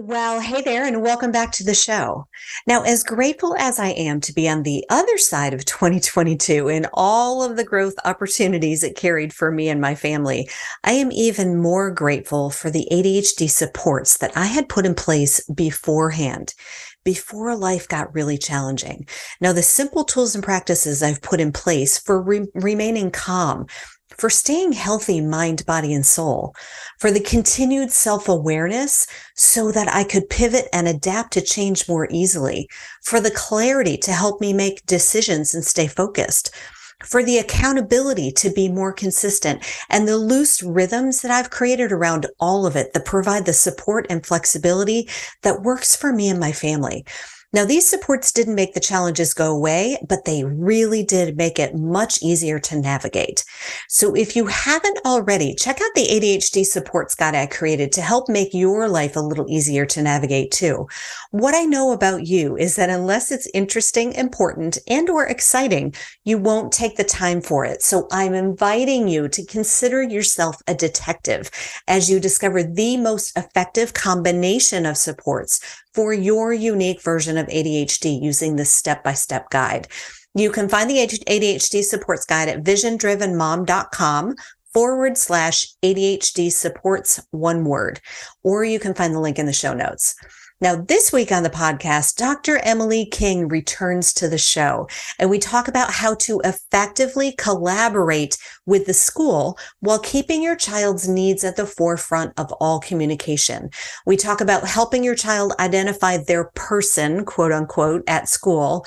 Well, 0.00 0.40
hey 0.40 0.62
there, 0.62 0.86
and 0.86 1.02
welcome 1.02 1.32
back 1.32 1.50
to 1.54 1.64
the 1.64 1.74
show. 1.74 2.28
Now, 2.68 2.82
as 2.82 3.02
grateful 3.02 3.56
as 3.58 3.80
I 3.80 3.88
am 3.88 4.20
to 4.20 4.32
be 4.32 4.48
on 4.48 4.62
the 4.62 4.84
other 4.90 5.18
side 5.18 5.52
of 5.52 5.64
2022 5.64 6.68
and 6.68 6.86
all 6.94 7.42
of 7.42 7.56
the 7.56 7.64
growth 7.64 7.94
opportunities 8.04 8.84
it 8.84 8.94
carried 8.94 9.32
for 9.32 9.50
me 9.50 9.68
and 9.68 9.80
my 9.80 9.96
family, 9.96 10.48
I 10.84 10.92
am 10.92 11.10
even 11.10 11.60
more 11.60 11.90
grateful 11.90 12.50
for 12.50 12.70
the 12.70 12.86
ADHD 12.92 13.50
supports 13.50 14.18
that 14.18 14.36
I 14.36 14.46
had 14.46 14.68
put 14.68 14.86
in 14.86 14.94
place 14.94 15.44
beforehand 15.46 16.54
before 17.04 17.56
life 17.56 17.88
got 17.88 18.14
really 18.14 18.38
challenging. 18.38 19.04
Now, 19.40 19.52
the 19.52 19.62
simple 19.64 20.04
tools 20.04 20.36
and 20.36 20.44
practices 20.44 21.02
I've 21.02 21.22
put 21.22 21.40
in 21.40 21.50
place 21.50 21.98
for 21.98 22.22
re- 22.22 22.46
remaining 22.54 23.10
calm, 23.10 23.66
for 24.16 24.30
staying 24.30 24.72
healthy, 24.72 25.20
mind, 25.20 25.64
body, 25.66 25.92
and 25.92 26.04
soul, 26.04 26.54
for 26.98 27.10
the 27.10 27.20
continued 27.20 27.90
self 27.90 28.28
awareness 28.28 29.06
so 29.34 29.70
that 29.72 29.88
I 29.88 30.04
could 30.04 30.30
pivot 30.30 30.68
and 30.72 30.88
adapt 30.88 31.32
to 31.34 31.40
change 31.40 31.88
more 31.88 32.08
easily, 32.10 32.68
for 33.02 33.20
the 33.20 33.30
clarity 33.30 33.96
to 33.98 34.12
help 34.12 34.40
me 34.40 34.52
make 34.52 34.86
decisions 34.86 35.54
and 35.54 35.64
stay 35.64 35.86
focused, 35.86 36.50
for 37.04 37.22
the 37.22 37.38
accountability 37.38 38.32
to 38.32 38.50
be 38.50 38.68
more 38.68 38.92
consistent 38.92 39.64
and 39.88 40.08
the 40.08 40.16
loose 40.16 40.62
rhythms 40.62 41.22
that 41.22 41.30
I've 41.30 41.50
created 41.50 41.92
around 41.92 42.26
all 42.40 42.66
of 42.66 42.74
it 42.74 42.92
that 42.92 43.04
provide 43.04 43.46
the 43.46 43.52
support 43.52 44.06
and 44.10 44.26
flexibility 44.26 45.08
that 45.42 45.62
works 45.62 45.94
for 45.94 46.12
me 46.12 46.28
and 46.28 46.40
my 46.40 46.50
family. 46.50 47.04
Now, 47.50 47.64
these 47.64 47.88
supports 47.88 48.30
didn't 48.30 48.56
make 48.56 48.74
the 48.74 48.80
challenges 48.80 49.32
go 49.32 49.50
away, 49.50 49.96
but 50.06 50.26
they 50.26 50.44
really 50.44 51.02
did 51.02 51.38
make 51.38 51.58
it 51.58 51.74
much 51.74 52.22
easier 52.22 52.58
to 52.58 52.78
navigate. 52.78 53.42
So 53.88 54.14
if 54.14 54.36
you 54.36 54.46
haven't 54.46 54.98
already, 55.06 55.54
check 55.54 55.80
out 55.80 55.90
the 55.94 56.06
ADHD 56.06 56.66
supports 56.66 57.14
guide 57.14 57.34
I 57.34 57.46
created 57.46 57.90
to 57.92 58.02
help 58.02 58.28
make 58.28 58.52
your 58.52 58.86
life 58.86 59.16
a 59.16 59.20
little 59.20 59.46
easier 59.48 59.86
to 59.86 60.02
navigate 60.02 60.50
too. 60.50 60.88
What 61.30 61.54
I 61.54 61.64
know 61.64 61.92
about 61.92 62.26
you 62.26 62.54
is 62.58 62.76
that 62.76 62.90
unless 62.90 63.32
it's 63.32 63.48
interesting, 63.54 64.12
important, 64.12 64.76
and 64.86 65.08
or 65.08 65.26
exciting, 65.26 65.94
you 66.24 66.36
won't 66.36 66.70
take 66.70 66.96
the 66.96 67.04
time 67.04 67.40
for 67.40 67.64
it. 67.64 67.80
So 67.80 68.08
I'm 68.12 68.34
inviting 68.34 69.08
you 69.08 69.26
to 69.26 69.46
consider 69.46 70.02
yourself 70.02 70.56
a 70.66 70.74
detective 70.74 71.50
as 71.86 72.10
you 72.10 72.20
discover 72.20 72.62
the 72.62 72.98
most 72.98 73.34
effective 73.38 73.94
combination 73.94 74.84
of 74.84 74.98
supports 74.98 75.60
for 75.94 76.12
your 76.12 76.52
unique 76.52 77.02
version 77.02 77.38
of 77.38 77.46
ADHD 77.46 78.22
using 78.22 78.56
this 78.56 78.70
step 78.70 79.02
by 79.02 79.14
step 79.14 79.50
guide. 79.50 79.88
You 80.34 80.50
can 80.50 80.68
find 80.68 80.88
the 80.88 80.98
ADHD 80.98 81.82
supports 81.82 82.24
guide 82.24 82.48
at 82.48 82.62
visiondrivenmom.com 82.62 84.34
forward 84.72 85.18
slash 85.18 85.66
ADHD 85.82 86.52
supports 86.52 87.20
one 87.30 87.64
word, 87.64 88.00
or 88.42 88.64
you 88.64 88.78
can 88.78 88.94
find 88.94 89.14
the 89.14 89.20
link 89.20 89.38
in 89.38 89.46
the 89.46 89.52
show 89.52 89.74
notes. 89.74 90.14
Now, 90.60 90.74
this 90.74 91.12
week 91.12 91.30
on 91.30 91.44
the 91.44 91.50
podcast, 91.50 92.16
Dr. 92.16 92.58
Emily 92.64 93.06
King 93.06 93.46
returns 93.46 94.12
to 94.14 94.28
the 94.28 94.38
show 94.38 94.88
and 95.20 95.30
we 95.30 95.38
talk 95.38 95.68
about 95.68 95.92
how 95.92 96.16
to 96.16 96.40
effectively 96.42 97.32
collaborate 97.38 98.36
with 98.66 98.86
the 98.86 98.92
school 98.92 99.56
while 99.78 100.00
keeping 100.00 100.42
your 100.42 100.56
child's 100.56 101.08
needs 101.08 101.44
at 101.44 101.54
the 101.54 101.64
forefront 101.64 102.32
of 102.36 102.50
all 102.54 102.80
communication. 102.80 103.70
We 104.04 104.16
talk 104.16 104.40
about 104.40 104.66
helping 104.66 105.04
your 105.04 105.14
child 105.14 105.52
identify 105.60 106.16
their 106.16 106.50
person, 106.56 107.24
quote 107.24 107.52
unquote, 107.52 108.02
at 108.08 108.28
school 108.28 108.84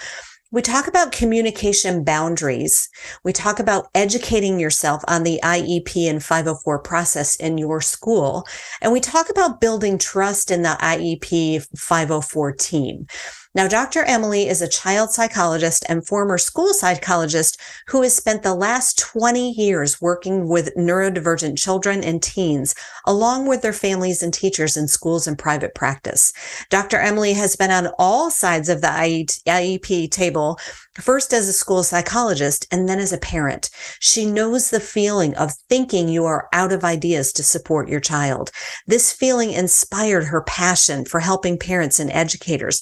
we 0.52 0.62
talk 0.62 0.88
about 0.88 1.14
communication 1.14 2.04
boundaries. 2.04 2.90
We 3.24 3.32
talk 3.32 3.60
about 3.60 3.88
educating 3.96 4.60
yourself 4.60 5.02
on 5.08 5.24
the 5.24 5.40
IEP 5.44 6.10
and 6.10 6.22
504 6.22 6.80
process 6.80 7.38
in 7.38 7.58
your 7.58 7.80
school. 7.80 8.46
And 8.82 8.92
we 8.92 9.00
talk 9.00 9.30
about 9.30 9.62
building 9.62 9.98
trust 9.98 10.52
in 10.52 10.62
the 10.62 10.78
IEP 10.82 11.66
504 11.78 12.52
team. 12.54 13.08
Now, 13.54 13.68
Dr. 13.68 14.04
Emily 14.04 14.48
is 14.48 14.62
a 14.62 14.68
child 14.68 15.12
psychologist 15.12 15.84
and 15.90 16.08
former 16.08 16.38
school 16.38 16.74
psychologist 16.74 17.60
who 17.88 18.02
has 18.02 18.16
spent 18.16 18.44
the 18.44 18.56
last 18.56 18.98
20 18.98 19.52
years 19.52 20.00
working 20.00 20.48
with 20.48 20.74
neurodivergent 20.78 21.58
children 21.58 22.02
and 22.02 22.24
teens, 22.24 22.74
along 23.06 23.48
with 23.48 23.62
their 23.62 23.74
families 23.74 24.24
and 24.24 24.34
teachers 24.34 24.78
in 24.78 24.88
schools 24.88 25.28
and 25.28 25.38
private 25.38 25.76
practice. 25.76 26.32
Dr. 26.70 26.98
Emily 26.98 27.34
has 27.34 27.58
been 27.58 27.72
on 27.72 27.90
all 28.00 28.32
sides 28.32 28.70
of 28.70 28.80
the 28.80 28.88
IEP 28.88 30.10
table 30.10 30.58
first 31.00 31.34
as 31.34 31.48
a 31.48 31.54
school 31.54 31.84
psychologist 31.84 32.68
and 32.72 32.88
then 32.88 33.00
as 33.00 33.14
a 33.14 33.18
parent. 33.18 33.70
She 34.00 34.26
knows 34.26 34.70
the 34.70 34.80
feeling 34.80 35.36
of 35.36 35.54
thinking 35.70 36.10
you 36.10 36.26
are 36.26 36.50
out 36.54 36.72
of 36.72 36.84
ideas 36.84 37.32
to 37.34 37.44
support 37.44 37.88
your 37.88 38.02
child. 38.02 38.52
This 38.88 39.12
feeling 39.12 39.52
inspired 39.52 40.26
her 40.26 40.42
passion 40.42 41.06
for 41.06 41.20
helping 41.20 41.58
parents 41.58 42.00
and 42.00 42.12
educators 42.12 42.82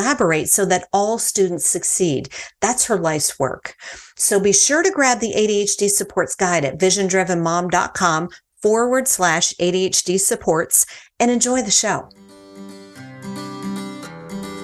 collaborate 0.00 0.48
so 0.48 0.64
that 0.64 0.88
all 0.92 1.18
students 1.18 1.66
succeed. 1.66 2.30
That's 2.60 2.86
her 2.86 2.96
life's 2.96 3.38
work. 3.38 3.74
So 4.16 4.40
be 4.40 4.52
sure 4.52 4.82
to 4.82 4.90
grab 4.90 5.20
the 5.20 5.34
ADHD 5.34 5.88
supports 5.88 6.34
guide 6.34 6.64
at 6.64 6.78
visiondrivenmom.com 6.78 8.28
forward 8.62 9.08
slash 9.08 9.52
ADHD 9.54 10.18
supports 10.18 10.86
and 11.18 11.30
enjoy 11.30 11.62
the 11.62 11.70
show. 11.70 12.08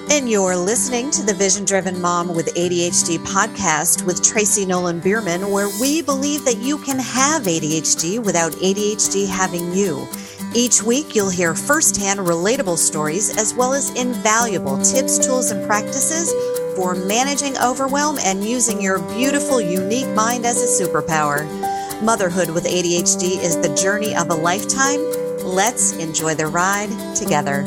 And 0.09 0.29
you're 0.29 0.55
listening 0.55 1.11
to 1.11 1.23
the 1.23 1.33
Vision 1.33 1.65
Driven 1.65 2.01
Mom 2.01 2.33
with 2.33 2.53
ADHD 2.55 3.17
podcast 3.19 4.03
with 4.05 4.23
Tracy 4.23 4.65
Nolan 4.65 4.99
Bierman, 5.01 5.51
where 5.51 5.69
we 5.81 6.01
believe 6.01 6.45
that 6.45 6.57
you 6.57 6.77
can 6.79 6.97
have 6.97 7.43
ADHD 7.43 8.23
without 8.23 8.53
ADHD 8.53 9.27
having 9.27 9.73
you. 9.73 10.07
Each 10.57 10.81
week, 10.81 11.13
you'll 11.13 11.29
hear 11.29 11.53
firsthand 11.53 12.19
relatable 12.19 12.79
stories 12.79 13.37
as 13.37 13.53
well 13.53 13.75
as 13.75 13.91
invaluable 13.91 14.81
tips, 14.81 15.23
tools, 15.23 15.51
and 15.51 15.63
practices 15.67 16.33
for 16.75 16.95
managing 16.95 17.55
overwhelm 17.59 18.17
and 18.23 18.43
using 18.43 18.81
your 18.81 18.97
beautiful, 19.13 19.61
unique 19.61 20.07
mind 20.15 20.47
as 20.47 20.57
a 20.63 20.83
superpower. 20.83 21.45
Motherhood 22.01 22.49
with 22.49 22.65
ADHD 22.65 23.37
is 23.37 23.55
the 23.61 23.71
journey 23.75 24.15
of 24.15 24.31
a 24.31 24.33
lifetime. 24.33 24.99
Let's 25.43 25.91
enjoy 25.97 26.33
the 26.33 26.47
ride 26.47 26.89
together. 27.15 27.63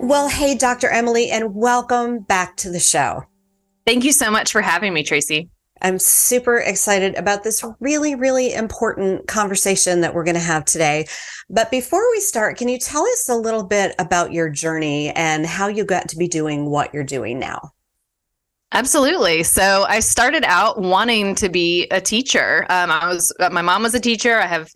Well, 0.00 0.28
hey, 0.28 0.56
Dr. 0.56 0.88
Emily, 0.88 1.30
and 1.30 1.54
welcome 1.54 2.18
back 2.18 2.56
to 2.56 2.70
the 2.70 2.80
show. 2.80 3.26
Thank 3.86 4.02
you 4.02 4.10
so 4.10 4.28
much 4.28 4.50
for 4.50 4.60
having 4.60 4.92
me, 4.92 5.04
Tracy. 5.04 5.50
I'm 5.82 5.98
super 5.98 6.58
excited 6.58 7.14
about 7.16 7.44
this 7.44 7.64
really, 7.80 8.14
really 8.14 8.54
important 8.54 9.26
conversation 9.26 10.00
that 10.00 10.14
we're 10.14 10.24
going 10.24 10.34
to 10.34 10.40
have 10.40 10.64
today. 10.64 11.06
But 11.50 11.70
before 11.70 12.10
we 12.12 12.20
start, 12.20 12.56
can 12.56 12.68
you 12.68 12.78
tell 12.78 13.02
us 13.02 13.28
a 13.28 13.34
little 13.34 13.64
bit 13.64 13.94
about 13.98 14.32
your 14.32 14.48
journey 14.48 15.10
and 15.10 15.44
how 15.44 15.68
you 15.68 15.84
got 15.84 16.08
to 16.08 16.16
be 16.16 16.28
doing 16.28 16.70
what 16.70 16.94
you're 16.94 17.04
doing 17.04 17.38
now? 17.38 17.72
Absolutely. 18.72 19.44
So 19.44 19.84
I 19.88 20.00
started 20.00 20.42
out 20.44 20.80
wanting 20.80 21.36
to 21.36 21.48
be 21.48 21.86
a 21.90 22.00
teacher. 22.00 22.66
Um, 22.70 22.90
I 22.90 23.06
was 23.08 23.32
my 23.52 23.62
mom 23.62 23.84
was 23.84 23.94
a 23.94 24.00
teacher. 24.00 24.40
I 24.40 24.46
have 24.46 24.68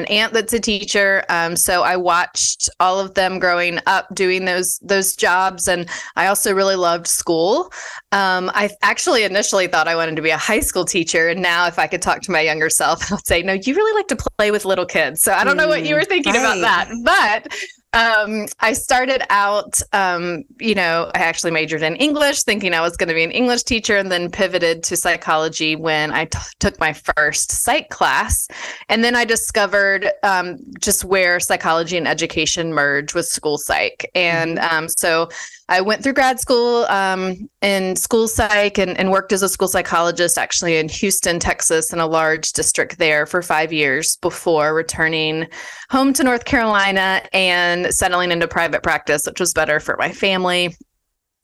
an 0.00 0.06
aunt 0.06 0.32
that's 0.32 0.52
a 0.52 0.60
teacher. 0.60 1.24
Um, 1.28 1.54
so 1.56 1.82
I 1.82 1.96
watched 1.96 2.68
all 2.80 2.98
of 2.98 3.14
them 3.14 3.38
growing 3.38 3.78
up 3.86 4.12
doing 4.14 4.46
those 4.46 4.78
those 4.78 5.14
jobs, 5.14 5.68
and 5.68 5.88
I 6.16 6.26
also 6.26 6.54
really 6.54 6.76
loved 6.76 7.06
school. 7.06 7.72
Um, 8.12 8.50
I 8.54 8.70
actually 8.82 9.24
initially 9.24 9.66
thought 9.66 9.88
I 9.88 9.94
wanted 9.94 10.16
to 10.16 10.22
be 10.22 10.30
a 10.30 10.38
high 10.38 10.60
school 10.60 10.84
teacher, 10.84 11.28
and 11.28 11.42
now 11.42 11.66
if 11.66 11.78
I 11.78 11.86
could 11.86 12.02
talk 12.02 12.22
to 12.22 12.30
my 12.30 12.40
younger 12.40 12.70
self, 12.70 13.12
I'd 13.12 13.26
say, 13.26 13.42
"No, 13.42 13.52
you 13.52 13.74
really 13.74 13.94
like 13.94 14.08
to 14.08 14.16
play 14.38 14.50
with 14.50 14.64
little 14.64 14.86
kids." 14.86 15.22
So 15.22 15.32
I 15.32 15.44
don't 15.44 15.56
know 15.56 15.68
what 15.68 15.84
you 15.84 15.94
were 15.94 16.04
thinking 16.04 16.32
right. 16.32 16.40
about 16.40 16.60
that, 16.60 16.90
but 17.04 17.52
um, 17.92 18.46
I 18.60 18.72
started 18.72 19.22
out, 19.30 19.80
um, 19.92 20.44
you 20.60 20.76
know, 20.76 21.10
I 21.14 21.20
actually 21.20 21.50
majored 21.50 21.82
in 21.82 21.96
English, 21.96 22.44
thinking 22.44 22.72
I 22.72 22.80
was 22.80 22.96
going 22.96 23.08
to 23.08 23.14
be 23.14 23.24
an 23.24 23.32
English 23.32 23.64
teacher, 23.64 23.96
and 23.96 24.12
then 24.12 24.30
pivoted 24.30 24.84
to 24.84 24.96
psychology 24.96 25.74
when 25.74 26.12
I 26.12 26.26
t- 26.26 26.38
took 26.60 26.78
my 26.78 26.92
first 26.92 27.50
psych 27.50 27.88
class. 27.90 28.46
And 28.88 29.02
then 29.02 29.16
I 29.16 29.24
discovered 29.24 30.10
um, 30.22 30.58
just 30.80 31.04
where 31.04 31.40
psychology 31.40 31.96
and 31.96 32.06
education 32.06 32.72
merge 32.72 33.12
with 33.12 33.26
school 33.26 33.58
psych. 33.58 34.08
And 34.14 34.58
mm-hmm. 34.58 34.76
um, 34.76 34.88
so 34.88 35.28
I 35.70 35.80
went 35.80 36.02
through 36.02 36.14
grad 36.14 36.40
school 36.40 36.84
um, 36.86 37.48
in 37.62 37.94
school 37.94 38.26
psych 38.26 38.76
and, 38.76 38.98
and, 38.98 39.12
worked 39.12 39.32
as 39.32 39.42
a 39.42 39.48
school 39.48 39.68
psychologist 39.68 40.36
actually 40.36 40.78
in 40.78 40.88
Houston, 40.88 41.38
Texas, 41.38 41.92
in 41.92 42.00
a 42.00 42.06
large 42.06 42.52
district 42.52 42.98
there 42.98 43.24
for 43.24 43.40
five 43.40 43.72
years 43.72 44.16
before 44.16 44.74
returning 44.74 45.46
home 45.88 46.12
to 46.14 46.24
North 46.24 46.44
Carolina 46.44 47.22
and 47.32 47.94
settling 47.94 48.32
into 48.32 48.48
private 48.48 48.82
practice, 48.82 49.26
which 49.26 49.38
was 49.38 49.54
better 49.54 49.78
for 49.78 49.96
my 49.96 50.10
family 50.10 50.74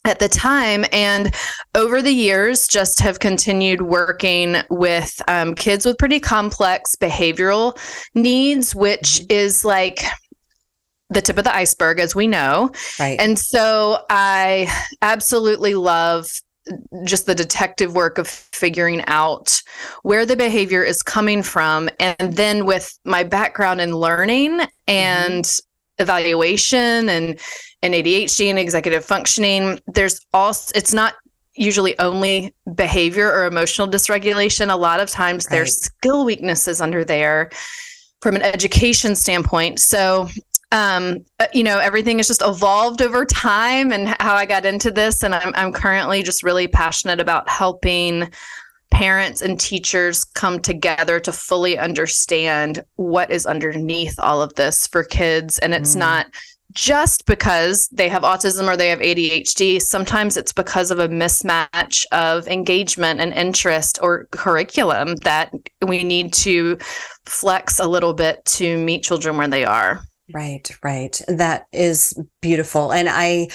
at 0.05 0.19
the 0.19 0.29
time. 0.29 0.85
And 0.91 1.33
over 1.77 2.03
the 2.03 2.13
years 2.13 2.67
just 2.67 2.99
have 3.01 3.21
continued 3.21 3.83
working 3.83 4.57
with 4.71 5.23
um, 5.29 5.55
kids 5.55 5.87
with 5.87 5.99
pretty 5.99 6.19
complex 6.19 6.97
behavioral 6.97 7.79
needs 8.15 8.75
which 8.75 9.21
is 9.29 9.65
like 9.65 10.03
the 11.11 11.23
tip 11.23 11.39
of 11.39 11.45
the 11.45 11.55
iceberg, 11.55 12.01
as 12.01 12.15
we 12.15 12.27
know. 12.27 12.71
Right. 12.99 13.19
And 13.21 13.39
so 13.39 14.05
I 14.11 14.69
absolutely 15.03 15.75
love 15.75 16.41
just 17.05 17.27
the 17.27 17.35
detective 17.35 17.95
work 17.95 18.19
of 18.19 18.27
figuring 18.27 19.05
out 19.07 19.61
where 20.03 20.27
the 20.27 20.37
behavior 20.37 20.83
is 20.83 21.03
coming 21.03 21.43
from. 21.43 21.89
And 22.01 22.35
then 22.35 22.67
with 22.67 22.99
my 23.05 23.23
background 23.23 23.81
in 23.81 23.95
learning 23.95 24.63
and 24.89 25.45
mm-hmm. 25.45 26.03
evaluation 26.03 27.09
and, 27.09 27.39
and 27.83 27.95
ADHD 27.95 28.51
and 28.51 28.59
executive 28.59 29.05
functioning, 29.05 29.81
there's 29.87 30.21
also, 30.33 30.73
it's 30.75 30.93
not 30.93 31.15
usually 31.55 31.99
only 32.01 32.53
behavior 32.75 33.33
or 33.33 33.47
emotional 33.47 33.89
dysregulation. 33.89 34.71
A 34.71 34.77
lot 34.77 35.01
of 35.01 35.09
times 35.09 35.47
right. 35.47 35.57
there's 35.57 35.81
skill 35.81 36.25
weaknesses 36.25 36.81
under 36.81 37.05
there 37.05 37.51
from 38.21 38.35
an 38.35 38.43
education 38.43 39.15
standpoint. 39.15 39.79
So 39.79 40.29
um, 40.73 41.25
you 41.53 41.63
know, 41.63 41.79
everything 41.79 42.19
has 42.19 42.27
just 42.27 42.43
evolved 42.43 43.01
over 43.01 43.25
time 43.25 43.93
and 43.93 44.09
how 44.21 44.35
I 44.35 44.47
got 44.47 44.67
into 44.67 44.91
this. 44.91 45.23
And 45.23 45.35
I'm, 45.35 45.53
I'm 45.55 45.73
currently 45.73 46.23
just 46.23 46.43
really 46.43 46.67
passionate 46.67 47.21
about 47.21 47.49
helping 47.49 48.29
parents 48.91 49.43
and 49.43 49.61
teachers 49.61 50.25
come 50.25 50.61
together 50.61 51.21
to 51.21 51.33
fully 51.33 51.79
understand 51.79 52.83
what 52.97 53.31
is 53.31 53.47
underneath 53.47 54.19
all 54.19 54.43
of 54.43 54.55
this 54.55 54.87
for 54.87 55.05
kids. 55.05 55.59
And 55.59 55.75
it's 55.75 55.95
mm. 55.95 56.01
not 56.01 56.27
just 56.73 57.27
because 57.27 57.89
they 57.89 58.09
have 58.09 58.23
autism 58.23 58.69
or 58.69 58.77
they 58.77 58.89
have 58.89 58.99
ADHD. 58.99 59.81
Sometimes 59.81 60.37
it's 60.37 60.53
because 60.53 60.91
of 60.91 60.99
a 60.99 61.09
mismatch 61.09 62.05
of 62.13 62.47
engagement 62.49 63.21
and 63.21 63.33
interest 63.33 63.99
or 64.03 64.27
curriculum 64.31 65.17
that 65.17 65.53
we 65.87 66.05
need 66.05 66.33
to 66.35 66.77
flex 67.25 67.79
a 67.79 67.89
little 67.89 68.13
bit 68.15 68.45
to 68.45 68.77
meet 68.79 69.05
children 69.05 69.37
where 69.37 69.49
they 69.49 69.65
are. 69.65 70.03
Right, 70.33 70.69
right. 70.83 71.21
That 71.29 71.67
is 71.73 72.19
beautiful. 72.41 72.93
And 72.93 73.09
I 73.09 73.49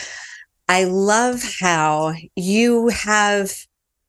I 0.69 0.85
love 0.85 1.44
how 1.59 2.13
you 2.35 2.88
have 2.89 3.51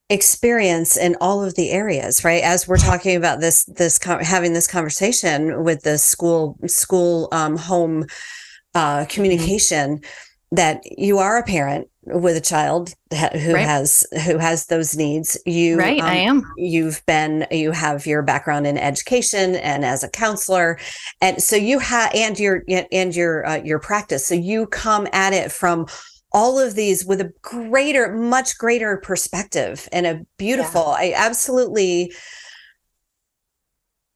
experience 0.09 0.97
in 0.97 1.17
all 1.21 1.43
of 1.43 1.55
the 1.57 1.71
areas, 1.71 2.23
right? 2.25 2.43
As 2.43 2.69
we're 2.69 2.77
talking 2.77 3.17
about 3.17 3.41
this 3.41 3.65
this 3.65 3.99
having 4.05 4.53
this 4.53 4.69
conversation 4.69 5.65
with 5.65 5.83
the 5.83 5.99
school 5.99 6.57
school 6.67 7.29
um, 7.33 7.57
home 7.57 8.05
uh, 8.75 8.99
mm-hmm. 8.99 9.09
communication 9.09 9.99
mm-hmm. 9.99 10.57
that 10.57 10.83
you 10.99 11.19
are 11.19 11.39
a 11.39 11.43
parent 11.43 11.89
with 12.05 12.37
a 12.37 12.41
child 12.41 12.95
who 13.11 13.55
right. 13.55 13.65
has 13.65 14.05
who 14.25 14.37
has 14.39 14.67
those 14.67 14.97
needs 14.97 15.39
you 15.47 15.79
right 15.79 16.01
um, 16.01 16.07
i 16.07 16.15
am 16.15 16.53
you've 16.57 17.05
been 17.07 17.47
you 17.51 17.71
have 17.71 18.07
your 18.07 18.23
background 18.23 18.67
in 18.67 18.77
education 18.77 19.55
and 19.57 19.85
as 19.85 20.03
a 20.03 20.09
counselor 20.09 20.79
and 21.21 21.41
so 21.41 21.55
you 21.55 21.79
have 21.79 22.11
and 22.15 22.41
your 22.41 22.65
and 22.91 23.15
your 23.15 23.47
uh, 23.47 23.63
your 23.63 23.79
practice 23.79 24.27
so 24.27 24.35
you 24.35 24.67
come 24.67 25.07
at 25.13 25.33
it 25.33 25.53
from 25.53 25.87
all 26.33 26.59
of 26.59 26.75
these 26.75 27.05
with 27.05 27.21
a 27.21 27.33
greater 27.43 28.13
much 28.13 28.59
greater 28.59 28.97
perspective 28.97 29.89
and 29.93 30.05
a 30.05 30.21
beautiful 30.39 30.95
yeah. 30.99 31.07
i 31.07 31.13
absolutely 31.17 32.13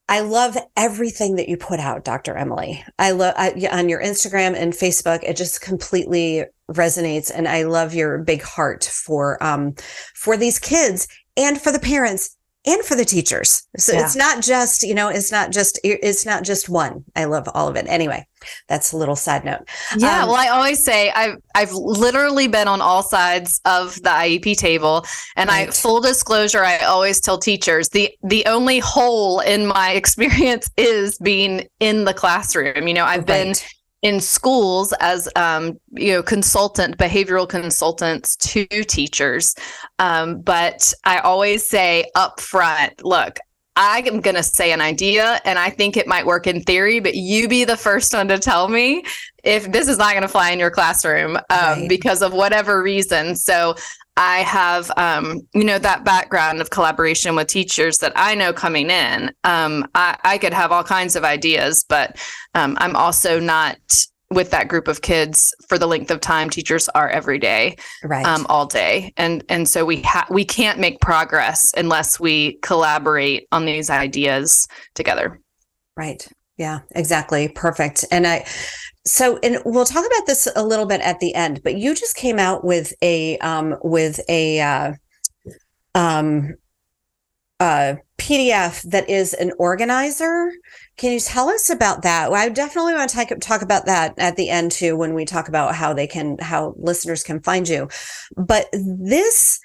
I 0.09 0.21
love 0.21 0.57
everything 0.77 1.35
that 1.35 1.49
you 1.49 1.57
put 1.57 1.81
out, 1.81 2.05
Dr. 2.05 2.37
Emily. 2.37 2.85
I 2.97 3.11
love 3.11 3.35
on 3.37 3.89
your 3.89 4.01
Instagram 4.01 4.55
and 4.55 4.73
Facebook. 4.73 5.25
It 5.25 5.37
just 5.37 5.61
completely 5.61 6.45
resonates, 6.71 7.31
and 7.35 7.47
I 7.47 7.65
love 7.65 7.95
your 7.95 8.19
big 8.19 8.43
heart 8.43 8.85
for 8.85 9.43
um 9.43 9.75
for 10.15 10.37
these 10.37 10.59
kids 10.59 11.09
and 11.37 11.61
for 11.61 11.73
the 11.73 11.79
parents 11.79 12.37
and 12.67 12.83
for 12.85 12.97
the 12.97 13.05
teachers. 13.05 13.67
So 13.79 13.93
yeah. 13.93 14.05
it's 14.05 14.17
not 14.17 14.43
just, 14.43 14.83
you 14.83 14.95
know, 14.95 15.09
it's 15.09 15.31
not 15.31 15.53
just, 15.53 15.79
it's 15.85 16.27
not 16.27 16.43
just 16.43 16.69
one. 16.69 17.05
I 17.15 17.25
love 17.25 17.49
all 17.55 17.69
of 17.69 17.77
it. 17.77 17.87
Anyway, 17.89 18.27
that's 18.69 18.93
a 18.93 18.97
little 18.97 19.15
side 19.15 19.45
note. 19.45 19.69
Yeah. 19.97 20.23
Um, 20.23 20.29
well, 20.29 20.37
I 20.37 20.49
always 20.49 20.85
say 20.85 21.11
I've, 21.11 21.37
I've 21.55 21.73
literally 21.73 22.49
been 22.49 22.67
on 22.67 22.81
all 22.81 23.05
sides 23.05 23.61
of 23.65 23.95
the 24.03 24.09
IEP 24.09 24.57
table 24.57 25.07
and 25.37 25.49
right. 25.49 25.69
I, 25.69 25.71
full 25.71 26.01
disclosure, 26.01 26.65
I 26.65 26.79
always 26.79 27.21
tell 27.21 27.39
teachers 27.39 27.91
the, 27.91 28.13
the 28.25 28.45
only 28.47 28.81
hole 28.81 29.41
in 29.41 29.67
my 29.67 29.91
experience 29.95 30.69
is 30.77 31.19
being 31.19 31.69
in 31.79 32.05
the 32.05 32.15
classroom. 32.15 32.89
You 32.89 32.95
know, 32.95 33.05
I've 33.05 33.29
right. 33.29 33.45
been 33.45 33.55
in 34.03 34.21
schools 34.21 34.93
as 35.01 35.29
um, 35.37 35.79
you 35.93 36.13
know 36.13 36.23
consultant 36.23 36.97
behavioral 36.99 37.49
consultants 37.49 38.37
to 38.37 38.67
teachers 38.67 39.55
um, 39.99 40.41
but 40.41 40.93
i 41.05 41.19
always 41.19 41.69
say 41.69 42.05
up 42.15 42.41
front 42.41 43.05
look 43.05 43.39
i'm 43.77 44.21
going 44.21 44.37
to 44.37 44.43
say 44.43 44.73
an 44.73 44.81
idea 44.81 45.41
and 45.45 45.59
i 45.59 45.71
think 45.71 45.97
it 45.97 46.07
might 46.07 46.27
work 46.27 46.47
in 46.47 46.63
theory 46.63 47.01
but 47.01 47.15
you 47.15 47.49
be 47.49 47.65
the 47.65 47.77
first 47.77 48.13
one 48.13 48.29
to 48.29 48.39
tell 48.39 48.69
me 48.69 49.03
if 49.45 49.71
this 49.73 49.89
is 49.89 49.99
not 49.99 50.13
going 50.13 50.23
to 50.23 50.29
fly 50.29 50.51
in 50.51 50.59
your 50.59 50.71
classroom 50.71 51.37
um, 51.37 51.43
right. 51.51 51.89
because 51.89 52.23
of 52.23 52.33
whatever 52.33 52.83
reason 52.83 53.35
so 53.35 53.75
I 54.17 54.39
have, 54.39 54.91
um, 54.97 55.43
you 55.53 55.65
know, 55.65 55.79
that 55.79 56.05
background 56.05 56.61
of 56.61 56.71
collaboration 56.71 57.37
with 57.37 57.49
teachers 57.49 57.99
that 57.99 58.13
I 58.17 58.35
know 58.35 58.53
coming 58.53 58.91
in. 58.91 59.31
Um, 59.45 59.87
I, 59.95 60.17
I, 60.25 60.39
could 60.39 60.55
have 60.55 60.73
all 60.73 60.85
kinds 60.85 61.17
of 61.17 61.25
ideas, 61.25 61.85
but 61.87 62.17
um, 62.55 62.79
I'm 62.81 62.97
also 62.97 63.39
not 63.39 63.77
with 64.31 64.51
that 64.51 64.69
group 64.69 64.89
of 64.89 65.03
kids 65.03 65.55
for 65.69 65.79
the 65.79 65.87
length 65.87 66.11
of 66.11 66.21
time 66.21 66.51
teachers 66.51 66.89
are 66.91 67.09
every 67.09 67.39
day, 67.39 67.77
right, 68.03 68.27
um, 68.27 68.45
all 68.49 68.67
day, 68.67 69.13
and 69.17 69.45
and 69.49 69.69
so 69.69 69.85
we 69.85 70.03
ha- 70.03 70.27
we 70.31 70.45
can't 70.45 70.81
make 70.81 71.01
progress 71.01 71.73
unless 71.77 72.19
we 72.19 72.55
collaborate 72.63 73.47
on 73.53 73.67
these 73.67 73.89
ideas 73.89 74.67
together. 74.95 75.41
Right. 75.97 76.27
Yeah. 76.57 76.81
Exactly. 76.95 77.49
Perfect. 77.49 78.05
And 78.11 78.27
I 78.27 78.47
so 79.07 79.39
and 79.43 79.59
we'll 79.65 79.85
talk 79.85 80.05
about 80.07 80.27
this 80.27 80.49
a 80.57 80.65
little 80.65 80.87
bit 80.87 81.01
at 81.01 81.21
the 81.21 81.35
end 81.35 81.63
but 81.63 81.77
you 81.77 81.95
just 81.95 82.17
came 82.17 82.39
out 82.39 82.65
with 82.65 82.93
a 83.03 83.39
um 83.39 83.77
with 83.83 84.21
a 84.29 84.61
uh 84.61 84.93
um 85.95 86.55
uh 87.61 87.95
pdf 88.19 88.83
that 88.83 89.09
is 89.09 89.35
an 89.35 89.53
organizer. 89.59 90.51
Can 90.97 91.13
you 91.13 91.21
tell 91.21 91.49
us 91.49 91.71
about 91.71 92.03
that? 92.03 92.31
Well, 92.31 92.45
i 92.45 92.49
definitely 92.49 92.95
want 92.95 93.11
to 93.11 93.17
talk, 93.17 93.29
talk 93.41 93.63
about 93.63 93.87
that 93.87 94.15
at 94.19 94.37
the 94.37 94.49
end 94.51 94.73
too 94.73 94.97
when 94.97 95.15
we 95.15 95.25
talk 95.25 95.49
about 95.49 95.75
how 95.75 95.93
they 95.93 96.07
can 96.07 96.39
how 96.39 96.75
listeners 96.79 97.23
can 97.23 97.41
find 97.41 97.69
you. 97.69 97.89
But 98.37 98.67
this 98.73 99.61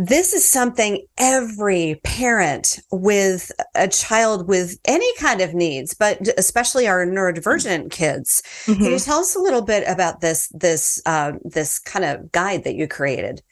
this 0.00 0.32
is 0.32 0.48
something 0.48 1.04
every 1.18 2.00
parent 2.04 2.78
with 2.90 3.52
a 3.74 3.86
child 3.86 4.48
with 4.48 4.78
any 4.86 5.14
kind 5.16 5.42
of 5.42 5.52
needs 5.52 5.92
but 5.92 6.18
especially 6.38 6.88
our 6.88 7.04
neurodivergent 7.04 7.90
kids 7.90 8.42
mm-hmm. 8.64 8.74
can 8.74 8.84
you 8.84 8.96
mm-hmm. 8.96 9.04
tell 9.04 9.18
us 9.18 9.36
a 9.36 9.40
little 9.40 9.60
bit 9.60 9.84
about 9.86 10.22
this 10.22 10.48
this 10.54 11.02
uh, 11.04 11.32
this 11.44 11.78
kind 11.78 12.06
of 12.06 12.32
guide 12.32 12.64
that 12.64 12.76
you 12.76 12.88
created 12.88 13.42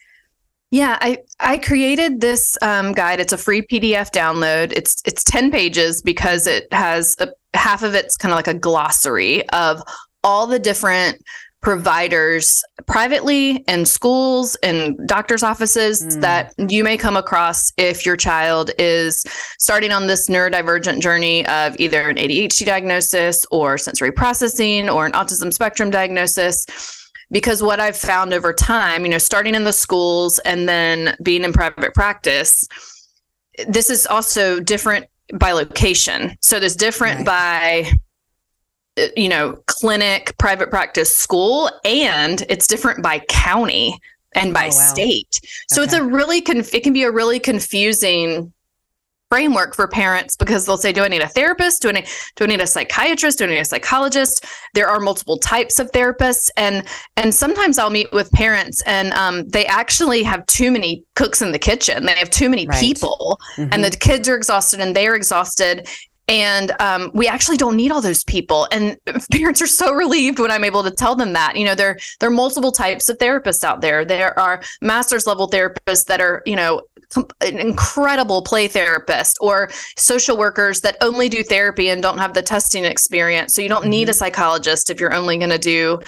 yeah 0.71 0.97
i 1.01 1.19
i 1.39 1.55
created 1.55 2.19
this 2.19 2.57
um, 2.63 2.93
guide 2.93 3.19
it's 3.19 3.33
a 3.33 3.37
free 3.37 3.61
pdf 3.61 4.09
download 4.09 4.71
it's 4.71 5.03
it's 5.05 5.23
10 5.23 5.51
pages 5.51 6.01
because 6.01 6.47
it 6.47 6.67
has 6.73 7.15
a, 7.19 7.27
half 7.53 7.83
of 7.83 7.93
it's 7.93 8.17
kind 8.17 8.31
of 8.31 8.35
like 8.35 8.47
a 8.47 8.55
glossary 8.55 9.47
of 9.49 9.83
all 10.23 10.47
the 10.47 10.59
different 10.59 11.21
providers 11.61 12.63
privately 12.87 13.57
in 13.67 13.85
schools 13.85 14.55
and 14.63 14.97
doctors' 15.07 15.43
offices 15.43 16.01
mm. 16.01 16.21
that 16.21 16.53
you 16.69 16.83
may 16.83 16.95
come 16.95 17.17
across 17.17 17.73
if 17.77 18.05
your 18.05 18.15
child 18.15 18.71
is 18.79 19.25
starting 19.57 19.91
on 19.91 20.07
this 20.07 20.29
neurodivergent 20.29 21.01
journey 21.01 21.45
of 21.47 21.77
either 21.79 22.09
an 22.09 22.15
ADHD 22.15 22.65
diagnosis 22.65 23.45
or 23.51 23.77
sensory 23.77 24.11
processing 24.11 24.89
or 24.89 25.05
an 25.05 25.11
autism 25.11 25.53
spectrum 25.53 25.89
diagnosis. 25.89 26.65
Because 27.31 27.61
what 27.61 27.79
I've 27.79 27.97
found 27.97 28.33
over 28.33 28.53
time, 28.53 29.03
you 29.03 29.11
know, 29.11 29.19
starting 29.19 29.53
in 29.53 29.63
the 29.63 29.73
schools 29.73 30.39
and 30.39 30.67
then 30.67 31.15
being 31.21 31.43
in 31.43 31.53
private 31.53 31.93
practice, 31.93 32.67
this 33.67 33.91
is 33.91 34.07
also 34.07 34.59
different 34.59 35.05
by 35.35 35.51
location. 35.51 36.35
So 36.41 36.59
there's 36.59 36.75
different 36.75 37.27
right. 37.27 37.85
by 37.85 37.91
you 39.15 39.29
know, 39.29 39.61
clinic, 39.67 40.35
private 40.37 40.69
practice, 40.69 41.15
school, 41.15 41.69
and 41.85 42.43
it's 42.49 42.67
different 42.67 43.03
by 43.03 43.19
county 43.29 43.99
and 44.33 44.53
by 44.53 44.65
oh, 44.65 44.65
wow. 44.65 44.69
state. 44.71 45.39
So 45.69 45.81
okay. 45.81 45.85
it's 45.85 45.93
a 45.93 46.03
really 46.03 46.41
conf- 46.41 46.73
it 46.73 46.83
can 46.83 46.93
be 46.93 47.03
a 47.03 47.11
really 47.11 47.39
confusing 47.39 48.53
framework 49.29 49.75
for 49.75 49.87
parents 49.87 50.35
because 50.35 50.65
they'll 50.65 50.77
say, 50.77 50.91
"Do 50.91 51.03
I 51.03 51.07
need 51.07 51.21
a 51.21 51.27
therapist? 51.27 51.81
Do 51.81 51.89
I 51.89 51.93
need 51.93 52.07
do 52.35 52.43
I 52.43 52.47
need 52.47 52.61
a 52.61 52.67
psychiatrist? 52.67 53.37
Do 53.37 53.45
I 53.45 53.47
need 53.47 53.59
a 53.59 53.65
psychologist?" 53.65 54.45
There 54.73 54.87
are 54.87 54.99
multiple 54.99 55.37
types 55.37 55.79
of 55.79 55.91
therapists, 55.91 56.49
and 56.57 56.83
and 57.15 57.33
sometimes 57.33 57.77
I'll 57.79 57.89
meet 57.89 58.11
with 58.11 58.31
parents, 58.31 58.81
and 58.85 59.13
um, 59.13 59.47
they 59.47 59.65
actually 59.65 60.23
have 60.23 60.45
too 60.47 60.71
many 60.71 61.03
cooks 61.15 61.41
in 61.41 61.51
the 61.51 61.59
kitchen. 61.59 62.05
They 62.05 62.13
have 62.13 62.29
too 62.29 62.49
many 62.49 62.67
right. 62.67 62.79
people, 62.79 63.39
mm-hmm. 63.55 63.71
and 63.71 63.83
the 63.83 63.91
kids 63.91 64.27
are 64.27 64.35
exhausted, 64.35 64.79
and 64.79 64.95
they're 64.95 65.15
exhausted, 65.15 65.87
and 66.29 66.71
um, 66.79 67.09
we 67.13 67.27
actually 67.27 67.57
don't 67.57 67.75
need 67.75 67.91
all 67.91 68.01
those 68.01 68.23
people. 68.23 68.67
And 68.71 68.97
parents 69.31 69.61
are 69.61 69.67
so 69.67 69.93
relieved 69.93 70.39
when 70.39 70.51
i'm 70.51 70.63
able 70.63 70.83
to 70.83 70.91
tell 70.91 71.15
them 71.15 71.33
that. 71.33 71.57
You 71.57 71.65
know 71.65 71.75
there 71.75 71.97
there 72.19 72.29
are 72.29 72.33
multiple 72.33 72.71
types 72.71 73.09
of 73.09 73.17
therapists 73.17 73.63
out 73.63 73.81
there. 73.81 74.05
There 74.05 74.37
are 74.39 74.61
master's 74.81 75.27
level 75.27 75.49
therapists 75.49 76.05
that 76.05 76.21
are 76.21 76.43
you 76.45 76.55
know 76.55 76.81
an 77.41 77.57
incredible 77.57 78.43
play 78.43 78.67
therapist 78.67 79.37
or 79.41 79.71
social 79.97 80.37
workers 80.37 80.81
that 80.81 80.95
only 81.01 81.27
do 81.27 81.43
therapy 81.43 81.89
and 81.89 82.03
don't 82.03 82.19
have 82.19 82.35
the 82.35 82.43
testing 82.43 82.85
experience. 82.85 83.55
So 83.55 83.63
you 83.63 83.69
don't 83.69 83.81
mm-hmm. 83.81 83.89
need 83.89 84.09
a 84.09 84.13
psychologist 84.13 84.91
if 84.91 84.99
you're 84.99 85.13
only 85.13 85.37
going 85.37 85.49
to 85.49 85.57
do 85.57 85.99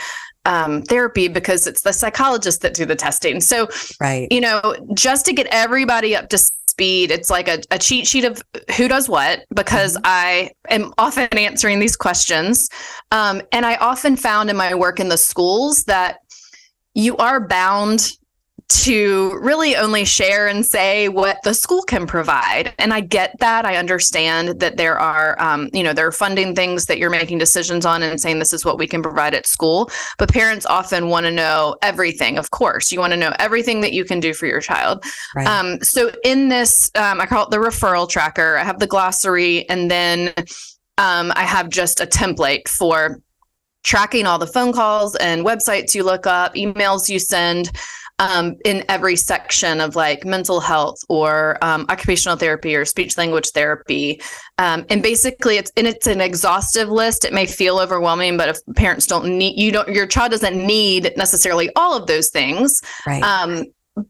um, 0.45 0.81
therapy 0.83 1.27
because 1.27 1.67
it's 1.67 1.81
the 1.81 1.93
psychologists 1.93 2.62
that 2.62 2.74
do 2.74 2.86
the 2.86 2.95
testing. 2.95 3.41
So, 3.41 3.67
right. 4.00 4.27
you 4.31 4.41
know, 4.41 4.75
just 4.93 5.25
to 5.27 5.33
get 5.33 5.48
everybody 5.51 6.15
up 6.15 6.29
to 6.29 6.38
speed, 6.38 7.12
it's 7.12 7.29
like 7.29 7.48
a, 7.48 7.62
a 7.69 7.77
cheat 7.77 8.07
sheet 8.07 8.25
of 8.25 8.41
who 8.75 8.88
does 8.88 9.07
what 9.07 9.45
because 9.53 9.95
mm-hmm. 9.95 10.05
I 10.05 10.51
am 10.69 10.93
often 10.98 11.27
answering 11.38 11.79
these 11.79 11.95
questions. 11.95 12.69
Um, 13.12 13.41
and 13.51 13.65
I 13.65 13.75
often 13.75 14.15
found 14.15 14.50
in 14.50 14.57
my 14.57 14.74
work 14.74 15.00
in 15.00 15.10
the 15.10 15.17
schools 15.17 15.83
that 15.86 16.17
you 16.93 17.15
are 17.17 17.39
bound 17.39 18.12
to 18.84 19.38
really 19.42 19.75
only 19.75 20.06
share 20.06 20.48
and 20.48 20.66
say 20.66 21.10
what 21.10 21.38
the 21.44 21.54
school 21.54 21.82
can 21.84 22.08
provide. 22.08 22.74
And 22.80 22.94
I 22.94 23.01
get 23.01 23.38
that. 23.40 23.66
I 23.66 23.75
understand 23.75 24.60
that 24.60 24.78
there 24.78 24.98
are, 24.98 25.40
um, 25.42 25.70
you 25.74 25.84
know, 25.84 25.94
there 25.94 26.08
are 26.08 26.12
funding 26.12 26.56
things 26.56 26.86
that 26.86 26.98
you're 26.98 27.10
making 27.10 27.38
decisions 27.38 27.86
on 27.86 28.04
and 28.04 28.20
saying 28.20 28.40
this 28.40 28.54
is 28.54 28.66
what 28.66 28.78
we 28.78 28.88
can 28.88 29.01
provide 29.01 29.34
at 29.34 29.46
school. 29.46 29.90
But 30.18 30.32
parents 30.32 30.66
often 30.66 31.10
want 31.10 31.25
to 31.25 31.32
know 31.32 31.75
everything. 31.82 32.38
Of 32.38 32.51
course, 32.51 32.92
you 32.92 33.00
want 33.00 33.13
to 33.13 33.18
know 33.18 33.34
everything 33.40 33.82
that 33.82 33.94
you 33.94 34.06
can 34.06 34.20
do 34.20 34.34
for 34.34 34.46
your 34.46 34.62
child. 34.62 35.04
Right. 35.36 35.48
Um, 35.48 35.82
so 35.82 36.12
in 36.24 36.50
this, 36.50 36.92
um, 36.96 37.22
I 37.22 37.25
call 37.25 37.46
it 37.46 37.51
the 37.51 37.58
referral 37.58 38.08
tracker. 38.10 38.58
I 38.58 38.63
have 38.63 38.80
the 38.80 38.88
glossary, 38.88 39.68
and 39.70 39.90
then 39.90 40.34
um, 40.98 41.32
I 41.36 41.44
have 41.44 41.70
just 41.70 42.00
a 42.00 42.06
template 42.06 42.68
for 42.68 43.22
tracking 43.84 44.28
all 44.28 44.38
the 44.38 44.48
phone 44.48 44.74
calls 44.74 45.16
and 45.16 45.46
websites 45.46 45.96
you 45.96 46.04
look 46.04 46.28
up, 46.28 46.54
emails 46.56 47.10
you 47.10 47.20
send 47.20 47.72
um, 48.22 48.56
in 48.66 48.86
every 48.88 49.16
section 49.16 49.82
of 49.82 49.96
like 49.96 50.24
mental 50.25 50.60
health 50.60 51.00
or 51.10 51.58
um, 51.63 51.88
occupational 51.90 52.38
therapy 52.38 52.75
or 52.75 52.86
speech 52.86 53.18
language 53.18 53.50
therapy. 53.50 54.22
Um, 54.60 54.86
and 54.92 55.01
basically, 55.01 55.58
it's 55.58 55.72
and 55.75 55.88
it's 55.88 56.06
an 56.06 56.22
exhaustive 56.22 56.88
list. 56.88 57.25
It 57.25 57.34
may 57.34 57.48
feel 57.48 57.80
overwhelming, 57.80 58.38
but 58.38 58.48
if 58.48 58.58
parents 58.75 59.08
don't 59.08 59.38
need 59.38 59.60
you 59.60 59.72
don't 59.72 59.90
your 59.90 60.06
child 60.06 60.32
doesn't 60.32 60.56
need 60.56 61.12
necessarily 61.18 61.72
all 61.75 61.98
of 61.98 62.06
those 62.06 62.30
things. 62.30 62.82
Right. 63.08 63.24
Um, 63.24 63.66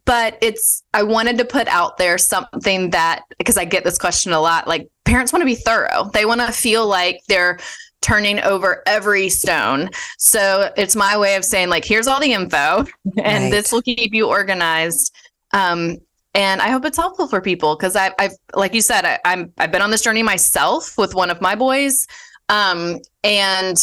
but 0.06 0.38
it's 0.42 0.84
I 0.94 1.04
wanted 1.04 1.38
to 1.38 1.46
put 1.46 1.70
out 1.70 1.98
there 1.98 2.18
something 2.18 2.90
that 2.90 3.22
because 3.38 3.58
I 3.58 3.64
get 3.64 3.86
this 3.86 3.98
question 3.98 4.34
a 4.34 4.42
lot. 4.42 4.68
Like 4.68 4.90
parents 5.06 5.32
want 5.32 5.42
to 5.42 5.46
be 5.46 5.56
thorough. 5.56 6.10
They 6.14 6.26
want 6.26 6.42
to 6.42 6.52
feel 6.52 6.86
like 6.86 7.22
they're 7.30 7.60
turning 8.02 8.40
over 8.40 8.84
every 8.86 9.30
stone. 9.30 9.90
So 10.18 10.72
it's 10.78 10.96
my 10.96 11.18
way 11.18 11.36
of 11.36 11.46
saying, 11.46 11.70
like, 11.70 11.86
here's 11.86 12.08
all 12.08 12.20
the 12.20 12.34
info, 12.34 12.86
and 13.24 13.44
right. 13.46 13.52
this 13.52 13.72
will 13.72 13.82
keep 13.82 14.14
you 14.14 14.28
organized. 14.28 15.14
Um, 15.54 15.98
and 16.34 16.62
I 16.62 16.70
hope 16.70 16.86
it's 16.86 16.98
helpful 16.98 17.28
for 17.28 17.42
people 17.42 17.76
because 17.76 17.96
I've, 17.96 18.14
I've, 18.18 18.32
like 18.56 18.74
you 18.74 18.82
said, 18.82 19.06
I, 19.06 19.20
I'm 19.26 19.52
I've 19.58 19.72
been 19.72 19.82
on 19.82 19.92
this 19.92 20.02
journey 20.02 20.24
myself 20.24 20.98
with 20.98 21.14
one 21.14 21.30
of 21.30 21.42
my 21.42 21.56
boys, 21.56 22.08
um, 22.48 23.00
and 23.24 23.78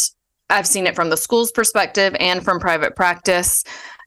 I've 0.49 0.67
seen 0.67 0.87
it 0.87 0.95
from 0.95 1.09
the 1.09 1.17
school's 1.17 1.51
perspective 1.51 2.15
and 2.19 2.43
from 2.43 2.59
private 2.59 2.95
practice. 2.95 3.63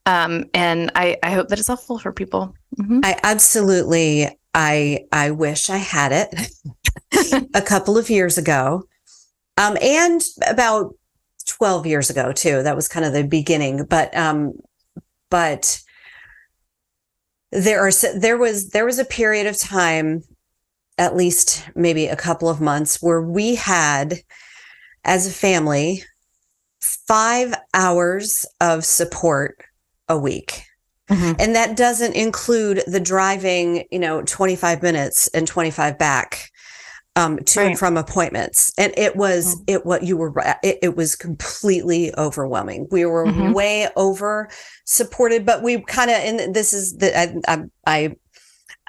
Um, 0.07 0.47
and 0.55 0.91
I, 0.97 1.17
I 1.23 1.31
hope 1.31 1.49
that 1.49 1.59
it's 1.59 1.69
helpful 1.69 1.99
for 1.99 2.13
people. 2.13 2.55
Mm-hmm. 2.81 3.01
I 3.05 3.19
absolutely, 3.23 4.29
I, 4.55 5.05
I 5.13 5.31
wish 5.31 5.71
I 5.71 5.77
had 5.77 6.13
it 6.13 7.49
a 7.55 7.63
couple 7.63 7.97
of 7.97 8.11
years 8.11 8.39
ago. 8.39 8.85
Um, 9.59 9.77
and 9.81 10.23
about 10.49 10.95
12 11.47 11.87
years 11.87 12.11
ago 12.11 12.33
too. 12.33 12.63
That 12.63 12.77
was 12.77 12.89
kind 12.89 13.05
of 13.05 13.13
the 13.13 13.25
beginning, 13.25 13.85
but 13.85 14.17
um, 14.17 14.55
but 15.31 15.81
there 17.51 17.87
are 17.87 17.93
there 18.15 18.39
was 18.39 18.71
there 18.71 18.87
was 18.87 18.99
a 18.99 19.05
period 19.05 19.47
of 19.47 19.59
time, 19.59 20.23
at 20.99 21.17
least 21.17 21.69
maybe 21.75 22.07
a 22.07 22.17
couple 22.17 22.49
of 22.49 22.61
months, 22.61 23.03
where 23.03 23.23
we 23.23 23.55
had, 23.55 24.21
as 25.05 25.27
a 25.27 25.31
family, 25.31 26.03
five 26.81 27.55
hours 27.75 28.47
of 28.61 28.85
support 28.85 29.65
a 30.09 30.19
week. 30.19 30.65
Mm-hmm. 31.11 31.33
And 31.39 31.55
that 31.55 31.77
doesn't 31.77 32.15
include 32.15 32.83
the 32.87 33.01
driving, 33.01 33.85
you 33.91 33.99
know, 33.99 34.23
25 34.23 34.83
minutes 34.83 35.29
and 35.29 35.47
25 35.47 35.99
back 35.99 36.52
um, 37.17 37.39
to 37.39 37.61
right. 37.61 37.71
and 37.71 37.79
from 37.79 37.97
appointments. 37.97 38.73
And 38.79 38.93
it 38.97 39.17
was, 39.17 39.55
mm-hmm. 39.55 39.65
it 39.67 39.87
what 39.87 40.03
you 40.03 40.17
were, 40.17 40.33
it, 40.63 40.79
it, 40.83 40.97
was 40.97 41.15
completely 41.15 42.15
overwhelming. 42.17 42.89
We 42.91 43.05
were 43.05 43.27
mm-hmm. 43.27 43.53
way 43.53 43.89
over 43.97 44.49
supported, 44.85 45.45
but 45.45 45.63
we 45.63 45.83
kind 45.83 46.11
of, 46.11 46.17
and 46.17 46.55
this 46.55 46.73
is 46.73 46.97
the, 46.97 47.19
I, 47.19 47.35
I, 47.47 47.65
I 47.87 48.17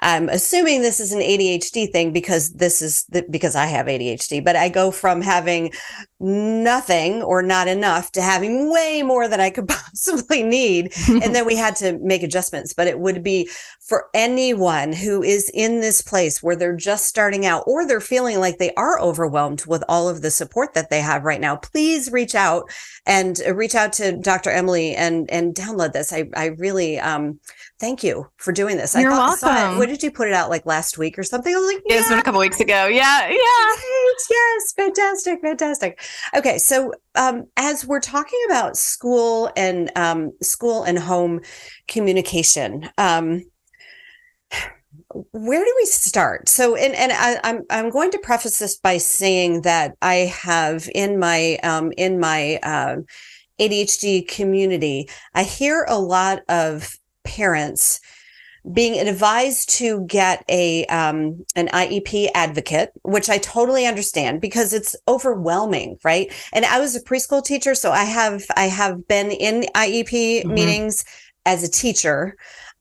I'm 0.04 0.28
assuming 0.28 0.82
this 0.82 1.00
is 1.00 1.12
an 1.12 1.20
ADHD 1.20 1.90
thing 1.90 2.12
because 2.12 2.52
this 2.52 2.82
is 2.82 3.06
the, 3.08 3.24
because 3.30 3.56
I 3.56 3.64
have 3.66 3.86
ADHD, 3.86 4.44
but 4.44 4.54
I 4.54 4.68
go 4.68 4.90
from 4.90 5.22
having 5.22 5.72
nothing 6.20 7.22
or 7.22 7.42
not 7.42 7.68
enough 7.68 8.12
to 8.12 8.22
having 8.22 8.70
way 8.70 9.02
more 9.02 9.28
than 9.28 9.40
I 9.40 9.48
could 9.48 9.66
possibly 9.68 10.42
need. 10.42 10.92
and 11.08 11.34
then 11.34 11.46
we 11.46 11.56
had 11.56 11.74
to 11.76 11.98
make 11.98 12.22
adjustments, 12.22 12.74
but 12.74 12.86
it 12.86 12.98
would 12.98 13.22
be 13.22 13.48
for 13.80 14.06
anyone 14.14 14.92
who 14.92 15.22
is 15.22 15.50
in 15.54 15.80
this 15.80 16.02
place 16.02 16.42
where 16.42 16.56
they're 16.56 16.76
just 16.76 17.06
starting 17.06 17.46
out 17.46 17.64
or 17.66 17.86
they're 17.86 18.00
feeling 18.00 18.38
like 18.40 18.58
they 18.58 18.72
are 18.74 19.00
overwhelmed 19.00 19.64
with 19.66 19.82
all 19.88 20.08
of 20.08 20.20
the 20.20 20.30
support 20.30 20.74
that 20.74 20.90
they 20.90 21.00
have 21.00 21.24
right 21.24 21.40
now. 21.40 21.56
Please 21.56 22.12
reach 22.12 22.34
out 22.34 22.70
and 23.06 23.40
reach 23.54 23.74
out 23.74 23.92
to 23.94 24.16
Dr. 24.16 24.50
Emily 24.50 24.94
and, 24.94 25.30
and 25.30 25.54
download 25.54 25.92
this. 25.92 26.12
I, 26.12 26.28
I 26.34 26.46
really, 26.58 26.98
um, 26.98 27.40
thank 27.78 28.02
you 28.02 28.26
for 28.36 28.52
doing 28.52 28.76
this. 28.76 28.94
You're 28.94 29.12
I 29.12 29.16
thought, 29.16 29.42
welcome. 29.42 29.78
Did 29.94 30.02
you 30.02 30.10
put 30.10 30.26
it 30.26 30.34
out 30.34 30.50
like 30.50 30.66
last 30.66 30.98
week 30.98 31.18
or 31.18 31.22
something? 31.22 31.54
I 31.54 31.58
was 31.58 31.72
like, 31.72 31.82
yeah. 31.86 31.98
it's 32.00 32.08
been 32.08 32.18
a 32.18 32.22
couple 32.22 32.40
weeks 32.40 32.60
ago. 32.60 32.86
Yeah, 32.86 33.28
yeah. 33.28 33.28
Right. 33.28 34.14
Yes, 34.28 34.72
fantastic, 34.76 35.40
fantastic. 35.40 36.00
Okay, 36.36 36.58
so 36.58 36.92
um, 37.14 37.46
as 37.56 37.86
we're 37.86 38.00
talking 38.00 38.40
about 38.46 38.76
school 38.76 39.50
and 39.56 39.90
um, 39.96 40.32
school 40.42 40.82
and 40.82 40.98
home 40.98 41.40
communication, 41.86 42.90
um, 42.98 43.42
where 45.30 45.64
do 45.64 45.74
we 45.76 45.86
start? 45.86 46.48
So, 46.48 46.74
and 46.74 46.94
and 46.94 47.12
I, 47.12 47.32
am 47.32 47.38
I'm, 47.44 47.62
I'm 47.70 47.90
going 47.90 48.10
to 48.10 48.18
preface 48.18 48.58
this 48.58 48.76
by 48.76 48.98
saying 48.98 49.62
that 49.62 49.96
I 50.02 50.32
have 50.42 50.88
in 50.92 51.20
my 51.20 51.58
um, 51.62 51.92
in 51.96 52.18
my 52.18 52.58
uh, 52.62 52.96
ADHD 53.60 54.26
community, 54.26 55.08
I 55.34 55.44
hear 55.44 55.86
a 55.88 55.98
lot 55.98 56.40
of 56.48 56.96
parents 57.22 58.00
being 58.72 58.98
advised 58.98 59.68
to 59.68 60.04
get 60.06 60.44
a 60.48 60.86
um, 60.86 61.44
an 61.54 61.68
IEP 61.68 62.28
advocate, 62.34 62.92
which 63.02 63.28
I 63.28 63.38
totally 63.38 63.86
understand 63.86 64.40
because 64.40 64.72
it's 64.72 64.96
overwhelming, 65.06 65.98
right? 66.02 66.32
And 66.52 66.64
I 66.64 66.80
was 66.80 66.96
a 66.96 67.02
preschool 67.02 67.44
teacher, 67.44 67.74
so 67.74 67.92
I 67.92 68.04
have 68.04 68.44
I 68.56 68.64
have 68.64 69.06
been 69.06 69.30
in 69.30 69.66
IEP 69.74 70.08
mm-hmm. 70.10 70.54
meetings 70.54 71.04
as 71.44 71.62
a 71.62 71.70
teacher, 71.70 72.36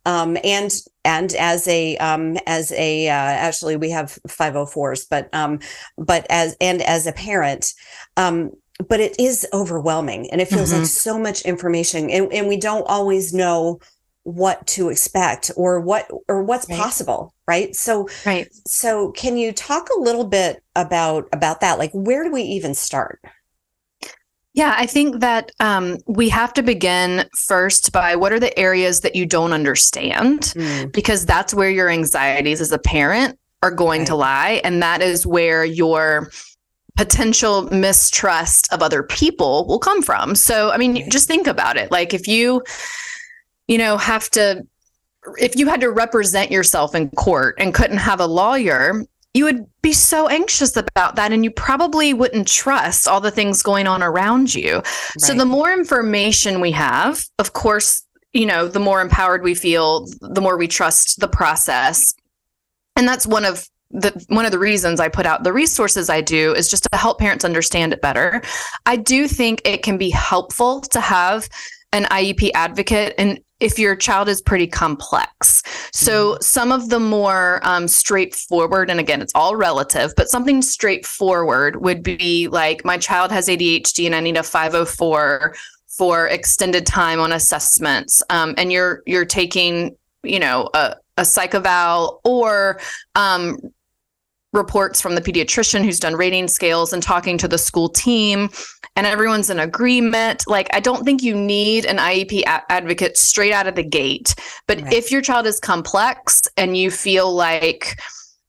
um, 0.05 0.37
and 0.43 0.73
and 1.03 1.33
as 1.33 1.67
a 1.67 1.97
um, 1.97 2.37
as 2.47 2.71
a 2.73 3.09
uh, 3.09 3.11
actually 3.11 3.75
we 3.75 3.89
have 3.89 4.17
504s, 4.27 5.05
but 5.09 5.33
um, 5.33 5.59
but 5.97 6.25
as 6.29 6.55
and 6.61 6.81
as 6.81 7.07
a 7.07 7.11
parent, 7.11 7.73
um, 8.15 8.51
but 8.87 8.99
it 8.99 9.19
is 9.19 9.45
overwhelming 9.53 10.29
and 10.31 10.41
it 10.41 10.47
feels 10.47 10.71
mm-hmm. 10.71 10.79
like 10.79 10.87
so 10.87 11.19
much 11.19 11.41
information 11.43 12.09
and, 12.09 12.31
and 12.33 12.47
we 12.47 12.57
don't 12.57 12.85
always 12.87 13.33
know 13.33 13.79
what 14.23 14.65
to 14.65 14.89
expect 14.89 15.51
or 15.57 15.79
what 15.79 16.09
or 16.29 16.43
what's 16.43 16.69
right. 16.69 16.79
possible 16.79 17.33
right 17.47 17.75
so 17.75 18.07
right 18.25 18.47
so 18.65 19.11
can 19.11 19.35
you 19.35 19.51
talk 19.51 19.89
a 19.89 19.99
little 19.99 20.23
bit 20.23 20.63
about 20.75 21.27
about 21.33 21.59
that 21.59 21.77
like 21.77 21.91
where 21.91 22.23
do 22.23 22.31
we 22.31 22.41
even 22.41 22.73
start 22.73 23.19
yeah, 24.55 24.75
I 24.77 24.85
think 24.85 25.19
that 25.19 25.51
um, 25.59 25.97
we 26.05 26.29
have 26.29 26.53
to 26.53 26.61
begin 26.61 27.27
first 27.35 27.91
by 27.91 28.15
what 28.15 28.31
are 28.31 28.39
the 28.39 28.57
areas 28.57 28.99
that 28.99 29.15
you 29.15 29.25
don't 29.25 29.51
understand, 29.51 30.41
mm. 30.41 30.91
because 30.91 31.25
that's 31.25 31.55
where 31.55 31.71
your 31.71 31.89
anxieties 31.89 32.61
as 32.61 32.71
a 32.71 32.77
parent 32.77 33.39
are 33.63 33.71
going 33.71 34.01
right. 34.01 34.07
to 34.07 34.15
lie. 34.15 34.61
And 34.63 34.81
that 34.83 35.01
is 35.01 35.25
where 35.25 35.65
your 35.65 36.29
potential 36.95 37.63
mistrust 37.71 38.71
of 38.71 38.83
other 38.83 39.01
people 39.01 39.65
will 39.67 39.79
come 39.79 40.03
from. 40.03 40.35
So, 40.35 40.69
I 40.69 40.77
mean, 40.77 40.93
right. 40.93 41.11
just 41.11 41.27
think 41.27 41.47
about 41.47 41.75
it. 41.75 41.89
Like, 41.89 42.13
if 42.13 42.27
you 42.27 42.61
you 43.67 43.77
know, 43.77 43.97
have 43.97 44.29
to, 44.31 44.65
if 45.37 45.55
you 45.55 45.67
had 45.67 45.81
to 45.81 45.91
represent 45.91 46.51
yourself 46.51 46.95
in 46.95 47.09
court 47.11 47.55
and 47.59 47.73
couldn't 47.73 47.97
have 47.97 48.19
a 48.19 48.25
lawyer, 48.25 49.03
you 49.33 49.45
would 49.45 49.65
be 49.81 49.93
so 49.93 50.27
anxious 50.27 50.77
about 50.77 51.15
that 51.15 51.31
and 51.31 51.43
you 51.43 51.51
probably 51.51 52.13
wouldn't 52.13 52.47
trust 52.47 53.07
all 53.07 53.19
the 53.19 53.31
things 53.31 53.63
going 53.63 53.87
on 53.87 54.03
around 54.03 54.53
you. 54.53 54.75
Right. 54.75 54.83
So 55.17 55.33
the 55.33 55.45
more 55.45 55.73
information 55.73 56.61
we 56.61 56.71
have, 56.71 57.25
of 57.39 57.53
course, 57.53 58.03
you 58.33 58.45
know, 58.45 58.67
the 58.67 58.79
more 58.79 59.01
empowered 59.01 59.43
we 59.43 59.55
feel, 59.55 60.07
the 60.21 60.41
more 60.41 60.57
we 60.57 60.67
trust 60.67 61.19
the 61.19 61.27
process. 61.27 62.13
And 62.95 63.07
that's 63.07 63.25
one 63.25 63.45
of 63.45 63.67
the 63.93 64.25
one 64.29 64.45
of 64.45 64.51
the 64.51 64.59
reasons 64.59 64.99
I 64.99 65.07
put 65.07 65.27
out 65.27 65.43
the 65.43 65.53
resources 65.53 66.09
I 66.09 66.21
do 66.21 66.53
is 66.53 66.69
just 66.69 66.87
to 66.91 66.97
help 66.97 67.19
parents 67.19 67.45
understand 67.45 67.93
it 67.93 68.01
better. 68.01 68.41
I 68.87 68.95
do 68.95 69.27
think 69.27 69.61
it 69.65 69.83
can 69.83 69.97
be 69.97 70.09
helpful 70.09 70.81
to 70.81 70.99
have 70.99 71.47
an 71.91 72.05
IEP 72.05 72.49
advocate 72.55 73.13
and 73.19 73.39
if 73.63 73.79
your 73.79 73.95
child 73.95 74.27
is 74.27 74.41
pretty 74.41 74.67
complex. 74.67 75.63
So, 75.93 76.33
mm-hmm. 76.33 76.41
some 76.41 76.71
of 76.71 76.89
the 76.89 76.99
more 76.99 77.61
um, 77.63 77.87
straightforward, 77.87 78.89
and 78.89 78.99
again, 78.99 79.21
it's 79.21 79.31
all 79.33 79.55
relative, 79.55 80.13
but 80.17 80.29
something 80.29 80.61
straightforward 80.61 81.81
would 81.81 82.03
be 82.03 82.47
like, 82.49 82.83
my 82.83 82.97
child 82.97 83.31
has 83.31 83.47
ADHD 83.47 84.05
and 84.05 84.15
I 84.15 84.19
need 84.19 84.37
a 84.37 84.43
504 84.43 85.55
for 85.87 86.27
extended 86.27 86.85
time 86.85 87.19
on 87.19 87.31
assessments 87.31 88.23
um, 88.31 88.55
and 88.57 88.71
you're 88.71 89.03
you're 89.05 89.25
taking 89.25 89.95
you 90.23 90.39
know 90.39 90.67
a, 90.73 90.95
a 91.17 91.25
psych 91.25 91.53
eval 91.53 92.19
or 92.23 92.79
um, 93.13 93.59
reports 94.53 95.01
from 95.01 95.15
the 95.15 95.21
pediatrician 95.21 95.83
who's 95.83 95.99
done 95.99 96.15
rating 96.15 96.47
scales 96.47 96.93
and 96.93 97.03
talking 97.03 97.37
to 97.37 97.47
the 97.47 97.57
school 97.57 97.89
team 97.89 98.49
and 98.95 99.07
everyone's 99.07 99.49
in 99.49 99.59
agreement 99.59 100.43
like 100.47 100.67
i 100.73 100.79
don't 100.79 101.03
think 101.03 101.21
you 101.23 101.35
need 101.35 101.85
an 101.85 101.97
iep 101.97 102.31
a- 102.43 102.71
advocate 102.71 103.17
straight 103.17 103.51
out 103.51 103.67
of 103.67 103.75
the 103.75 103.83
gate 103.83 104.35
but 104.67 104.81
right. 104.81 104.93
if 104.93 105.11
your 105.11 105.21
child 105.21 105.45
is 105.45 105.59
complex 105.59 106.43
and 106.55 106.77
you 106.77 106.89
feel 106.91 107.33
like 107.33 107.97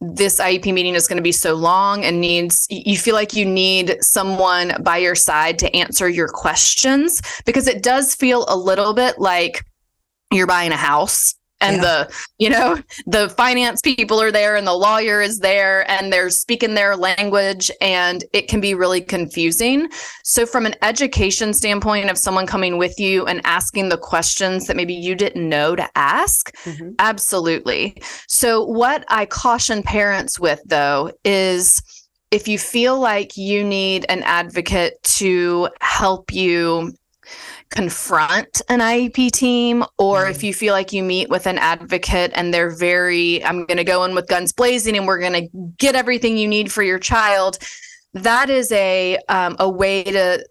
this 0.00 0.38
IEP 0.38 0.74
meeting 0.74 0.94
is 0.94 1.08
going 1.08 1.16
to 1.16 1.22
be 1.22 1.32
so 1.32 1.54
long 1.54 2.04
and 2.04 2.20
needs 2.20 2.66
you 2.68 2.98
feel 2.98 3.14
like 3.14 3.34
you 3.34 3.46
need 3.46 3.96
someone 4.00 4.74
by 4.82 4.98
your 4.98 5.14
side 5.14 5.58
to 5.58 5.74
answer 5.74 6.08
your 6.08 6.28
questions 6.28 7.22
because 7.46 7.66
it 7.66 7.82
does 7.82 8.14
feel 8.14 8.44
a 8.48 8.56
little 8.56 8.92
bit 8.92 9.18
like 9.18 9.64
you're 10.30 10.46
buying 10.46 10.72
a 10.72 10.76
house 10.76 11.34
and 11.64 11.76
yeah. 11.76 11.82
the 11.82 12.14
you 12.38 12.50
know 12.50 12.78
the 13.06 13.28
finance 13.30 13.80
people 13.80 14.20
are 14.20 14.30
there 14.30 14.56
and 14.56 14.66
the 14.66 14.74
lawyer 14.74 15.20
is 15.20 15.38
there 15.38 15.88
and 15.90 16.12
they're 16.12 16.30
speaking 16.30 16.74
their 16.74 16.96
language 16.96 17.70
and 17.80 18.24
it 18.32 18.48
can 18.48 18.60
be 18.60 18.74
really 18.74 19.00
confusing 19.00 19.88
so 20.22 20.46
from 20.46 20.66
an 20.66 20.74
education 20.82 21.52
standpoint 21.54 22.10
of 22.10 22.18
someone 22.18 22.46
coming 22.46 22.78
with 22.78 22.98
you 22.98 23.24
and 23.26 23.40
asking 23.44 23.88
the 23.88 23.98
questions 23.98 24.66
that 24.66 24.76
maybe 24.76 24.94
you 24.94 25.14
didn't 25.14 25.48
know 25.48 25.74
to 25.74 25.88
ask 25.96 26.54
mm-hmm. 26.64 26.90
absolutely 26.98 27.96
so 28.28 28.64
what 28.64 29.04
i 29.08 29.24
caution 29.24 29.82
parents 29.82 30.38
with 30.38 30.60
though 30.66 31.10
is 31.24 31.80
if 32.30 32.48
you 32.48 32.58
feel 32.58 32.98
like 32.98 33.36
you 33.36 33.62
need 33.62 34.04
an 34.08 34.22
advocate 34.24 35.00
to 35.02 35.68
help 35.80 36.32
you 36.32 36.92
confront 37.74 38.62
an 38.68 38.78
IEP 38.78 39.32
team, 39.32 39.84
or 39.98 40.24
mm. 40.24 40.30
if 40.30 40.42
you 40.42 40.54
feel 40.54 40.72
like 40.72 40.92
you 40.92 41.02
meet 41.02 41.28
with 41.28 41.46
an 41.46 41.58
advocate 41.58 42.30
and 42.34 42.54
they're 42.54 42.70
very, 42.70 43.44
I'm 43.44 43.66
going 43.66 43.78
to 43.78 43.84
go 43.84 44.04
in 44.04 44.14
with 44.14 44.28
guns 44.28 44.52
blazing 44.52 44.96
and 44.96 45.06
we're 45.06 45.18
going 45.18 45.32
to 45.32 45.48
get 45.78 45.96
everything 45.96 46.36
you 46.36 46.48
need 46.48 46.70
for 46.70 46.82
your 46.82 46.98
child. 46.98 47.58
That 48.12 48.48
is 48.48 48.70
a 48.70 49.18
um, 49.28 49.56
a 49.58 49.68
way 49.68 50.04
to 50.04 50.44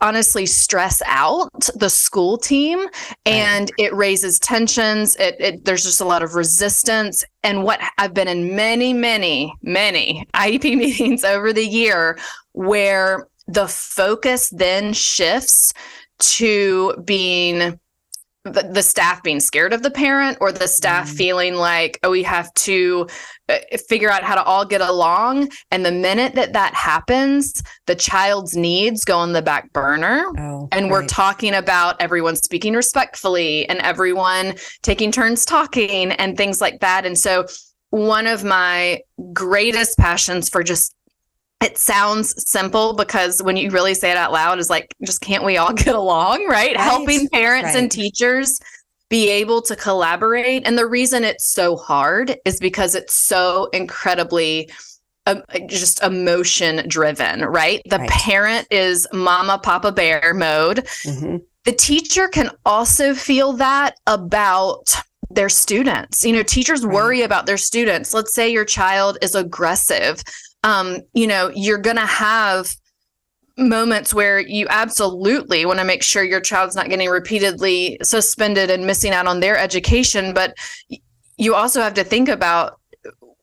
honestly 0.00 0.46
stress 0.46 1.02
out 1.04 1.50
the 1.74 1.90
school 1.90 2.38
team, 2.38 2.86
and 3.26 3.62
right. 3.62 3.86
it 3.86 3.94
raises 3.94 4.38
tensions. 4.38 5.16
It, 5.16 5.34
it 5.40 5.64
there's 5.64 5.82
just 5.82 6.00
a 6.00 6.04
lot 6.04 6.22
of 6.22 6.36
resistance. 6.36 7.24
And 7.42 7.64
what 7.64 7.80
I've 7.98 8.14
been 8.14 8.28
in 8.28 8.54
many, 8.54 8.92
many, 8.92 9.52
many 9.62 10.28
IEP 10.34 10.62
meetings 10.78 11.24
over 11.24 11.52
the 11.52 11.66
year 11.66 12.20
where 12.52 13.26
the 13.48 13.66
focus 13.66 14.50
then 14.50 14.92
shifts 14.92 15.72
to 16.18 16.94
being 17.04 17.78
the, 18.44 18.62
the, 18.72 18.82
staff 18.82 19.22
being 19.22 19.40
scared 19.40 19.72
of 19.72 19.82
the 19.82 19.90
parent 19.90 20.38
or 20.40 20.52
the 20.52 20.68
staff 20.68 21.10
mm. 21.10 21.16
feeling 21.16 21.54
like 21.54 21.98
oh 22.02 22.10
we 22.10 22.22
have 22.22 22.52
to 22.54 23.06
uh, 23.48 23.58
figure 23.88 24.10
out 24.10 24.22
how 24.22 24.34
to 24.34 24.42
all 24.42 24.64
get 24.64 24.80
along 24.80 25.50
and 25.70 25.84
the 25.84 25.92
minute 25.92 26.34
that 26.34 26.52
that 26.52 26.74
happens 26.74 27.62
the 27.86 27.94
child's 27.94 28.56
needs 28.56 29.04
go 29.04 29.18
on 29.18 29.32
the 29.32 29.42
back 29.42 29.72
burner 29.72 30.24
oh, 30.38 30.68
and 30.72 30.84
right. 30.84 30.92
we're 30.92 31.06
talking 31.06 31.54
about 31.54 31.96
everyone 32.00 32.36
speaking 32.36 32.74
respectfully 32.74 33.68
and 33.68 33.80
everyone 33.80 34.54
taking 34.82 35.10
turns 35.12 35.44
talking 35.44 36.12
and 36.12 36.36
things 36.36 36.60
like 36.60 36.80
that 36.80 37.04
and 37.04 37.18
so 37.18 37.44
one 37.90 38.26
of 38.26 38.44
my 38.44 39.00
greatest 39.32 39.98
passions 39.98 40.48
for 40.48 40.62
just 40.62 40.94
it 41.60 41.76
sounds 41.76 42.50
simple 42.50 42.92
because 42.92 43.42
when 43.42 43.56
you 43.56 43.70
really 43.70 43.94
say 43.94 44.10
it 44.10 44.16
out 44.16 44.32
loud 44.32 44.58
is 44.58 44.70
like 44.70 44.94
just 45.04 45.20
can't 45.20 45.44
we 45.44 45.56
all 45.56 45.72
get 45.74 45.94
along 45.94 46.46
right, 46.46 46.74
right. 46.74 46.76
helping 46.76 47.28
parents 47.28 47.74
right. 47.74 47.82
and 47.82 47.90
teachers 47.90 48.60
be 49.08 49.28
able 49.30 49.62
to 49.62 49.74
collaborate 49.74 50.66
and 50.66 50.76
the 50.76 50.86
reason 50.86 51.24
it's 51.24 51.46
so 51.46 51.76
hard 51.76 52.36
is 52.44 52.60
because 52.60 52.94
it's 52.94 53.14
so 53.14 53.68
incredibly 53.72 54.70
uh, 55.26 55.40
just 55.66 56.02
emotion 56.02 56.86
driven 56.88 57.42
right 57.42 57.82
the 57.86 57.98
right. 57.98 58.10
parent 58.10 58.66
is 58.70 59.06
mama 59.12 59.58
papa 59.62 59.90
bear 59.90 60.34
mode 60.34 60.78
mm-hmm. 61.04 61.36
the 61.64 61.72
teacher 61.72 62.28
can 62.28 62.50
also 62.64 63.14
feel 63.14 63.52
that 63.54 63.94
about 64.06 64.94
their 65.30 65.48
students 65.48 66.24
you 66.24 66.32
know 66.32 66.42
teachers 66.42 66.86
worry 66.86 67.22
about 67.22 67.46
their 67.46 67.58
students 67.58 68.14
let's 68.14 68.34
say 68.34 68.48
your 68.50 68.64
child 68.64 69.18
is 69.20 69.34
aggressive 69.34 70.22
um, 70.62 70.98
you 71.14 71.26
know, 71.26 71.50
you're 71.54 71.78
going 71.78 71.96
to 71.96 72.06
have 72.06 72.74
moments 73.56 74.14
where 74.14 74.38
you 74.38 74.66
absolutely 74.70 75.66
want 75.66 75.80
to 75.80 75.84
make 75.84 76.02
sure 76.02 76.22
your 76.22 76.40
child's 76.40 76.76
not 76.76 76.88
getting 76.88 77.08
repeatedly 77.08 77.98
suspended 78.02 78.70
and 78.70 78.86
missing 78.86 79.12
out 79.12 79.26
on 79.26 79.40
their 79.40 79.58
education. 79.58 80.32
But 80.32 80.56
you 81.36 81.54
also 81.54 81.80
have 81.82 81.94
to 81.94 82.04
think 82.04 82.28
about 82.28 82.80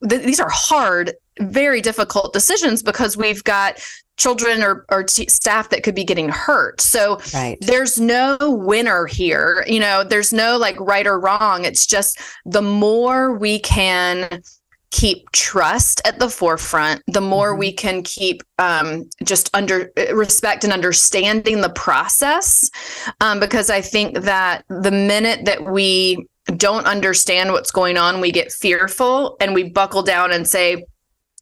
th- 0.07 0.23
these 0.23 0.39
are 0.39 0.49
hard, 0.49 1.13
very 1.39 1.81
difficult 1.81 2.33
decisions 2.33 2.81
because 2.81 3.17
we've 3.17 3.43
got 3.43 3.79
children 4.17 4.63
or, 4.63 4.85
or 4.89 5.03
t- 5.03 5.27
staff 5.27 5.69
that 5.69 5.83
could 5.83 5.95
be 5.95 6.05
getting 6.05 6.29
hurt. 6.29 6.79
So 6.79 7.19
right. 7.33 7.57
there's 7.61 7.99
no 7.99 8.37
winner 8.39 9.05
here. 9.05 9.65
You 9.67 9.81
know, 9.81 10.03
there's 10.03 10.31
no 10.31 10.57
like 10.57 10.79
right 10.79 11.05
or 11.05 11.19
wrong. 11.19 11.65
It's 11.65 11.85
just 11.85 12.19
the 12.45 12.61
more 12.61 13.37
we 13.37 13.59
can 13.59 14.41
keep 14.95 15.29
trust 15.33 16.01
at 16.05 16.19
the 16.19 16.29
forefront, 16.29 17.03
the 17.07 17.19
more 17.19 17.51
mm-hmm. 17.51 17.59
we 17.59 17.73
can 17.73 18.01
keep 18.01 18.41
um, 18.59 19.09
just 19.25 19.53
under 19.53 19.91
respect 20.13 20.63
and 20.63 20.71
understanding 20.71 21.59
the 21.59 21.69
process. 21.69 22.69
Um, 23.19 23.41
because 23.41 23.69
I 23.69 23.81
think 23.81 24.21
that 24.21 24.63
the 24.69 24.91
minute 24.91 25.43
that 25.45 25.65
we 25.65 26.25
don't 26.55 26.85
understand 26.85 27.51
what's 27.51 27.71
going 27.71 27.97
on, 27.97 28.21
we 28.21 28.31
get 28.31 28.53
fearful 28.53 29.35
and 29.41 29.53
we 29.53 29.63
buckle 29.63 30.01
down 30.01 30.31
and 30.31 30.47
say, 30.47 30.85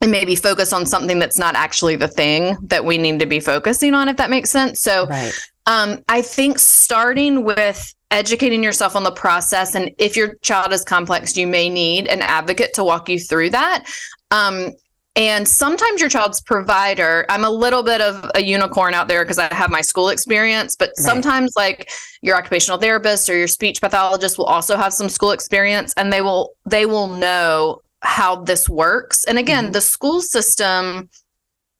and 0.01 0.11
maybe 0.11 0.35
focus 0.35 0.73
on 0.73 0.87
something 0.87 1.19
that's 1.19 1.37
not 1.37 1.55
actually 1.55 1.95
the 1.95 2.07
thing 2.07 2.57
that 2.63 2.83
we 2.83 2.97
need 2.97 3.19
to 3.19 3.27
be 3.27 3.39
focusing 3.39 3.93
on, 3.93 4.09
if 4.09 4.17
that 4.17 4.31
makes 4.31 4.49
sense. 4.49 4.81
So, 4.81 5.05
right. 5.05 5.31
um, 5.67 6.03
I 6.09 6.23
think 6.23 6.57
starting 6.57 7.43
with 7.43 7.93
educating 8.13 8.63
yourself 8.63 8.95
on 8.95 9.03
the 9.03 9.11
process. 9.11 9.75
And 9.75 9.91
if 9.97 10.15
your 10.15 10.35
child 10.35 10.71
is 10.71 10.83
complex, 10.83 11.35
you 11.35 11.47
may 11.47 11.67
need 11.67 12.07
an 12.07 12.21
advocate 12.21 12.73
to 12.75 12.83
walk 12.83 13.09
you 13.09 13.19
through 13.19 13.49
that. 13.49 13.85
Um, 14.29 14.71
and 15.15 15.47
sometimes 15.47 15.99
your 15.99 16.09
child's 16.09 16.41
provider, 16.41 17.25
I'm 17.29 17.43
a 17.43 17.49
little 17.49 17.83
bit 17.83 18.01
of 18.01 18.29
a 18.35 18.43
unicorn 18.43 18.93
out 18.93 19.07
there 19.07 19.23
because 19.23 19.37
I 19.37 19.53
have 19.53 19.69
my 19.69 19.81
school 19.81 20.09
experience, 20.09 20.75
but 20.75 20.89
right. 20.89 20.97
sometimes 20.97 21.53
like 21.55 21.91
your 22.21 22.35
occupational 22.35 22.79
therapist 22.79 23.29
or 23.29 23.37
your 23.37 23.47
speech 23.47 23.81
pathologist 23.81 24.37
will 24.37 24.45
also 24.45 24.77
have 24.77 24.93
some 24.93 25.09
school 25.09 25.31
experience 25.31 25.93
and 25.97 26.11
they 26.11 26.21
will 26.21 26.53
they 26.65 26.85
will 26.85 27.07
know 27.07 27.81
how 28.01 28.43
this 28.43 28.67
works. 28.67 29.23
And 29.25 29.37
again, 29.37 29.65
mm-hmm. 29.65 29.73
the 29.73 29.81
school 29.81 30.21
system 30.21 31.09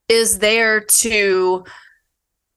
is 0.09 0.39
there 0.39 0.81
to 0.81 1.63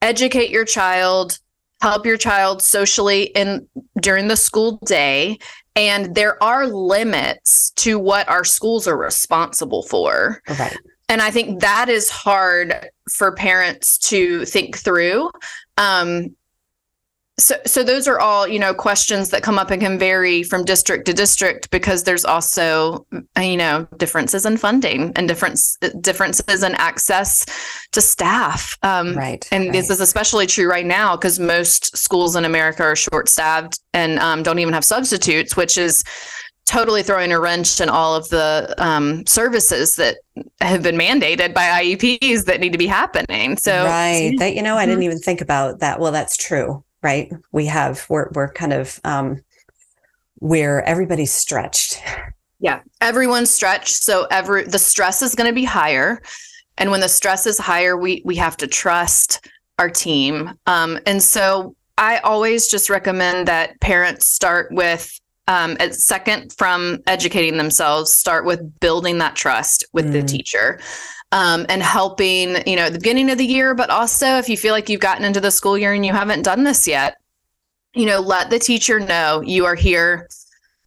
educate 0.02 0.50
your 0.50 0.64
child 0.64 1.38
help 1.80 2.06
your 2.06 2.16
child 2.16 2.62
socially 2.62 3.24
in 3.34 3.66
during 4.00 4.28
the 4.28 4.36
school 4.36 4.78
day. 4.86 5.38
And 5.74 6.14
there 6.14 6.42
are 6.42 6.66
limits 6.66 7.70
to 7.76 7.98
what 7.98 8.28
our 8.28 8.44
schools 8.44 8.88
are 8.88 8.96
responsible 8.96 9.82
for. 9.82 10.42
Okay. 10.48 10.70
and 11.08 11.22
i 11.22 11.30
think 11.30 11.60
that 11.60 11.88
is 11.88 12.10
hard 12.10 12.88
for 13.10 13.32
parents 13.32 13.98
to 13.98 14.44
think 14.44 14.76
through. 14.76 15.30
Um, 15.76 16.34
so 17.38 17.54
so 17.66 17.82
those 17.82 18.08
are 18.08 18.18
all 18.18 18.48
you 18.48 18.58
know 18.58 18.72
questions 18.72 19.28
that 19.28 19.42
come 19.42 19.58
up 19.58 19.70
and 19.70 19.82
can 19.82 19.98
vary 19.98 20.42
from 20.42 20.64
district 20.64 21.04
to 21.04 21.12
district 21.12 21.70
because 21.70 22.04
there's 22.04 22.24
also 22.24 23.06
you 23.38 23.56
know 23.56 23.86
differences 23.98 24.46
in 24.46 24.56
funding 24.56 25.12
and 25.16 25.28
difference 25.28 25.76
differences 26.00 26.62
in 26.62 26.74
access 26.76 27.44
to 27.92 28.00
staff 28.00 28.76
um, 28.82 29.14
right 29.14 29.46
and 29.52 29.64
right. 29.64 29.72
this 29.72 29.90
is 29.90 30.00
especially 30.00 30.46
true 30.46 30.68
right 30.68 30.86
now 30.86 31.14
because 31.14 31.38
most 31.38 31.94
schools 31.96 32.36
in 32.36 32.44
america 32.44 32.82
are 32.82 32.96
short 32.96 33.28
staffed 33.28 33.80
and 33.92 34.18
um, 34.20 34.42
don't 34.42 34.58
even 34.58 34.72
have 34.72 34.84
substitutes 34.84 35.56
which 35.56 35.76
is 35.76 36.04
totally 36.64 37.02
throwing 37.02 37.30
a 37.32 37.38
wrench 37.38 37.80
in 37.80 37.88
all 37.88 38.16
of 38.16 38.28
the 38.30 38.74
um, 38.78 39.24
services 39.26 39.94
that 39.94 40.16
have 40.60 40.82
been 40.82 40.96
mandated 40.96 41.54
by 41.54 41.62
IEPs 41.84 42.46
that 42.46 42.58
need 42.58 42.72
to 42.72 42.78
be 42.78 42.88
happening. 42.88 43.56
So, 43.56 43.84
right. 43.84 44.34
That, 44.40 44.56
you 44.56 44.62
know, 44.62 44.76
I 44.76 44.84
didn't 44.84 44.96
mm-hmm. 44.96 45.04
even 45.04 45.18
think 45.20 45.40
about 45.40 45.78
that. 45.78 46.00
Well, 46.00 46.10
that's 46.10 46.36
true 46.36 46.84
right? 47.02 47.32
We 47.52 47.66
have 47.66 48.06
we're 48.08 48.30
we're 48.34 48.52
kind 48.52 48.72
of 48.72 49.00
um, 49.04 49.42
where 50.36 50.82
everybody's 50.82 51.32
stretched. 51.32 52.02
Yeah, 52.58 52.80
everyone's 53.00 53.50
stretched, 53.50 53.96
so 53.96 54.26
every 54.30 54.64
the 54.64 54.78
stress 54.78 55.22
is 55.22 55.34
going 55.34 55.48
to 55.48 55.54
be 55.54 55.64
higher, 55.64 56.22
and 56.78 56.90
when 56.90 57.00
the 57.00 57.08
stress 57.08 57.46
is 57.46 57.58
higher, 57.58 57.96
we 57.96 58.22
we 58.24 58.36
have 58.36 58.56
to 58.58 58.66
trust 58.66 59.46
our 59.78 59.90
team. 59.90 60.52
Um, 60.66 60.98
and 61.06 61.22
so 61.22 61.76
I 61.98 62.18
always 62.18 62.68
just 62.68 62.88
recommend 62.88 63.48
that 63.48 63.78
parents 63.80 64.26
start 64.26 64.72
with 64.72 65.10
um, 65.48 65.76
second 65.90 66.52
from 66.56 66.98
educating 67.06 67.56
themselves, 67.56 68.12
start 68.12 68.44
with 68.44 68.80
building 68.80 69.18
that 69.18 69.36
trust 69.36 69.84
with 69.92 70.06
mm. 70.06 70.12
the 70.12 70.22
teacher 70.22 70.80
um, 71.32 71.66
and 71.68 71.82
helping, 71.82 72.56
you 72.66 72.76
know, 72.76 72.86
at 72.86 72.92
the 72.92 72.98
beginning 72.98 73.30
of 73.30 73.38
the 73.38 73.46
year, 73.46 73.74
but 73.74 73.90
also 73.90 74.38
if 74.38 74.48
you 74.48 74.56
feel 74.56 74.72
like 74.72 74.88
you've 74.88 75.00
gotten 75.00 75.24
into 75.24 75.40
the 75.40 75.50
school 75.50 75.76
year 75.76 75.92
and 75.92 76.06
you 76.06 76.12
haven't 76.12 76.42
done 76.42 76.64
this 76.64 76.86
yet, 76.86 77.16
you 77.94 78.06
know, 78.06 78.20
let 78.20 78.50
the 78.50 78.58
teacher 78.58 79.00
know 79.00 79.40
you 79.40 79.64
are 79.64 79.74
here 79.74 80.28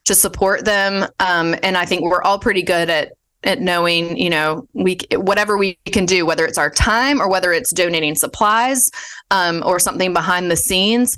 to 0.05 0.15
support 0.15 0.65
them. 0.65 1.07
Um, 1.19 1.55
and 1.63 1.77
I 1.77 1.85
think 1.85 2.03
we're 2.03 2.21
all 2.21 2.39
pretty 2.39 2.63
good 2.63 2.89
at 2.89 3.13
at 3.43 3.61
knowing, 3.61 4.17
you 4.17 4.29
know, 4.29 4.67
we 4.73 4.97
whatever 5.13 5.57
we 5.57 5.77
can 5.85 6.05
do, 6.05 6.25
whether 6.25 6.45
it's 6.45 6.57
our 6.57 6.69
time 6.69 7.21
or 7.21 7.29
whether 7.29 7.53
it's 7.53 7.71
donating 7.71 8.15
supplies 8.15 8.91
um, 9.31 9.63
or 9.65 9.79
something 9.79 10.13
behind 10.13 10.51
the 10.51 10.57
scenes. 10.57 11.15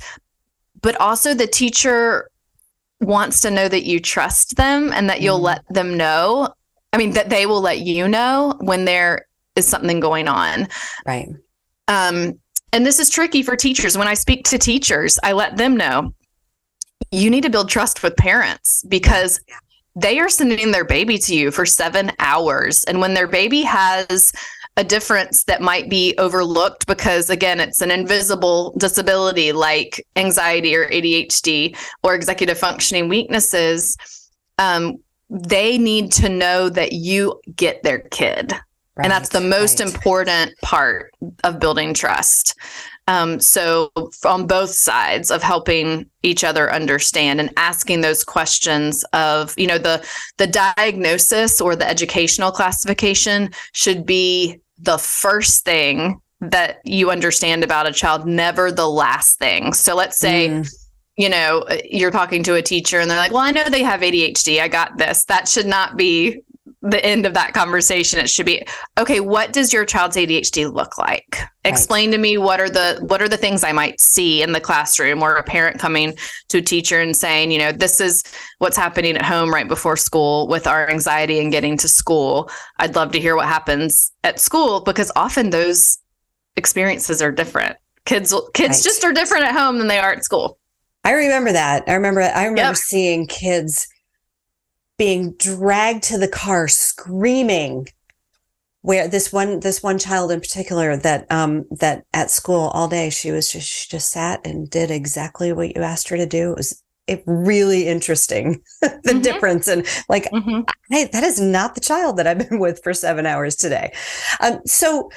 But 0.82 1.00
also, 1.00 1.34
the 1.34 1.48
teacher 1.48 2.30
wants 3.00 3.42
to 3.42 3.52
know 3.52 3.68
that 3.68 3.86
you 3.86 4.00
trust 4.00 4.56
them 4.56 4.92
and 4.94 5.10
that 5.10 5.22
you'll 5.22 5.40
mm. 5.40 5.44
let 5.44 5.64
them 5.70 5.98
know. 5.98 6.54
I 6.94 6.98
mean, 6.98 7.12
that 7.12 7.30
they 7.30 7.46
will 7.46 7.62
let 7.62 7.80
you 7.80 8.08
know 8.08 8.56
when 8.60 8.86
there 8.86 9.28
is 9.56 9.68
something 9.68 10.00
going 10.00 10.28
on. 10.28 10.68
Right. 11.06 11.30
Um, 11.88 12.40
and 12.74 12.86
this 12.86 13.00
is 13.00 13.10
tricky 13.10 13.44
for 13.44 13.56
teachers. 13.56 13.98
When 13.98 14.08
I 14.08 14.14
speak 14.14 14.46
to 14.46 14.58
teachers, 14.58 15.20
I 15.24 15.34
let 15.34 15.58
them 15.58 15.76
know 15.76 16.14
you 17.12 17.30
need 17.30 17.44
to 17.44 17.50
build 17.50 17.70
trust 17.70 18.04
with 18.04 18.16
parents 18.16 18.84
because 18.88 19.42
they 19.96 20.20
are 20.20 20.30
sending 20.30 20.72
their 20.72 20.86
baby 20.86 21.18
to 21.18 21.36
you 21.36 21.52
for 21.52 21.66
seven 21.66 22.12
hours. 22.20 22.84
And 22.86 23.02
when 23.02 23.14
their 23.14 23.28
baby 23.28 23.62
has 23.64 24.32
a 24.78 24.84
difference 24.86 25.44
that 25.46 25.62
might 25.62 25.90
be 25.90 26.16
overlooked 26.18 26.88
because, 26.88 27.30
again, 27.30 27.60
it's 27.60 27.82
an 27.82 27.92
invisible 27.92 28.74
disability 28.78 29.52
like 29.52 30.06
anxiety 30.16 30.76
or 30.76 30.88
ADHD 30.90 31.76
or 32.04 32.16
executive 32.16 32.58
functioning 32.58 33.10
weaknesses, 33.10 33.98
um, 34.58 34.98
they 35.32 35.78
need 35.78 36.12
to 36.12 36.28
know 36.28 36.68
that 36.70 36.92
you 36.92 37.40
get 37.56 37.82
their 37.84 38.00
kid. 38.00 38.52
Right, 38.96 39.06
and 39.06 39.12
that's 39.12 39.30
the 39.30 39.40
most 39.40 39.80
right. 39.80 39.94
important 39.94 40.54
part 40.62 41.14
of 41.46 41.62
building 41.62 41.94
trust. 41.94 42.60
Um, 43.08 43.40
so, 43.40 43.92
on 44.26 44.46
both 44.46 44.72
sides 44.72 45.32
of 45.32 45.42
helping 45.42 46.10
each 46.22 46.44
other 46.44 46.72
understand 46.72 47.40
and 47.40 47.50
asking 47.56 48.02
those 48.02 48.24
questions 48.26 49.04
of, 49.14 49.58
you 49.58 49.68
know, 49.68 49.78
the 49.78 50.06
the 50.38 50.48
diagnosis 50.48 51.62
or 51.62 51.76
the 51.76 51.88
educational 51.88 52.52
classification 52.52 53.52
should 53.72 54.06
be 54.06 54.60
the 54.80 54.98
first 54.98 55.64
thing 55.64 56.20
that 56.42 56.82
you 56.84 57.10
understand 57.10 57.64
about 57.64 57.88
a 57.88 57.94
child, 57.94 58.28
never 58.28 58.72
the 58.72 58.90
last 58.90 59.40
thing. 59.40 59.72
So, 59.72 59.96
let's 59.96 60.18
say. 60.18 60.50
Mm 60.50 60.81
you 61.18 61.30
know, 61.30 61.60
uh, 61.70 61.78
you're 61.84 62.12
talking 62.12 62.44
to 62.44 62.56
a 62.56 62.62
teacher 62.62 63.00
and 63.00 63.10
they're 63.10 63.18
like, 63.18 63.32
well, 63.32 63.42
I 63.42 63.52
know 63.52 63.64
they 63.70 63.84
have 63.84 64.02
ADHD. 64.02 64.62
I 64.62 64.68
got 64.68 64.98
this. 64.98 65.26
That 65.26 65.48
should 65.48 65.68
not 65.68 65.98
be 65.98 66.42
the 66.84 67.04
end 67.06 67.28
of 67.28 67.36
that 67.36 67.54
conversation 67.54 68.20
it 68.20 68.30
should 68.30 68.46
be 68.46 68.64
okay 68.98 69.20
what 69.20 69.54
does 69.54 69.72
your 69.72 69.86
child's 69.86 70.16
adhd 70.16 70.74
look 70.74 70.98
like 70.98 71.38
right. 71.40 71.48
explain 71.64 72.12
to 72.12 72.18
me 72.18 72.40
what 72.40 72.60
are 72.60 72.70
the 72.70 72.98
what 73.08 73.22
are 73.22 73.28
the 73.28 73.38
things 73.38 73.64
i 73.64 73.72
might 73.72 74.02
see 74.02 74.42
in 74.42 74.52
the 74.52 74.60
classroom 74.60 75.22
or 75.22 75.36
a 75.36 75.44
parent 75.44 75.80
coming 75.80 76.14
to 76.50 76.58
a 76.58 76.62
teacher 76.62 77.00
and 77.00 77.16
saying 77.16 77.52
you 77.52 77.60
know 77.60 77.72
this 77.72 78.02
is 78.02 78.24
what's 78.58 78.78
happening 78.78 79.16
at 79.16 79.22
home 79.22 79.54
right 79.54 79.68
before 79.68 79.96
school 79.96 80.48
with 80.48 80.66
our 80.66 80.90
anxiety 80.90 81.40
and 81.40 81.52
getting 81.52 81.78
to 81.78 81.88
school 81.88 82.50
i'd 82.80 82.96
love 82.96 83.12
to 83.12 83.20
hear 83.20 83.36
what 83.36 83.48
happens 83.48 84.12
at 84.24 84.40
school 84.40 84.82
because 84.82 85.12
often 85.16 85.52
those 85.52 86.00
experiences 86.56 87.22
are 87.22 87.32
different 87.32 87.78
kids 88.06 88.34
kids 88.56 88.78
right. 88.78 88.84
just 88.84 89.04
are 89.04 89.14
different 89.14 89.44
at 89.44 89.54
home 89.56 89.78
than 89.78 89.88
they 89.88 90.00
are 90.00 90.14
at 90.14 90.24
school 90.24 90.58
i 91.04 91.12
remember 91.12 91.52
that 91.52 91.84
i 91.88 91.94
remember 91.94 92.22
i 92.22 92.46
remember 92.46 92.62
yep. 92.62 92.76
seeing 92.76 93.28
kids 93.28 93.88
being 94.98 95.34
dragged 95.38 96.04
to 96.04 96.18
the 96.18 96.28
car 96.28 96.68
screaming 96.68 97.88
where 98.82 99.08
this 99.08 99.32
one 99.32 99.60
this 99.60 99.82
one 99.82 99.98
child 99.98 100.32
in 100.32 100.40
particular 100.40 100.98
that 100.98 101.32
um 101.32 101.66
that 101.72 102.04
at 102.14 102.32
school 102.32 102.70
all 102.74 102.88
day 102.88 103.10
she 103.10 103.32
was 103.32 103.52
just 103.52 103.68
she 103.68 103.90
just 103.90 104.12
sat 104.12 104.46
and 104.46 104.70
did 104.70 104.92
exactly 104.92 105.54
what 105.54 105.76
you 105.76 105.82
asked 105.82 106.10
her 106.10 106.18
to 106.18 106.26
do 106.26 106.52
it 106.52 106.58
was 106.58 106.84
it 107.08 107.24
really 107.26 107.88
interesting 107.88 108.62
the 108.82 108.88
mm-hmm. 108.88 109.22
difference 109.22 109.68
and 109.68 109.86
like 110.10 110.26
mm-hmm. 110.32 110.62
hey 110.90 111.10
that 111.12 111.24
is 111.24 111.40
not 111.40 111.76
the 111.76 111.82
child 111.82 112.18
that 112.18 112.28
i've 112.28 112.50
been 112.50 112.60
with 112.60 112.82
for 112.84 112.94
seven 112.94 113.26
hours 113.26 113.56
today 113.56 113.92
um 114.40 114.60
so 114.66 115.10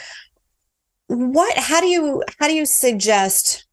what 1.09 1.57
how 1.59 1.81
do 1.81 1.87
you 1.87 2.23
how 2.39 2.49
do 2.49 2.55
you 2.55 2.67
suggest 2.67 3.64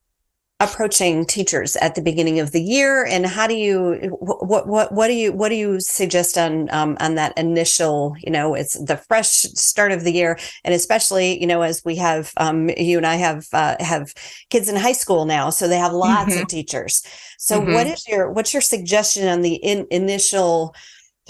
approaching 0.62 1.26
teachers 1.26 1.76
at 1.78 1.96
the 1.96 2.02
beginning 2.04 2.40
of 2.40 2.52
the 2.52 2.62
year 2.62 3.04
and 3.04 3.26
how 3.26 3.48
do 3.48 3.56
you 3.56 3.96
what 4.20 4.68
what 4.68 4.92
what 4.92 5.08
do 5.08 5.14
you 5.14 5.32
what 5.34 5.50
do 5.50 5.56
you 5.56 5.80
suggest 5.80 6.38
on 6.38 6.70
um, 6.72 6.96
on 7.00 7.16
that 7.16 7.36
initial 7.36 8.16
you 8.20 8.32
know 8.32 8.54
it's 8.54 8.78
the 8.86 8.96
fresh 8.96 9.28
start 9.28 9.92
of 9.92 10.04
the 10.04 10.12
year 10.12 10.38
and 10.64 10.76
especially 10.76 11.42
you 11.42 11.48
know 11.48 11.64
as 11.64 11.84
we 11.84 11.96
have 11.96 12.32
um, 12.38 12.70
you 12.78 12.98
and 12.98 13.08
I 13.08 13.16
have 13.16 13.48
uh, 13.54 13.76
have 13.80 14.14
kids 14.52 14.70
in 14.70 14.76
high 14.76 14.92
school 14.92 15.26
now 15.26 15.50
so 15.50 15.68
they 15.68 15.80
have 15.80 15.94
lots 15.94 16.34
mm-hmm. 16.34 16.44
of 16.44 16.48
teachers 16.48 17.02
so 17.40 17.60
mm-hmm. 17.60 17.74
what 17.74 17.88
is 17.88 18.08
your 18.08 18.32
what's 18.32 18.54
your 18.54 18.62
suggestion 18.62 19.28
on 19.28 19.42
the 19.42 19.56
in, 19.56 19.88
initial 19.90 20.76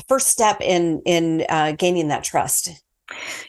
first 0.09 0.27
step 0.27 0.59
in 0.59 1.01
in 1.05 1.45
uh, 1.47 1.71
gaining 1.71 2.09
that 2.09 2.25
trust 2.25 2.83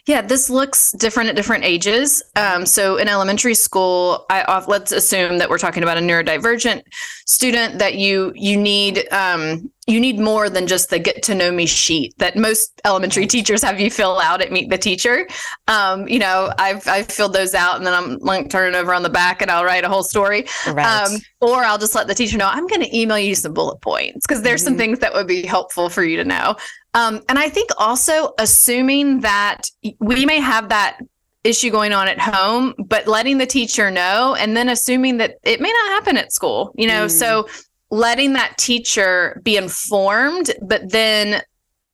yeah, 0.05 0.21
this 0.21 0.49
looks 0.49 0.91
different 0.93 1.29
at 1.29 1.35
different 1.35 1.63
ages. 1.63 2.23
Um, 2.35 2.65
so 2.65 2.97
in 2.97 3.07
elementary 3.07 3.55
school, 3.55 4.25
I 4.29 4.43
off, 4.43 4.67
let's 4.67 4.91
assume 4.91 5.37
that 5.37 5.49
we're 5.49 5.57
talking 5.57 5.83
about 5.83 5.97
a 5.97 6.01
neurodivergent 6.01 6.83
student 7.25 7.79
that 7.79 7.95
you 7.95 8.31
you 8.35 8.57
need 8.57 9.07
um, 9.11 9.71
you 9.87 9.99
need 9.99 10.19
more 10.19 10.49
than 10.49 10.67
just 10.67 10.89
the 10.89 10.99
get 10.99 11.23
to 11.23 11.35
know 11.35 11.51
me 11.51 11.65
sheet 11.65 12.13
that 12.17 12.35
most 12.37 12.81
elementary 12.85 13.27
teachers 13.27 13.61
have 13.61 13.79
you 13.79 13.91
fill 13.91 14.19
out 14.19 14.41
at 14.41 14.51
meet 14.51 14.69
the 14.69 14.77
teacher. 14.77 15.27
Um, 15.67 16.07
you 16.07 16.19
know, 16.19 16.51
I've 16.57 16.87
I've 16.87 17.07
filled 17.07 17.33
those 17.33 17.53
out 17.53 17.77
and 17.77 17.85
then 17.85 17.93
I'm 17.93 18.17
like 18.19 18.49
turning 18.49 18.75
over 18.75 18.93
on 18.93 19.03
the 19.03 19.09
back 19.09 19.41
and 19.41 19.51
I'll 19.51 19.65
write 19.65 19.83
a 19.83 19.89
whole 19.89 20.03
story. 20.03 20.45
Right. 20.67 20.85
Um, 20.85 21.19
or 21.41 21.63
I'll 21.63 21.77
just 21.77 21.95
let 21.95 22.07
the 22.07 22.15
teacher 22.15 22.37
know 22.37 22.47
I'm 22.47 22.67
going 22.67 22.81
to 22.81 22.97
email 22.97 23.19
you 23.19 23.35
some 23.35 23.53
bullet 23.53 23.81
points 23.81 24.25
because 24.25 24.41
there's 24.41 24.61
mm-hmm. 24.61 24.69
some 24.69 24.77
things 24.77 24.99
that 24.99 25.13
would 25.13 25.27
be 25.27 25.45
helpful 25.45 25.89
for 25.89 26.03
you 26.03 26.17
to 26.17 26.23
know. 26.23 26.55
Um, 26.93 27.21
and 27.27 27.39
I 27.39 27.49
think 27.49 27.69
also 27.77 28.33
assuming 28.37 29.21
that 29.21 29.63
we 29.99 30.25
may 30.25 30.39
have 30.39 30.69
that 30.69 30.99
issue 31.43 31.71
going 31.71 31.91
on 31.91 32.07
at 32.07 32.19
home, 32.19 32.73
but 32.77 33.07
letting 33.07 33.37
the 33.37 33.45
teacher 33.45 33.91
know 33.91 34.35
and 34.35 34.55
then 34.55 34.69
assuming 34.69 35.17
that 35.17 35.37
it 35.43 35.59
may 35.59 35.71
not 35.71 35.91
happen 35.91 36.17
at 36.17 36.31
school, 36.31 36.73
you 36.77 36.87
know, 36.87 37.05
mm. 37.05 37.11
so 37.11 37.47
letting 37.89 38.33
that 38.33 38.57
teacher 38.57 39.41
be 39.43 39.57
informed, 39.57 40.51
but 40.61 40.91
then 40.91 41.41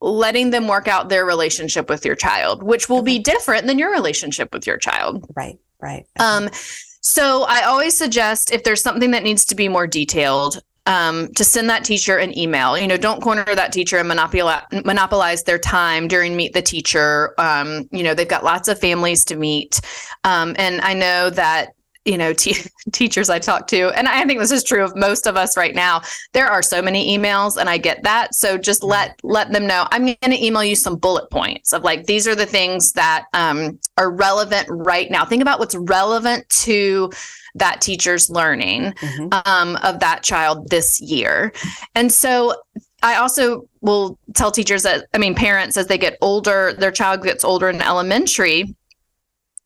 letting 0.00 0.50
them 0.50 0.66
work 0.66 0.88
out 0.88 1.08
their 1.08 1.26
relationship 1.26 1.90
with 1.90 2.04
your 2.04 2.14
child, 2.14 2.62
which 2.62 2.88
will 2.88 3.02
be 3.02 3.18
different 3.18 3.66
than 3.66 3.78
your 3.78 3.90
relationship 3.90 4.52
with 4.52 4.66
your 4.66 4.78
child. 4.78 5.26
Right, 5.34 5.58
right. 5.80 6.06
Okay. 6.18 6.24
Um, 6.24 6.48
so 7.02 7.44
I 7.44 7.62
always 7.62 7.96
suggest 7.96 8.52
if 8.52 8.64
there's 8.64 8.82
something 8.82 9.10
that 9.10 9.22
needs 9.22 9.44
to 9.46 9.54
be 9.54 9.68
more 9.68 9.86
detailed, 9.86 10.62
um, 10.86 11.28
to 11.34 11.44
send 11.44 11.70
that 11.70 11.84
teacher 11.84 12.16
an 12.16 12.36
email. 12.36 12.78
You 12.78 12.86
know, 12.86 12.96
don't 12.96 13.20
corner 13.20 13.44
that 13.44 13.72
teacher 13.72 13.98
and 13.98 14.08
monopolize, 14.08 14.64
monopolize 14.84 15.44
their 15.44 15.58
time 15.58 16.08
during 16.08 16.36
Meet 16.36 16.52
the 16.52 16.62
Teacher. 16.62 17.34
Um, 17.38 17.88
you 17.90 18.02
know, 18.02 18.14
they've 18.14 18.28
got 18.28 18.44
lots 18.44 18.68
of 18.68 18.78
families 18.78 19.24
to 19.26 19.36
meet. 19.36 19.80
Um, 20.24 20.54
and 20.58 20.80
I 20.80 20.94
know 20.94 21.30
that 21.30 21.74
you 22.04 22.16
know 22.16 22.32
teachers 22.92 23.28
i 23.28 23.38
talk 23.38 23.66
to 23.66 23.90
and 23.96 24.08
i 24.08 24.24
think 24.24 24.40
this 24.40 24.50
is 24.50 24.64
true 24.64 24.82
of 24.82 24.94
most 24.96 25.26
of 25.26 25.36
us 25.36 25.56
right 25.56 25.74
now 25.74 26.00
there 26.32 26.46
are 26.46 26.62
so 26.62 26.80
many 26.80 27.16
emails 27.16 27.56
and 27.58 27.68
i 27.68 27.76
get 27.76 28.02
that 28.02 28.34
so 28.34 28.56
just 28.56 28.82
let 28.82 29.18
let 29.22 29.52
them 29.52 29.66
know 29.66 29.86
i'm 29.90 30.04
going 30.04 30.16
to 30.22 30.44
email 30.44 30.64
you 30.64 30.74
some 30.74 30.96
bullet 30.96 31.30
points 31.30 31.72
of 31.72 31.82
like 31.82 32.06
these 32.06 32.26
are 32.26 32.34
the 32.34 32.46
things 32.46 32.92
that 32.92 33.26
um, 33.34 33.78
are 33.96 34.10
relevant 34.10 34.66
right 34.70 35.10
now 35.10 35.24
think 35.24 35.42
about 35.42 35.58
what's 35.58 35.74
relevant 35.74 36.48
to 36.48 37.10
that 37.54 37.80
teacher's 37.80 38.30
learning 38.30 38.92
mm-hmm. 38.92 39.28
um, 39.44 39.76
of 39.82 40.00
that 40.00 40.22
child 40.22 40.68
this 40.70 41.00
year. 41.00 41.52
And 41.94 42.12
so 42.12 42.54
I 43.02 43.16
also 43.16 43.68
will 43.80 44.18
tell 44.34 44.50
teachers 44.50 44.82
that, 44.82 45.06
I 45.14 45.18
mean, 45.18 45.34
parents 45.34 45.76
as 45.76 45.86
they 45.86 45.98
get 45.98 46.18
older, 46.20 46.74
their 46.74 46.90
child 46.90 47.22
gets 47.22 47.44
older 47.44 47.68
in 47.68 47.80
elementary, 47.80 48.74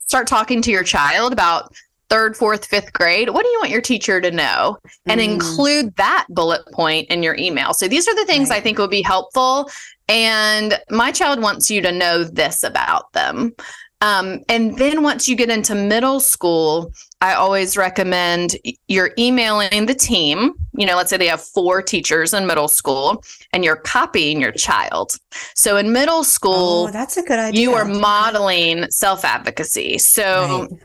start 0.00 0.26
talking 0.26 0.62
to 0.62 0.70
your 0.70 0.84
child 0.84 1.32
about 1.32 1.74
third, 2.10 2.36
fourth, 2.36 2.66
fifth 2.66 2.92
grade. 2.92 3.30
What 3.30 3.42
do 3.42 3.48
you 3.48 3.58
want 3.58 3.70
your 3.70 3.80
teacher 3.80 4.20
to 4.20 4.30
know? 4.30 4.78
And 5.06 5.20
mm. 5.20 5.24
include 5.24 5.96
that 5.96 6.26
bullet 6.28 6.64
point 6.72 7.08
in 7.08 7.22
your 7.22 7.36
email. 7.36 7.74
So 7.74 7.88
these 7.88 8.08
are 8.08 8.14
the 8.14 8.26
things 8.26 8.50
right. 8.50 8.58
I 8.58 8.60
think 8.60 8.78
will 8.78 8.88
be 8.88 9.02
helpful. 9.02 9.70
And 10.08 10.78
my 10.90 11.12
child 11.12 11.40
wants 11.40 11.70
you 11.70 11.80
to 11.82 11.92
know 11.92 12.24
this 12.24 12.62
about 12.62 13.12
them. 13.12 13.54
Um, 14.00 14.40
and 14.50 14.76
then 14.76 15.02
once 15.02 15.28
you 15.28 15.34
get 15.34 15.48
into 15.48 15.74
middle 15.74 16.20
school, 16.20 16.92
I 17.22 17.32
always 17.32 17.74
recommend 17.74 18.54
you're 18.86 19.12
emailing 19.18 19.86
the 19.86 19.94
team. 19.94 20.52
You 20.74 20.84
know, 20.84 20.96
let's 20.96 21.08
say 21.08 21.16
they 21.16 21.26
have 21.28 21.42
four 21.42 21.80
teachers 21.80 22.34
in 22.34 22.46
middle 22.46 22.68
school 22.68 23.24
and 23.54 23.64
you're 23.64 23.76
copying 23.76 24.42
your 24.42 24.52
child. 24.52 25.12
So 25.54 25.78
in 25.78 25.90
middle 25.90 26.22
school, 26.22 26.88
oh, 26.88 26.90
that's 26.90 27.16
a 27.16 27.22
good 27.22 27.38
idea. 27.38 27.62
You 27.62 27.72
are 27.72 27.86
modeling 27.86 28.90
self 28.90 29.24
advocacy. 29.24 29.96
So 29.96 30.68
right. 30.70 30.80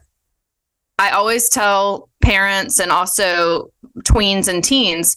I 0.99 1.11
always 1.11 1.49
tell 1.49 2.09
parents 2.21 2.79
and 2.79 2.91
also 2.91 3.71
tweens 4.03 4.47
and 4.47 4.63
teens 4.63 5.15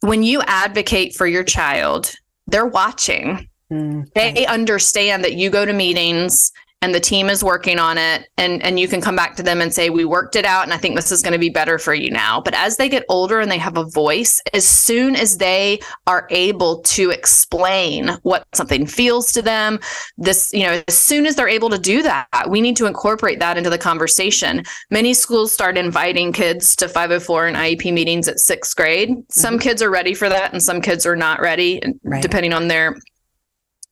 when 0.00 0.22
you 0.22 0.42
advocate 0.42 1.14
for 1.14 1.26
your 1.26 1.44
child, 1.44 2.14
they're 2.46 2.66
watching. 2.66 3.48
Mm, 3.72 4.06
they 4.14 4.46
understand 4.46 5.24
that 5.24 5.34
you 5.34 5.48
go 5.48 5.64
to 5.64 5.72
meetings 5.72 6.52
and 6.84 6.94
the 6.94 7.00
team 7.00 7.30
is 7.30 7.42
working 7.42 7.78
on 7.78 7.96
it 7.96 8.28
and 8.36 8.62
and 8.62 8.78
you 8.78 8.86
can 8.86 9.00
come 9.00 9.16
back 9.16 9.36
to 9.36 9.42
them 9.42 9.62
and 9.62 9.72
say 9.72 9.88
we 9.88 10.04
worked 10.04 10.36
it 10.36 10.44
out 10.44 10.64
and 10.64 10.72
I 10.74 10.76
think 10.76 10.96
this 10.96 11.10
is 11.10 11.22
going 11.22 11.32
to 11.32 11.38
be 11.38 11.48
better 11.48 11.78
for 11.78 11.94
you 11.94 12.10
now. 12.10 12.42
But 12.42 12.52
as 12.52 12.76
they 12.76 12.90
get 12.90 13.06
older 13.08 13.40
and 13.40 13.50
they 13.50 13.56
have 13.56 13.78
a 13.78 13.84
voice, 13.84 14.38
as 14.52 14.68
soon 14.68 15.16
as 15.16 15.38
they 15.38 15.80
are 16.06 16.26
able 16.28 16.82
to 16.82 17.08
explain 17.08 18.10
what 18.22 18.44
something 18.52 18.86
feels 18.86 19.32
to 19.32 19.40
them, 19.40 19.80
this, 20.18 20.52
you 20.52 20.64
know, 20.64 20.82
as 20.86 20.98
soon 20.98 21.24
as 21.24 21.36
they're 21.36 21.48
able 21.48 21.70
to 21.70 21.78
do 21.78 22.02
that, 22.02 22.50
we 22.50 22.60
need 22.60 22.76
to 22.76 22.84
incorporate 22.84 23.38
that 23.38 23.56
into 23.56 23.70
the 23.70 23.78
conversation. 23.78 24.62
Many 24.90 25.14
schools 25.14 25.52
start 25.52 25.78
inviting 25.78 26.34
kids 26.34 26.76
to 26.76 26.86
504 26.86 27.46
and 27.46 27.56
IEP 27.56 27.94
meetings 27.94 28.28
at 28.28 28.36
6th 28.36 28.76
grade. 28.76 29.10
Some 29.30 29.54
mm-hmm. 29.54 29.62
kids 29.62 29.80
are 29.80 29.90
ready 29.90 30.12
for 30.12 30.28
that 30.28 30.52
and 30.52 30.62
some 30.62 30.82
kids 30.82 31.06
are 31.06 31.16
not 31.16 31.40
ready 31.40 31.80
right. 32.02 32.20
depending 32.20 32.52
on 32.52 32.68
their 32.68 32.98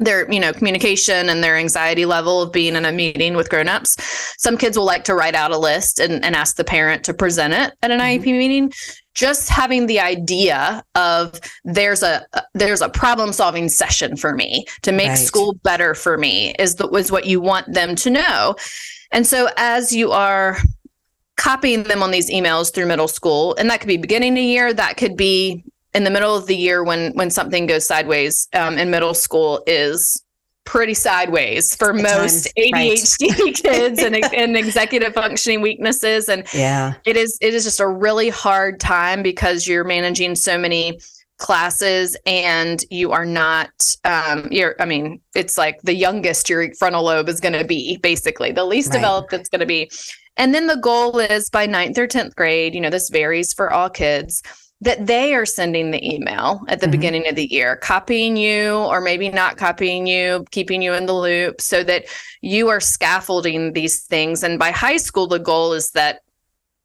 their 0.05 0.31
you 0.31 0.41
know 0.41 0.53
communication 0.53 1.29
and 1.29 1.43
their 1.43 1.57
anxiety 1.57 2.05
level 2.05 2.43
of 2.43 2.53
being 2.53 2.77
in 2.77 2.85
a 2.85 2.93
meeting 2.93 3.35
with 3.35 3.49
grown-ups 3.49 3.97
some 4.39 4.57
kids 4.57 4.77
will 4.77 4.85
like 4.85 5.05
to 5.05 5.15
write 5.15 5.35
out 5.35 5.51
a 5.51 5.59
list 5.59 5.99
and, 5.99 6.25
and 6.25 6.35
ask 6.35 6.57
the 6.57 6.65
parent 6.65 7.05
to 7.05 7.15
present 7.15 7.53
it 7.53 7.73
at 7.83 7.91
an 7.91 8.01
mm-hmm. 8.01 8.23
iep 8.23 8.25
meeting 8.25 8.73
just 9.15 9.49
having 9.49 9.87
the 9.87 10.01
idea 10.01 10.83
of 10.95 11.39
there's 11.65 12.03
a 12.03 12.25
there's 12.55 12.81
a 12.81 12.89
problem 12.89 13.33
solving 13.33 13.69
session 13.69 14.17
for 14.17 14.35
me 14.35 14.65
to 14.83 14.93
make 14.93 15.09
right. 15.09 15.19
school 15.19 15.55
better 15.63 15.95
for 15.95 16.17
me 16.17 16.55
is 16.59 16.77
the, 16.77 16.89
is 16.91 17.13
what 17.13 17.27
you 17.27 17.41
want 17.41 17.73
them 17.73 17.95
to 17.95 18.11
know 18.11 18.55
and 19.11 19.27
so 19.27 19.49
as 19.57 19.93
you 19.93 20.11
are 20.11 20.57
copying 21.37 21.83
them 21.85 22.03
on 22.03 22.11
these 22.11 22.31
emails 22.31 22.73
through 22.73 22.87
middle 22.87 23.09
school 23.09 23.55
and 23.59 23.69
that 23.69 23.81
could 23.81 23.89
be 23.89 23.97
beginning 23.97 24.33
of 24.33 24.45
year 24.45 24.73
that 24.73 24.97
could 24.97 25.17
be 25.17 25.65
in 25.95 26.05
the 26.05 26.11
middle 26.11 26.35
of 26.35 26.47
the 26.47 26.57
year 26.57 26.83
when 26.83 27.13
when 27.13 27.31
something 27.31 27.67
goes 27.67 27.87
sideways 27.87 28.49
um, 28.55 28.79
in 28.79 28.91
middle 28.91 29.15
school 29.15 29.63
is 29.67 30.23
pretty 30.65 30.95
sideways 30.95 31.75
for 31.75 31.93
most 31.93 32.53
ADHD 32.57 33.39
right. 33.39 33.55
kids 33.63 34.01
and, 34.01 34.17
and 34.33 34.57
executive 34.57 35.13
functioning 35.13 35.61
weaknesses. 35.61 36.29
And 36.29 36.47
yeah, 36.55 36.95
it 37.05 37.17
is 37.17 37.37
it 37.41 37.55
is 37.55 37.65
just 37.65 37.81
a 37.81 37.89
really 37.89 38.29
hard 38.29 38.81
time 38.81 39.23
because 39.23 39.67
you're 39.67 39.85
managing 39.85 40.35
so 40.35 40.57
many 40.57 40.99
classes 41.39 42.17
and 42.25 42.85
you 42.89 43.11
are 43.11 43.25
not 43.25 43.71
um 44.05 44.47
you're 44.53 44.77
i 44.79 44.85
mean 44.85 45.21
it's 45.35 45.59
like 45.59 45.81
the 45.83 45.95
youngest 45.95 46.49
your 46.49 46.73
frontal 46.75 47.03
lobe 47.03 47.29
is 47.29 47.41
going 47.41 47.53
to 47.53 47.65
be 47.65 47.97
basically 47.97 48.53
the 48.53 48.65
least 48.65 48.91
right. 48.91 48.99
developed 48.99 49.33
it's 49.33 49.49
going 49.49 49.59
to 49.59 49.67
be 49.67 49.91
and 50.37 50.55
then 50.55 50.69
the 50.69 50.77
goal 50.77 51.19
is 51.19 51.51
by 51.51 51.67
ninth 51.67 51.99
or 51.99 52.07
10th 52.07 52.37
grade 52.37 52.77
you 52.77 52.81
know 52.81 52.91
this 52.91 53.09
varies 53.09 53.53
for 53.53 53.73
all 53.73 53.91
kids 53.91 54.41
that 54.83 55.07
they 55.07 55.33
are 55.33 55.47
sending 55.47 55.93
the 55.93 56.15
email 56.15 56.61
at 56.67 56.81
the 56.81 56.87
mm-hmm. 56.87 56.91
beginning 56.91 57.29
of 57.29 57.37
the 57.37 57.51
year, 57.53 57.77
copying 57.77 58.37
you 58.37 58.75
or 58.75 59.01
maybe 59.01 59.29
not 59.29 59.57
copying 59.57 60.09
you, 60.09 60.45
keeping 60.51 60.83
you 60.83 60.93
in 60.93 61.07
the 61.07 61.15
loop 61.15 61.61
so 61.61 61.85
that 61.85 62.07
you 62.41 62.69
are 62.69 62.81
scaffolding 62.81 63.75
these 63.75 64.03
things. 64.03 64.43
And 64.43 64.59
by 64.59 64.73
high 64.73 64.97
school, 64.97 65.29
the 65.29 65.39
goal 65.39 65.73
is 65.73 65.93
that 65.93 66.23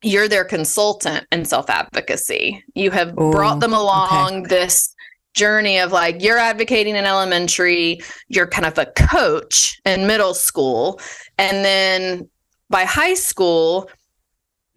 you're 0.03 0.27
their 0.27 0.45
consultant 0.45 1.25
in 1.31 1.43
self 1.43 1.71
advocacy. 1.71 2.63
You 2.75 2.91
have 2.91 3.17
Ooh, 3.17 3.31
brought 3.31 3.62
them 3.62 3.73
along 3.73 4.41
okay. 4.41 4.47
this 4.47 4.93
journey 5.33 5.79
of 5.79 5.91
like 5.91 6.21
you're 6.21 6.38
advocating 6.38 6.95
in 6.95 7.05
elementary, 7.05 7.99
you're 8.27 8.47
kind 8.47 8.67
of 8.67 8.77
a 8.77 8.86
coach 8.86 9.81
in 9.86 10.05
middle 10.05 10.36
school. 10.36 10.99
And 11.39 11.65
then 11.65 12.29
by 12.69 12.83
high 12.83 13.15
school, 13.15 13.89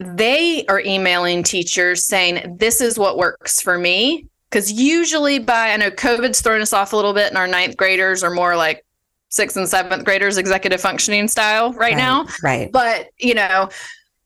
they 0.00 0.64
are 0.66 0.80
emailing 0.80 1.42
teachers 1.42 2.04
saying, 2.04 2.56
This 2.58 2.80
is 2.80 2.98
what 2.98 3.18
works 3.18 3.60
for 3.60 3.78
me. 3.78 4.26
Because 4.48 4.72
usually, 4.72 5.38
by 5.38 5.70
I 5.70 5.76
know 5.76 5.90
COVID's 5.90 6.40
thrown 6.40 6.60
us 6.60 6.72
off 6.72 6.92
a 6.92 6.96
little 6.96 7.12
bit, 7.12 7.28
and 7.28 7.36
our 7.36 7.46
ninth 7.46 7.76
graders 7.76 8.24
are 8.24 8.30
more 8.30 8.56
like 8.56 8.84
sixth 9.28 9.56
and 9.56 9.68
seventh 9.68 10.04
graders 10.04 10.38
executive 10.38 10.80
functioning 10.80 11.28
style 11.28 11.70
right, 11.72 11.92
right 11.92 11.96
now. 11.96 12.26
Right. 12.42 12.72
But, 12.72 13.10
you 13.18 13.34
know, 13.34 13.68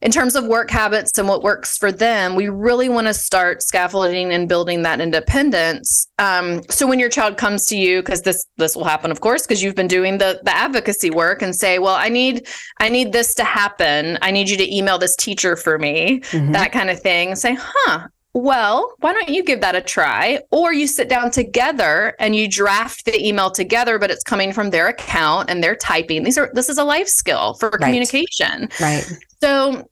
in 0.04 0.10
terms 0.10 0.36
of 0.36 0.44
work 0.44 0.70
habits 0.70 1.18
and 1.18 1.26
what 1.26 1.42
works 1.42 1.78
for 1.78 1.90
them, 1.90 2.36
we 2.36 2.50
really 2.50 2.90
want 2.90 3.06
to 3.06 3.14
start 3.14 3.62
scaffolding 3.62 4.32
and 4.34 4.48
building 4.48 4.82
that 4.82 5.00
independence. 5.00 6.06
Um, 6.18 6.62
so 6.68 6.86
when 6.86 6.98
your 6.98 7.08
child 7.08 7.38
comes 7.38 7.64
to 7.66 7.76
you, 7.76 8.02
because 8.02 8.20
this 8.20 8.44
this 8.58 8.76
will 8.76 8.84
happen, 8.84 9.10
of 9.10 9.22
course, 9.22 9.42
because 9.42 9.62
you've 9.62 9.74
been 9.74 9.88
doing 9.88 10.18
the 10.18 10.40
the 10.44 10.54
advocacy 10.54 11.10
work, 11.10 11.40
and 11.40 11.56
say, 11.56 11.78
"Well, 11.78 11.94
I 11.94 12.10
need 12.10 12.46
I 12.80 12.90
need 12.90 13.12
this 13.12 13.34
to 13.36 13.44
happen. 13.44 14.18
I 14.20 14.30
need 14.30 14.50
you 14.50 14.58
to 14.58 14.76
email 14.76 14.98
this 14.98 15.16
teacher 15.16 15.56
for 15.56 15.78
me," 15.78 16.20
mm-hmm. 16.20 16.52
that 16.52 16.70
kind 16.70 16.90
of 16.90 17.00
thing. 17.00 17.34
Say, 17.34 17.56
"Huh." 17.58 18.08
Well, 18.36 18.92
why 18.98 19.12
don't 19.12 19.28
you 19.28 19.44
give 19.44 19.60
that 19.60 19.76
a 19.76 19.80
try? 19.80 20.40
Or 20.50 20.72
you 20.72 20.88
sit 20.88 21.08
down 21.08 21.30
together 21.30 22.16
and 22.18 22.34
you 22.34 22.48
draft 22.48 23.04
the 23.04 23.24
email 23.24 23.48
together, 23.48 23.96
but 23.96 24.10
it's 24.10 24.24
coming 24.24 24.52
from 24.52 24.70
their 24.70 24.88
account 24.88 25.48
and 25.48 25.62
they're 25.62 25.76
typing. 25.76 26.24
These 26.24 26.36
are 26.36 26.50
this 26.52 26.68
is 26.68 26.76
a 26.76 26.84
life 26.84 27.06
skill 27.08 27.54
for 27.54 27.70
right. 27.70 27.80
communication. 27.80 28.68
Right. 28.80 29.08
So 29.40 29.88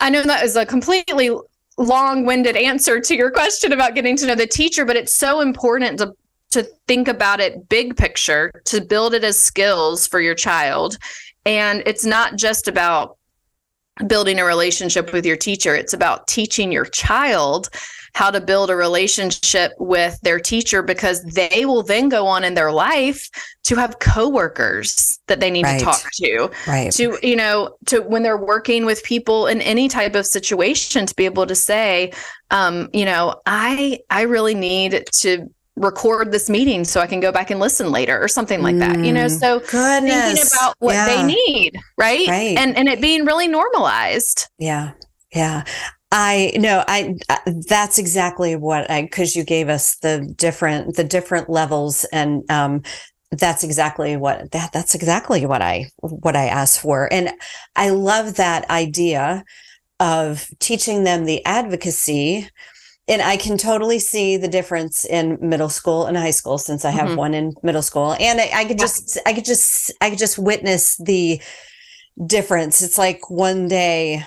I 0.00 0.10
know 0.10 0.22
that 0.22 0.44
is 0.44 0.56
a 0.56 0.66
completely 0.66 1.30
long-winded 1.78 2.56
answer 2.56 3.00
to 3.00 3.14
your 3.14 3.30
question 3.30 3.72
about 3.72 3.94
getting 3.94 4.16
to 4.16 4.26
know 4.26 4.34
the 4.34 4.46
teacher, 4.46 4.84
but 4.84 4.96
it's 4.96 5.14
so 5.14 5.40
important 5.40 5.98
to 5.98 6.14
to 6.52 6.62
think 6.86 7.08
about 7.08 7.40
it 7.40 7.68
big 7.68 7.96
picture, 7.96 8.50
to 8.64 8.80
build 8.80 9.14
it 9.14 9.24
as 9.24 9.38
skills 9.38 10.06
for 10.06 10.20
your 10.20 10.34
child. 10.34 10.96
And 11.44 11.82
it's 11.86 12.04
not 12.04 12.36
just 12.36 12.68
about 12.68 13.18
building 14.06 14.38
a 14.38 14.44
relationship 14.44 15.12
with 15.12 15.26
your 15.26 15.36
teacher, 15.36 15.74
it's 15.74 15.92
about 15.92 16.26
teaching 16.28 16.72
your 16.72 16.84
child 16.84 17.68
how 18.16 18.30
to 18.30 18.40
build 18.40 18.70
a 18.70 18.74
relationship 18.74 19.74
with 19.78 20.18
their 20.22 20.40
teacher 20.40 20.82
because 20.82 21.22
they 21.22 21.66
will 21.66 21.82
then 21.82 22.08
go 22.08 22.26
on 22.26 22.44
in 22.44 22.54
their 22.54 22.72
life 22.72 23.28
to 23.62 23.76
have 23.76 23.98
coworkers 23.98 25.18
that 25.26 25.38
they 25.38 25.50
need 25.50 25.64
right. 25.64 25.78
to 25.78 25.84
talk 25.84 26.00
to 26.14 26.50
right 26.66 26.90
to 26.90 27.18
you 27.22 27.36
know 27.36 27.76
to 27.84 28.00
when 28.00 28.22
they're 28.22 28.38
working 28.38 28.86
with 28.86 29.04
people 29.04 29.46
in 29.46 29.60
any 29.60 29.86
type 29.86 30.14
of 30.14 30.24
situation 30.24 31.04
to 31.04 31.14
be 31.14 31.26
able 31.26 31.44
to 31.44 31.54
say 31.54 32.10
um, 32.50 32.88
you 32.94 33.04
know 33.04 33.34
i 33.44 33.98
i 34.08 34.22
really 34.22 34.54
need 34.54 35.04
to 35.12 35.46
record 35.76 36.32
this 36.32 36.48
meeting 36.48 36.84
so 36.84 37.02
I 37.02 37.06
can 37.06 37.20
go 37.20 37.30
back 37.30 37.50
and 37.50 37.60
listen 37.60 37.92
later 37.92 38.18
or 38.18 38.28
something 38.28 38.62
like 38.62 38.78
that. 38.78 38.98
You 39.04 39.12
know, 39.12 39.26
mm, 39.26 39.38
so 39.38 39.58
Goodness. 39.60 40.24
thinking 40.24 40.44
about 40.56 40.74
what 40.78 40.94
yeah. 40.94 41.04
they 41.04 41.22
need, 41.22 41.78
right? 41.98 42.26
right? 42.26 42.56
And 42.56 42.74
and 42.78 42.88
it 42.88 42.98
being 42.98 43.26
really 43.26 43.46
normalized. 43.46 44.48
Yeah. 44.58 44.92
Yeah. 45.34 45.64
I 46.18 46.52
no, 46.56 46.82
I 46.88 47.14
uh, 47.28 47.36
that's 47.68 47.98
exactly 47.98 48.56
what 48.56 48.90
I 48.90 49.02
because 49.02 49.36
you 49.36 49.44
gave 49.44 49.68
us 49.68 49.96
the 49.96 50.32
different 50.34 50.96
the 50.96 51.04
different 51.04 51.50
levels 51.50 52.06
and 52.10 52.50
um 52.50 52.82
that's 53.32 53.62
exactly 53.62 54.16
what 54.16 54.50
that 54.52 54.72
that's 54.72 54.94
exactly 54.94 55.44
what 55.44 55.60
I 55.60 55.90
what 56.00 56.34
I 56.34 56.46
asked 56.46 56.80
for. 56.80 57.12
And 57.12 57.32
I 57.76 57.90
love 57.90 58.36
that 58.36 58.68
idea 58.70 59.44
of 60.00 60.48
teaching 60.58 61.04
them 61.04 61.26
the 61.26 61.44
advocacy. 61.44 62.48
And 63.08 63.20
I 63.20 63.36
can 63.36 63.58
totally 63.58 63.98
see 63.98 64.38
the 64.38 64.48
difference 64.48 65.04
in 65.04 65.36
middle 65.42 65.68
school 65.68 66.06
and 66.06 66.16
high 66.16 66.30
school 66.30 66.56
since 66.56 66.86
I 66.86 66.92
have 66.92 67.08
mm-hmm. 67.08 67.16
one 67.16 67.34
in 67.34 67.54
middle 67.62 67.82
school. 67.82 68.16
And 68.18 68.40
I, 68.40 68.50
I 68.54 68.64
could 68.64 68.78
just 68.78 69.18
I 69.26 69.34
could 69.34 69.44
just 69.44 69.92
I 70.00 70.08
could 70.08 70.18
just 70.18 70.38
witness 70.38 70.96
the 70.96 71.42
difference. 72.26 72.80
It's 72.80 72.96
like 72.96 73.28
one 73.28 73.68
day 73.68 74.24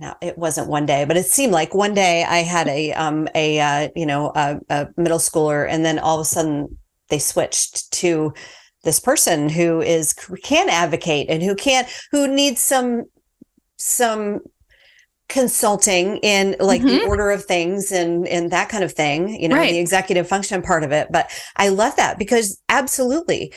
now 0.00 0.16
it 0.20 0.36
wasn't 0.36 0.68
one 0.68 0.86
day, 0.86 1.04
but 1.04 1.16
it 1.16 1.26
seemed 1.26 1.52
like 1.52 1.74
one 1.74 1.94
day 1.94 2.24
I 2.24 2.38
had 2.38 2.68
a 2.68 2.92
um 2.92 3.28
a 3.34 3.60
uh, 3.60 3.88
you 3.96 4.06
know 4.06 4.32
a, 4.34 4.60
a 4.68 4.88
middle 4.96 5.18
schooler, 5.18 5.66
and 5.68 5.84
then 5.84 5.98
all 5.98 6.18
of 6.18 6.22
a 6.22 6.28
sudden 6.28 6.78
they 7.08 7.18
switched 7.18 7.90
to 7.92 8.32
this 8.84 9.00
person 9.00 9.48
who 9.48 9.80
is 9.80 10.12
can 10.42 10.68
advocate 10.68 11.28
and 11.28 11.42
who 11.42 11.54
can 11.54 11.86
who 12.10 12.26
needs 12.26 12.60
some 12.60 13.04
some 13.78 14.40
consulting 15.28 16.18
in 16.18 16.54
like 16.60 16.82
mm-hmm. 16.82 16.98
the 16.98 17.04
order 17.06 17.30
of 17.30 17.44
things 17.44 17.90
and 17.90 18.28
and 18.28 18.50
that 18.50 18.68
kind 18.68 18.84
of 18.84 18.92
thing 18.92 19.28
you 19.40 19.48
know 19.48 19.56
right. 19.56 19.70
the 19.70 19.78
executive 19.78 20.28
function 20.28 20.60
part 20.60 20.84
of 20.84 20.92
it 20.92 21.08
but 21.10 21.30
i 21.56 21.68
love 21.68 21.96
that 21.96 22.18
because 22.18 22.60
absolutely 22.68 23.50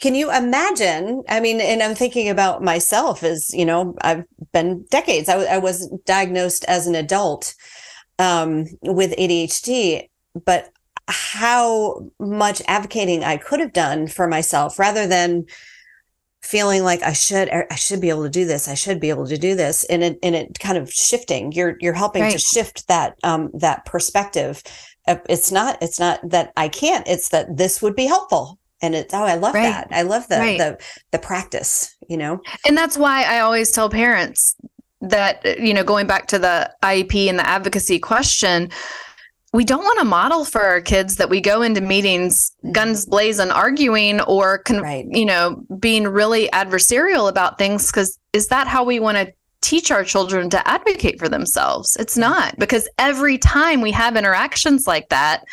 can 0.00 0.14
you 0.14 0.32
imagine? 0.32 1.22
I 1.28 1.40
mean, 1.40 1.60
and 1.60 1.82
I'm 1.82 1.94
thinking 1.94 2.28
about 2.28 2.62
myself 2.62 3.22
as, 3.22 3.52
you 3.52 3.66
know, 3.66 3.94
I've 4.00 4.24
been 4.52 4.84
decades, 4.90 5.28
I, 5.28 5.42
I 5.44 5.58
was 5.58 5.88
diagnosed 6.06 6.64
as 6.66 6.86
an 6.86 6.94
adult 6.94 7.54
um, 8.18 8.66
with 8.82 9.14
ADHD, 9.16 10.08
but 10.44 10.70
how 11.08 12.08
much 12.18 12.62
advocating 12.66 13.24
I 13.24 13.36
could 13.36 13.60
have 13.60 13.72
done 13.72 14.06
for 14.06 14.26
myself 14.26 14.78
rather 14.78 15.06
than 15.06 15.44
feeling 16.42 16.82
like 16.82 17.02
I 17.02 17.12
should 17.12 17.50
I 17.50 17.74
should 17.74 18.00
be 18.00 18.08
able 18.08 18.22
to 18.22 18.30
do 18.30 18.46
this 18.46 18.66
I 18.66 18.74
should 18.74 18.98
be 18.98 19.10
able 19.10 19.26
to 19.26 19.36
do 19.36 19.54
this 19.54 19.84
and 19.84 20.02
it 20.02 20.18
and 20.22 20.34
it 20.34 20.58
kind 20.58 20.78
of 20.78 20.90
shifting 20.90 21.52
you're 21.52 21.76
you're 21.80 21.92
helping 21.92 22.22
right. 22.22 22.32
to 22.32 22.38
shift 22.38 22.88
that 22.88 23.18
um 23.22 23.50
that 23.52 23.84
perspective 23.84 24.62
uh, 25.06 25.16
it's 25.28 25.52
not 25.52 25.76
it's 25.82 26.00
not 26.00 26.20
that 26.30 26.52
I 26.56 26.68
can't 26.68 27.06
it's 27.06 27.28
that 27.28 27.58
this 27.58 27.82
would 27.82 27.94
be 27.94 28.06
helpful 28.06 28.58
and 28.82 28.94
it's 28.94 29.14
oh 29.14 29.24
i 29.24 29.34
love 29.34 29.54
right. 29.54 29.62
that 29.62 29.88
i 29.90 30.02
love 30.02 30.26
the 30.28 30.36
right. 30.36 30.58
the 30.58 30.78
the 31.10 31.18
practice 31.18 31.96
you 32.08 32.16
know 32.16 32.40
and 32.66 32.76
that's 32.76 32.96
why 32.96 33.22
i 33.24 33.40
always 33.40 33.70
tell 33.70 33.88
parents 33.88 34.56
that 35.00 35.58
you 35.58 35.72
know 35.72 35.84
going 35.84 36.06
back 36.06 36.26
to 36.26 36.38
the 36.38 36.70
iep 36.82 37.28
and 37.28 37.38
the 37.38 37.46
advocacy 37.46 37.98
question 37.98 38.70
we 39.52 39.64
don't 39.64 39.82
want 39.82 39.98
to 39.98 40.04
model 40.04 40.44
for 40.44 40.62
our 40.62 40.80
kids 40.80 41.16
that 41.16 41.28
we 41.28 41.40
go 41.40 41.62
into 41.62 41.80
meetings 41.80 42.52
guns 42.72 43.06
blazing 43.06 43.50
arguing 43.50 44.20
or 44.22 44.58
con- 44.58 44.80
right. 44.80 45.06
you 45.10 45.24
know 45.24 45.64
being 45.78 46.06
really 46.06 46.48
adversarial 46.52 47.28
about 47.28 47.58
things 47.58 47.86
because 47.88 48.18
is 48.32 48.48
that 48.48 48.66
how 48.66 48.84
we 48.84 49.00
want 49.00 49.16
to 49.16 49.32
teach 49.62 49.90
our 49.90 50.04
children 50.04 50.48
to 50.48 50.68
advocate 50.68 51.18
for 51.18 51.28
themselves 51.28 51.96
it's 51.98 52.16
not 52.16 52.58
because 52.58 52.88
every 52.98 53.36
time 53.36 53.80
we 53.80 53.90
have 53.90 54.16
interactions 54.16 54.86
like 54.86 55.08
that 55.10 55.44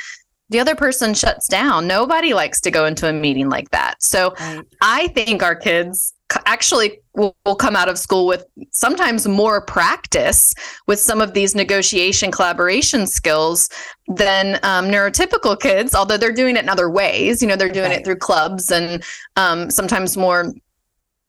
the 0.49 0.59
other 0.59 0.75
person 0.75 1.13
shuts 1.13 1.47
down 1.47 1.87
nobody 1.87 2.33
likes 2.33 2.59
to 2.61 2.71
go 2.71 2.85
into 2.85 3.07
a 3.07 3.13
meeting 3.13 3.49
like 3.49 3.69
that 3.71 4.01
so 4.01 4.33
right. 4.39 4.61
i 4.81 5.07
think 5.09 5.43
our 5.43 5.55
kids 5.55 6.13
actually 6.45 6.99
will, 7.13 7.35
will, 7.45 7.55
come 7.55 7.75
out 7.75 7.87
of 7.87 7.97
school 7.97 8.27
with 8.27 8.45
sometimes 8.71 9.25
more 9.27 9.61
practice 9.61 10.53
with 10.85 10.99
some 10.99 11.21
of 11.21 11.33
these 11.33 11.55
negotiation 11.55 12.31
collaboration 12.31 13.07
skills 13.07 13.69
than 14.09 14.59
um, 14.63 14.89
neurotypical 14.89 15.59
kids 15.59 15.95
although 15.95 16.17
they're 16.17 16.33
doing 16.33 16.55
it 16.55 16.63
in 16.63 16.69
other 16.69 16.89
ways 16.89 17.41
you 17.41 17.47
know 17.47 17.55
they're 17.55 17.69
doing 17.69 17.89
right. 17.89 17.99
it 17.99 18.05
through 18.05 18.15
clubs 18.17 18.71
and 18.71 19.03
um, 19.37 19.71
sometimes 19.71 20.17
more 20.17 20.53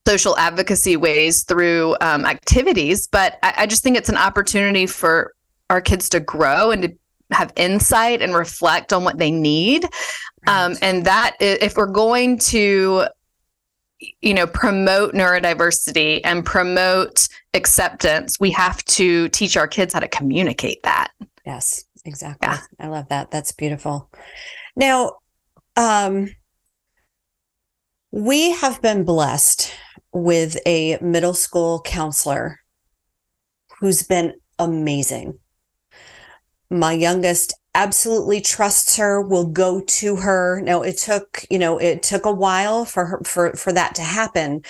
social 0.07 0.37
advocacy 0.39 0.97
ways 0.97 1.45
through 1.45 1.97
um, 2.01 2.25
activities 2.25 3.07
but 3.07 3.39
I, 3.43 3.55
I 3.59 3.67
just 3.67 3.83
think 3.83 3.97
it's 3.97 4.09
an 4.09 4.17
opportunity 4.17 4.87
for 4.87 5.33
our 5.71 5.81
kids 5.81 6.09
to 6.11 6.21
grow 6.21 6.71
and 6.71 6.83
to 6.83 6.97
have 7.33 7.53
insight 7.57 8.23
and 8.23 8.35
reflect 8.35 8.93
on 8.93 9.05
what 9.05 9.19
they 9.19 9.31
need. 9.31 9.85
Right. 10.47 10.65
um, 10.65 10.77
and 10.83 11.05
that 11.05 11.37
if 11.41 11.77
we're 11.77 11.87
going 11.87 12.39
to 12.39 13.07
you 14.21 14.33
know 14.33 14.47
promote 14.47 15.13
neurodiversity 15.13 16.21
and 16.23 16.47
promote 16.47 17.29
acceptance 17.55 18.39
we 18.39 18.53
have 18.53 18.85
to 18.85 19.29
teach 19.31 19.57
our 19.57 19.67
kids 19.67 19.93
how 19.93 20.01
to 20.01 20.09
communicate 20.09 20.83
that. 20.85 21.09
Yes 21.45 21.85
exactly. 22.05 22.49
Yeah. 22.49 22.61
i 22.79 22.89
love 22.89 23.09
that. 23.09 23.31
That's 23.31 23.53
beautiful. 23.53 24.11
Now 24.77 25.17
um 25.77 26.29
we 28.11 28.53
have 28.53 28.81
been 28.81 29.05
blessed 29.05 29.75
with 30.13 30.57
a 30.65 30.99
middle 31.03 31.35
school 31.35 31.81
counselor 31.83 32.61
who's 33.81 34.03
been 34.03 34.35
amazing 34.59 35.39
my 36.71 36.93
youngest 36.93 37.55
absolutely 37.75 38.41
trusts 38.41 38.97
her 38.97 39.21
will 39.21 39.47
go 39.47 39.81
to 39.81 40.17
her. 40.17 40.61
Now 40.61 40.83
it 40.83 40.99
took 40.99 41.45
you 41.51 41.59
know 41.59 41.79
it 41.79 42.03
took 42.03 42.25
a 42.27 42.33
while 42.33 42.85
for 42.85 43.07
her 43.07 43.23
for 43.25 43.55
for 43.55 43.73
that 43.73 43.95
to 43.97 44.03
happen. 44.03 44.63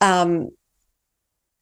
Um 0.00 0.50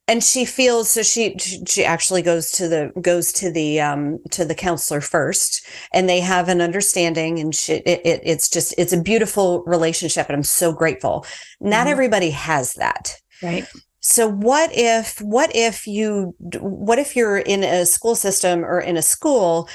and 0.09 0.24
she 0.24 0.44
feels 0.44 0.90
so 0.90 1.02
she 1.02 1.37
she 1.38 1.85
actually 1.85 2.22
goes 2.22 2.50
to 2.52 2.66
the 2.66 2.92
goes 3.00 3.33
to 3.35 3.50
the 3.50 3.80
um 3.80 4.18
to 4.30 4.44
the 4.44 4.54
counselor 4.54 5.00
first 5.00 5.64
and 5.92 6.09
they 6.09 6.18
have 6.18 6.48
an 6.48 6.61
understanding 6.61 7.38
and 7.38 7.54
she, 7.54 7.74
it, 7.74 8.00
it 8.04 8.20
it's 8.24 8.48
just 8.48 8.74
it's 8.76 8.92
a 8.92 9.00
beautiful 9.00 9.62
relationship 9.64 10.28
and 10.28 10.37
i'm 10.37 10.42
so 10.42 10.72
grateful. 10.72 11.24
Not 11.61 11.80
mm-hmm. 11.80 11.88
everybody 11.88 12.30
has 12.30 12.74
that. 12.74 13.16
Right 13.42 13.66
so 14.00 14.28
what 14.28 14.70
if 14.72 15.20
what 15.20 15.54
if 15.54 15.86
you 15.86 16.34
what 16.58 16.98
if 16.98 17.14
you're 17.14 17.38
in 17.38 17.62
a 17.62 17.84
school 17.84 18.14
system 18.14 18.64
or 18.64 18.80
in 18.80 18.96
a 18.96 19.02
school 19.02 19.68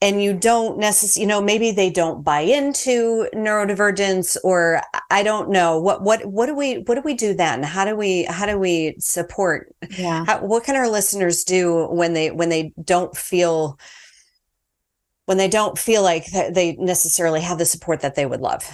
and 0.00 0.22
you 0.22 0.32
don't 0.32 0.78
necessarily, 0.78 1.22
you 1.22 1.26
know, 1.26 1.40
maybe 1.40 1.72
they 1.72 1.90
don't 1.90 2.22
buy 2.22 2.40
into 2.40 3.28
neurodivergence 3.34 4.36
or 4.44 4.80
I 5.10 5.24
don't 5.24 5.50
know 5.50 5.80
what, 5.80 6.02
what, 6.02 6.24
what 6.24 6.46
do 6.46 6.54
we, 6.54 6.84
what 6.86 6.94
do 6.94 7.00
we 7.00 7.14
do 7.14 7.34
then? 7.34 7.64
How 7.64 7.84
do 7.84 7.96
we, 7.96 8.22
how 8.24 8.46
do 8.46 8.58
we 8.58 8.94
support? 9.00 9.74
Yeah. 9.90 10.24
How, 10.24 10.44
what 10.44 10.62
can 10.62 10.76
our 10.76 10.88
listeners 10.88 11.42
do 11.42 11.86
when 11.86 12.12
they, 12.12 12.30
when 12.30 12.48
they 12.48 12.72
don't 12.84 13.16
feel, 13.16 13.76
when 15.26 15.36
they 15.36 15.48
don't 15.48 15.76
feel 15.76 16.02
like 16.02 16.26
they 16.30 16.76
necessarily 16.78 17.40
have 17.40 17.58
the 17.58 17.64
support 17.64 18.00
that 18.00 18.14
they 18.14 18.24
would 18.24 18.40
love? 18.40 18.70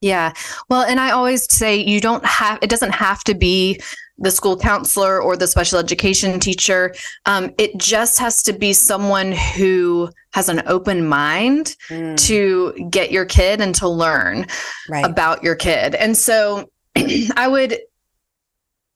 Yeah. 0.00 0.32
Well, 0.70 0.82
and 0.82 0.98
I 0.98 1.10
always 1.10 1.46
say 1.52 1.76
you 1.76 2.00
don't 2.00 2.24
have, 2.24 2.58
it 2.62 2.70
doesn't 2.70 2.92
have 2.92 3.22
to 3.24 3.34
be 3.34 3.80
the 4.18 4.30
school 4.30 4.56
counselor 4.56 5.20
or 5.20 5.36
the 5.36 5.46
special 5.46 5.78
education 5.78 6.38
teacher. 6.38 6.94
Um, 7.26 7.50
it 7.58 7.76
just 7.76 8.18
has 8.18 8.42
to 8.44 8.52
be 8.52 8.72
someone 8.72 9.32
who 9.32 10.10
has 10.32 10.48
an 10.48 10.62
open 10.66 11.06
mind 11.06 11.76
mm. 11.88 12.16
to 12.26 12.72
get 12.90 13.10
your 13.10 13.24
kid 13.24 13.60
and 13.60 13.74
to 13.76 13.88
learn 13.88 14.46
right. 14.88 15.04
about 15.04 15.42
your 15.42 15.56
kid. 15.56 15.94
And 15.94 16.16
so 16.16 16.70
I 17.36 17.48
would 17.48 17.78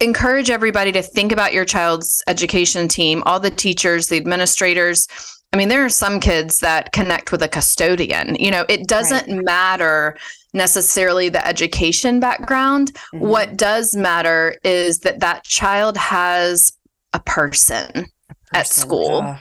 encourage 0.00 0.50
everybody 0.50 0.92
to 0.92 1.02
think 1.02 1.33
about 1.33 1.52
your 1.52 1.64
child's 1.64 2.22
education 2.28 2.87
team, 2.87 3.22
all 3.26 3.40
the 3.40 3.50
teachers, 3.50 4.07
the 4.07 4.16
administrators. 4.16 5.09
I 5.52 5.56
mean, 5.56 5.68
there 5.68 5.84
are 5.84 5.90
some 5.90 6.20
kids 6.20 6.61
that 6.61 6.92
connect 6.92 7.32
with 7.32 7.42
a 7.42 7.48
custodian. 7.48 8.34
You 8.34 8.50
know, 8.50 8.66
it 8.68 8.87
doesn't 8.87 9.28
right. 9.28 9.44
matter 9.44 10.16
necessarily 10.52 11.28
the 11.28 11.46
education 11.46 12.20
background. 12.20 12.92
Mm-hmm. 13.14 13.20
What 13.20 13.56
does 13.56 13.96
matter 13.96 14.56
is 14.62 15.00
that 15.00 15.20
that 15.20 15.44
child 15.44 15.96
has 15.96 16.72
a 17.14 17.20
person, 17.20 17.88
a 17.90 17.94
person. 17.94 18.06
at 18.52 18.66
school. 18.66 19.37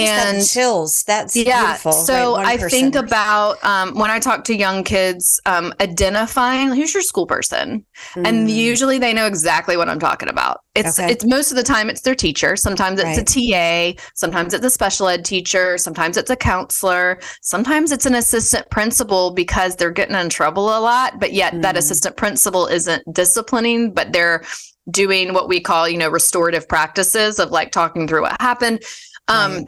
And 0.00 0.46
chills. 0.46 1.02
That's 1.04 1.36
yeah. 1.36 1.66
Beautiful. 1.66 1.92
So 1.92 2.36
right, 2.36 2.60
I 2.60 2.68
think 2.68 2.94
about 2.94 3.62
um, 3.64 3.94
when 3.98 4.10
I 4.10 4.18
talk 4.18 4.44
to 4.44 4.54
young 4.54 4.84
kids, 4.84 5.40
um, 5.46 5.72
identifying 5.80 6.68
who's 6.68 6.92
your 6.92 7.02
school 7.02 7.26
person, 7.26 7.84
mm. 8.14 8.26
and 8.26 8.50
usually 8.50 8.98
they 8.98 9.12
know 9.12 9.26
exactly 9.26 9.76
what 9.76 9.88
I'm 9.88 9.98
talking 9.98 10.28
about. 10.28 10.60
It's 10.74 10.98
okay. 10.98 11.12
it's 11.12 11.24
most 11.24 11.50
of 11.50 11.56
the 11.56 11.62
time 11.62 11.88
it's 11.88 12.00
their 12.00 12.14
teacher. 12.14 12.56
Sometimes 12.56 13.00
it's 13.00 13.18
right. 13.34 13.94
a 13.94 13.94
TA. 13.96 14.02
Sometimes 14.14 14.54
it's 14.54 14.64
a 14.64 14.70
special 14.70 15.08
ed 15.08 15.24
teacher. 15.24 15.78
Sometimes 15.78 16.16
it's 16.16 16.30
a 16.30 16.36
counselor. 16.36 17.20
Sometimes 17.42 17.92
it's 17.92 18.06
an 18.06 18.14
assistant 18.14 18.68
principal 18.70 19.30
because 19.30 19.76
they're 19.76 19.90
getting 19.90 20.16
in 20.16 20.28
trouble 20.28 20.76
a 20.76 20.80
lot. 20.80 21.20
But 21.20 21.32
yet 21.32 21.54
mm. 21.54 21.62
that 21.62 21.76
assistant 21.76 22.16
principal 22.16 22.66
isn't 22.66 23.02
disciplining, 23.12 23.92
but 23.92 24.12
they're 24.12 24.42
doing 24.90 25.32
what 25.32 25.48
we 25.48 25.60
call 25.60 25.88
you 25.88 25.96
know 25.96 26.10
restorative 26.10 26.68
practices 26.68 27.38
of 27.38 27.50
like 27.50 27.72
talking 27.72 28.06
through 28.06 28.20
what 28.20 28.38
happened 28.40 28.82
um, 29.28 29.54
right 29.54 29.64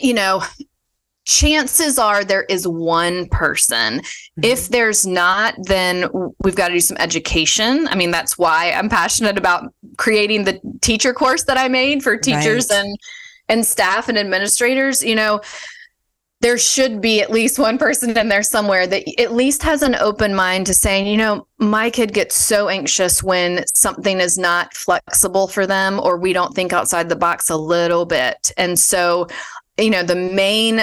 you 0.00 0.14
know, 0.14 0.42
chances 1.24 1.98
are 1.98 2.24
there 2.24 2.44
is 2.44 2.66
one 2.66 3.28
person. 3.28 4.00
Mm-hmm. 4.00 4.44
If 4.44 4.68
there's 4.68 5.06
not, 5.06 5.54
then 5.64 6.08
we've 6.42 6.56
got 6.56 6.68
to 6.68 6.74
do 6.74 6.80
some 6.80 6.96
education. 6.98 7.88
I 7.88 7.96
mean, 7.96 8.10
that's 8.10 8.38
why 8.38 8.72
I'm 8.72 8.88
passionate 8.88 9.36
about 9.36 9.72
creating 9.98 10.44
the 10.44 10.60
teacher 10.80 11.12
course 11.12 11.44
that 11.44 11.58
I 11.58 11.68
made 11.68 12.02
for 12.02 12.16
teachers 12.16 12.68
right. 12.70 12.80
and 12.84 12.98
and 13.48 13.64
staff 13.64 14.08
and 14.08 14.18
administrators, 14.18 15.04
you 15.04 15.14
know, 15.14 15.40
there 16.40 16.58
should 16.58 17.00
be 17.00 17.22
at 17.22 17.30
least 17.30 17.58
one 17.58 17.78
person 17.78 18.16
in 18.16 18.28
there 18.28 18.42
somewhere 18.42 18.86
that 18.86 19.04
at 19.18 19.32
least 19.32 19.62
has 19.62 19.82
an 19.82 19.94
open 19.94 20.34
mind 20.34 20.66
to 20.66 20.74
saying, 20.74 21.06
you 21.06 21.16
know, 21.16 21.46
my 21.58 21.88
kid 21.88 22.12
gets 22.12 22.36
so 22.36 22.68
anxious 22.68 23.22
when 23.22 23.64
something 23.74 24.20
is 24.20 24.36
not 24.36 24.74
flexible 24.74 25.48
for 25.48 25.66
them 25.66 25.98
or 25.98 26.18
we 26.18 26.34
don't 26.34 26.54
think 26.54 26.74
outside 26.74 27.08
the 27.08 27.16
box 27.16 27.48
a 27.48 27.56
little 27.56 28.04
bit. 28.04 28.52
And 28.58 28.78
so 28.78 29.28
you 29.78 29.90
know, 29.90 30.02
the 30.02 30.16
main 30.16 30.82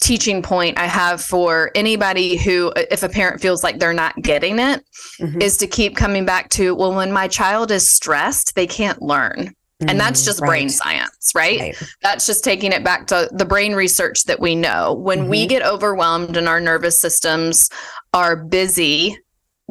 teaching 0.00 0.42
point 0.42 0.78
I 0.78 0.86
have 0.86 1.22
for 1.22 1.70
anybody 1.74 2.36
who, 2.36 2.72
if 2.76 3.02
a 3.02 3.08
parent 3.08 3.40
feels 3.40 3.62
like 3.62 3.78
they're 3.78 3.92
not 3.92 4.20
getting 4.20 4.58
it, 4.58 4.84
mm-hmm. 5.20 5.40
is 5.40 5.56
to 5.58 5.66
keep 5.66 5.96
coming 5.96 6.24
back 6.24 6.48
to, 6.50 6.74
well, 6.74 6.94
when 6.94 7.12
my 7.12 7.28
child 7.28 7.70
is 7.70 7.88
stressed, 7.88 8.54
they 8.54 8.66
can't 8.66 9.00
learn. 9.02 9.54
And 9.88 9.98
that's 9.98 10.22
mm, 10.22 10.26
just 10.26 10.40
right. 10.40 10.48
brain 10.48 10.68
science, 10.68 11.32
right? 11.34 11.58
right? 11.58 11.82
That's 12.02 12.24
just 12.24 12.44
taking 12.44 12.70
it 12.70 12.84
back 12.84 13.08
to 13.08 13.28
the 13.32 13.44
brain 13.44 13.74
research 13.74 14.24
that 14.24 14.38
we 14.38 14.54
know. 14.54 14.94
When 14.94 15.20
mm-hmm. 15.20 15.28
we 15.28 15.46
get 15.46 15.64
overwhelmed 15.64 16.36
and 16.36 16.48
our 16.48 16.60
nervous 16.60 17.00
systems 17.00 17.68
are 18.14 18.36
busy 18.36 19.18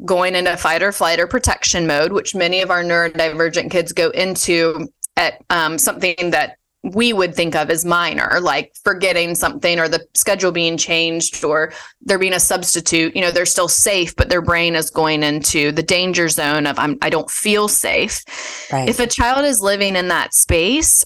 going 0.03 0.35
into 0.35 0.57
fight 0.57 0.83
or 0.83 0.91
flight 0.91 1.19
or 1.19 1.27
protection 1.27 1.87
mode, 1.87 2.11
which 2.11 2.35
many 2.35 2.61
of 2.61 2.71
our 2.71 2.83
neurodivergent 2.83 3.71
kids 3.71 3.93
go 3.93 4.09
into 4.09 4.89
at 5.15 5.43
um, 5.49 5.77
something 5.77 6.31
that 6.31 6.57
we 6.84 7.13
would 7.13 7.36
think 7.36 7.56
of 7.56 7.70
as 7.70 7.86
minor, 7.86 8.39
like 8.41 8.76
forgetting 8.84 9.36
something 9.36 9.80
or 9.80 9.88
the 9.88 10.06
schedule 10.15 10.52
being 10.52 10.78
changed 10.78 11.44
or 11.44 11.74
there 12.02 12.17
being 12.17 12.34
a 12.34 12.39
substitute. 12.39 13.15
You 13.15 13.22
know, 13.22 13.32
they're 13.32 13.46
still 13.46 13.67
safe, 13.67 14.15
but 14.15 14.30
their 14.30 14.41
brain 14.41 14.76
is 14.76 14.89
going 14.89 15.22
into 15.22 15.72
the 15.72 15.84
danger 15.84 16.28
zone 16.28 16.65
of 16.65 16.80
I'm 16.80 16.98
I 17.02 17.10
don't 17.10 17.30
feel 17.30 17.67
safe. 17.67 18.24
Right. 18.72 18.89
If 18.89 19.00
a 19.00 19.08
child 19.08 19.46
is 19.46 19.62
living 19.62 19.96
in 19.96 20.08
that 20.08 20.34
space, 20.34 21.06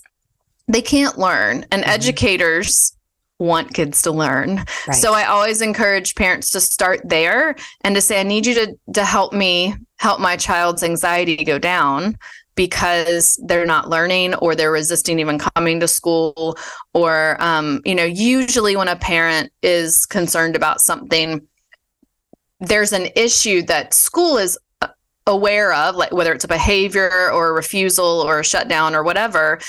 they 0.67 0.81
can't 0.81 1.17
learn. 1.17 1.65
And 1.71 1.83
mm-hmm. 1.83 1.91
educators 1.91 2.95
want 3.37 3.73
kids 3.73 4.01
to 4.03 4.11
learn. 4.11 4.63
Right. 4.87 4.95
So 4.95 5.13
I 5.13 5.25
always 5.25 5.61
encourage 5.61 6.15
parents 6.15 6.51
to 6.51 6.61
start 6.61 7.01
there 7.03 7.55
and 7.81 7.95
to 7.95 8.01
say, 8.01 8.21
I 8.21 8.23
need 8.23 8.45
you 8.45 8.53
to 8.55 8.77
to 8.93 9.03
help 9.03 9.33
me 9.33 9.75
help 9.97 10.21
my 10.21 10.37
child's 10.37 10.83
anxiety 10.83 11.43
go 11.43 11.59
down 11.59 12.17
because 12.55 13.39
they're 13.45 13.65
not 13.65 13.89
learning 13.89 14.33
or 14.35 14.55
they're 14.55 14.71
resisting 14.71 15.19
even 15.19 15.37
coming 15.37 15.79
to 15.79 15.87
school 15.87 16.57
or 16.93 17.35
um, 17.41 17.81
you 17.85 17.93
know 17.95 18.03
usually 18.05 18.75
when 18.75 18.87
a 18.87 18.95
parent 18.95 19.51
is 19.61 20.05
concerned 20.05 20.55
about 20.55 20.79
something 20.81 21.41
there's 22.59 22.93
an 22.93 23.07
issue 23.15 23.61
that 23.63 23.93
school 23.93 24.37
is 24.37 24.57
uh, 24.81 24.87
aware 25.27 25.73
of 25.73 25.95
like 25.95 26.11
whether 26.13 26.33
it's 26.33 26.45
a 26.45 26.47
behavior 26.47 27.29
or 27.31 27.49
a 27.49 27.53
refusal 27.53 28.05
or 28.05 28.39
a 28.39 28.43
shutdown 28.45 28.95
or 28.95 29.03
whatever 29.03 29.59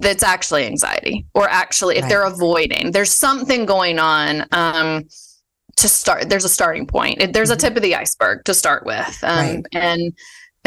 that's 0.00 0.22
actually 0.22 0.66
anxiety 0.66 1.24
or 1.34 1.48
actually 1.48 1.96
if 1.96 2.02
Right. 2.02 2.08
they're 2.10 2.24
avoiding 2.26 2.90
there's 2.92 3.12
something 3.12 3.64
going 3.64 3.98
on 3.98 4.44
um 4.52 5.04
to 5.76 5.88
start 5.88 6.28
there's 6.28 6.44
a 6.44 6.48
starting 6.48 6.86
point 6.86 7.32
there's 7.32 7.50
a 7.50 7.56
tip 7.56 7.76
of 7.76 7.82
the 7.82 7.94
iceberg 7.94 8.44
to 8.44 8.52
start 8.54 8.84
with 8.84 9.18
um 9.22 9.38
Right. 9.38 9.64
and 9.72 10.12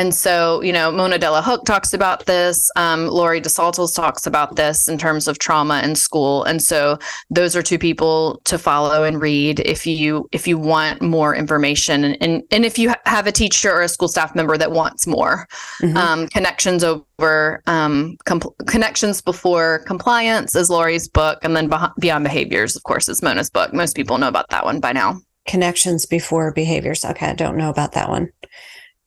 and 0.02 0.16
so 0.16 0.62
you 0.64 0.74
know 0.74 0.92
Mona 0.92 1.18
Delahooke 1.20 1.64
talks 1.66 1.94
about 1.94 2.26
this 2.26 2.70
um 2.76 3.08
Lori 3.08 3.40
Desautels 3.40 3.96
talks 3.96 4.26
about 4.26 4.56
this 4.56 4.88
in 4.88 4.98
terms 4.98 5.28
of 5.28 5.38
trauma 5.38 5.82
in 5.84 5.94
school 5.96 6.44
and 6.50 6.62
so 6.70 6.98
those 7.30 7.56
are 7.56 7.62
two 7.62 7.78
people 7.78 8.42
to 8.46 8.58
follow 8.58 9.04
and 9.04 9.22
read 9.22 9.60
if 9.62 9.86
you 9.86 10.28
if 10.32 10.48
you 10.48 10.58
want 10.58 11.02
more 11.02 11.36
information 11.36 12.04
and 12.06 12.18
and, 12.24 12.44
and 12.52 12.66
if 12.66 12.76
you 12.80 12.90
ha- 12.90 13.02
have 13.06 13.28
a 13.28 13.32
teacher 13.32 13.72
or 13.72 13.82
a 13.82 13.88
school 13.96 14.08
staff 14.08 14.34
member 14.36 14.58
that 14.58 14.72
wants 14.72 15.06
more 15.06 15.48
Mhm. 15.82 15.96
um, 15.96 16.28
connections 16.30 16.84
over 16.84 17.62
um, 17.68 18.18
compl- 18.26 18.56
connections 18.68 19.22
before 19.22 19.84
compliance 19.86 20.56
is 20.56 20.70
Lori's 20.70 21.08
book, 21.08 21.38
and 21.44 21.56
then 21.56 21.70
Beh- 21.70 21.94
beyond 22.00 22.24
behaviors, 22.24 22.76
of 22.76 22.84
course, 22.84 23.08
is 23.08 23.22
Mona's 23.22 23.50
book. 23.50 23.74
Most 23.74 23.96
people 23.96 24.18
know 24.18 24.28
about 24.28 24.50
that 24.50 24.66
one 24.66 24.80
by 24.80 24.92
now. 24.92 25.20
Connections 25.48 26.06
before 26.06 26.52
behaviors. 26.54 27.06
Okay, 27.06 27.28
I 27.28 27.34
don't 27.34 27.58
know 27.58 27.70
about 27.70 27.92
that 27.94 28.10
one. 28.10 28.30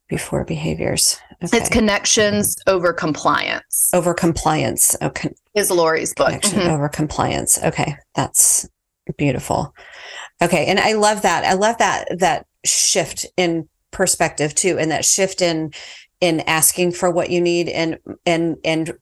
Before 0.08 0.44
behaviors. 0.44 1.18
Okay. 1.42 1.56
It's 1.58 1.68
connections 1.70 2.56
over 2.66 2.92
compliance 2.92 3.90
over 3.94 4.12
compliance. 4.14 4.94
Okay. 5.00 5.32
is 5.54 5.70
Lori's 5.70 6.12
book. 6.14 6.26
connection 6.28 6.60
Mhm. 6.60 6.68
over 6.68 6.88
compliance. 6.88 7.58
Okay, 7.62 7.96
that's 8.14 8.68
beautiful. 9.16 9.74
Okay, 10.42 10.66
and 10.66 10.78
I 10.78 10.92
love 10.92 11.22
that. 11.22 11.44
I 11.44 11.54
love 11.54 11.78
that 11.78 12.06
that 12.18 12.46
shift 12.64 13.24
in 13.36 13.68
perspective 13.92 14.54
too, 14.54 14.78
and 14.78 14.90
that 14.90 15.04
shift 15.04 15.40
in 15.40 15.72
in 16.20 16.40
asking 16.40 16.92
for 16.92 17.10
what 17.10 17.30
you 17.30 17.40
need 17.40 17.68
and 17.68 17.98
and 18.26 18.56
and 18.64 18.92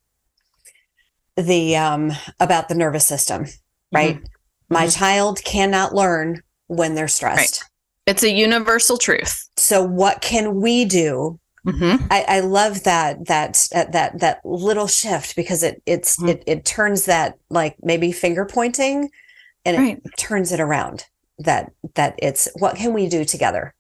the 1.37 1.77
um 1.77 2.13
about 2.39 2.69
the 2.69 2.75
nervous 2.75 3.07
system, 3.07 3.47
right? 3.93 4.21
My 4.69 4.87
Mhm. 4.87 4.97
child 4.99 5.45
cannot 5.45 5.95
learn 5.95 6.43
when 6.69 6.95
they're 6.95 7.09
stressed. 7.09 7.65
It's 8.07 8.23
a 8.23 8.31
universal 8.31 8.99
truth. 8.99 9.49
So 9.57 9.83
what 9.83 10.21
can 10.21 10.61
we 10.61 10.85
do 10.85 11.39
Mhm. 11.65 12.05
I, 12.11 12.25
I 12.27 12.41
love 12.41 12.83
that 12.83 13.27
that 13.29 13.69
that 13.71 13.93
that 13.93 14.19
that 14.19 14.41
little 14.45 14.89
shift 14.89 15.37
because 15.37 15.63
it 15.63 15.81
it's 15.87 16.17
Mhm. 16.17 16.29
it 16.31 16.43
it 16.49 16.65
turns 16.65 17.05
that 17.05 17.37
like 17.51 17.77
maybe 17.81 18.11
finger 18.11 18.45
pointing 18.45 19.11
and 19.65 19.77
it 19.89 20.03
turns 20.19 20.51
it 20.51 20.59
around 20.59 21.05
that 21.39 21.71
that 21.95 22.17
it's 22.19 22.49
what 22.59 22.75
can 22.75 22.93
we 22.93 23.09
do 23.09 23.25
together 23.25 23.75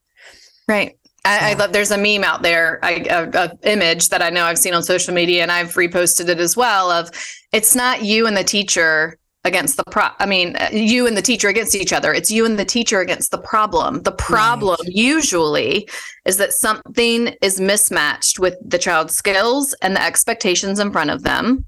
Right. 0.68 0.96
I, 1.24 1.50
I 1.50 1.54
love. 1.54 1.72
There's 1.72 1.90
a 1.90 1.98
meme 1.98 2.22
out 2.24 2.42
there, 2.42 2.78
I, 2.84 3.04
a, 3.10 3.28
a 3.32 3.50
image 3.64 4.08
that 4.10 4.22
I 4.22 4.30
know 4.30 4.44
I've 4.44 4.58
seen 4.58 4.74
on 4.74 4.82
social 4.84 5.12
media, 5.14 5.42
and 5.42 5.50
I've 5.52 5.74
reposted 5.74 6.28
it 6.28 6.38
as 6.40 6.56
well. 6.56 6.90
Of 6.90 7.10
it's 7.52 7.74
not 7.76 8.02
you 8.04 8.26
and 8.28 8.36
the 8.36 8.42
teacher 8.44 9.18
against 9.45 9.76
the 9.76 9.84
pro. 9.84 10.05
I 10.18 10.26
mean, 10.26 10.57
uh, 10.57 10.68
you 10.72 11.07
and 11.07 11.16
the 11.16 11.22
teacher 11.22 11.49
against 11.49 11.74
each 11.74 11.93
other. 11.93 12.12
It's 12.12 12.30
you 12.30 12.47
and 12.47 12.59
the 12.59 12.64
teacher 12.64 13.01
against 13.01 13.30
the 13.32 13.38
problem. 13.38 14.03
The 14.03 14.12
problem 14.12 14.76
usually 14.86 15.88
is 16.24 16.36
that 16.36 16.53
something 16.53 17.34
is 17.43 17.61
mismatched 17.61 18.38
with 18.38 18.55
the 18.64 18.78
child's 18.78 19.14
skills 19.14 19.74
and 19.82 19.97
the 19.97 20.03
expectations 20.03 20.78
in 20.78 20.93
front 20.93 21.11
of 21.11 21.24
them, 21.24 21.64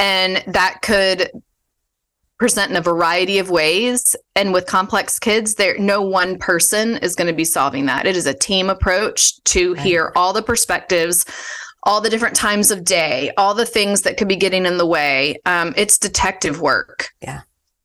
and 0.00 0.42
that 0.48 0.80
could 0.82 1.30
present 2.36 2.68
in 2.68 2.76
a 2.76 2.80
variety 2.80 3.38
of 3.38 3.48
ways 3.48 4.16
and 4.34 4.52
with 4.52 4.66
complex 4.66 5.20
kids 5.20 5.54
there 5.54 5.78
no 5.78 6.02
one 6.02 6.36
person 6.36 6.96
is 6.96 7.14
going 7.14 7.28
to 7.28 7.32
be 7.32 7.44
solving 7.44 7.86
that 7.86 8.06
it 8.06 8.16
is 8.16 8.26
a 8.26 8.34
team 8.34 8.68
approach 8.68 9.40
to 9.44 9.74
Right. 9.74 9.82
hear 9.86 10.12
all 10.16 10.32
the 10.32 10.42
perspectives 10.42 11.24
all 11.84 12.00
the 12.00 12.10
different 12.10 12.34
times 12.36 12.70
of 12.70 12.84
day 12.84 13.30
all 13.36 13.54
the 13.54 13.66
things 13.66 14.02
that 14.02 14.16
could 14.16 14.28
be 14.28 14.36
getting 14.36 14.66
in 14.66 14.78
the 14.78 14.86
way. 14.86 15.36
Um, 15.46 15.74
it's 15.76 15.98
detective 15.98 16.60
work. 16.60 17.08
Yeah. 17.20 17.42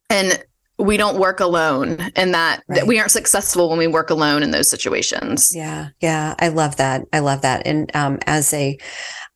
and 0.09 0.43
we 0.77 0.95
don't 0.95 1.19
work 1.19 1.41
alone 1.41 1.99
and 2.15 2.33
that, 2.33 2.63
Right. 2.69 2.77
that 2.79 2.87
we 2.87 2.99
aren't 2.99 3.11
successful 3.11 3.67
when 3.69 3.77
we 3.77 3.87
work 3.87 4.09
alone 4.09 4.43
in 4.43 4.51
those 4.51 4.69
situations. 4.69 5.53
Yeah. 5.53 5.89
Yeah. 5.99 6.35
I 6.39 6.47
love 6.47 6.77
that. 6.77 7.01
I 7.11 7.19
love 7.19 7.41
that. 7.41 7.67
And 7.67 7.93
um 7.95 8.17
as 8.25 8.53
a 8.53 8.77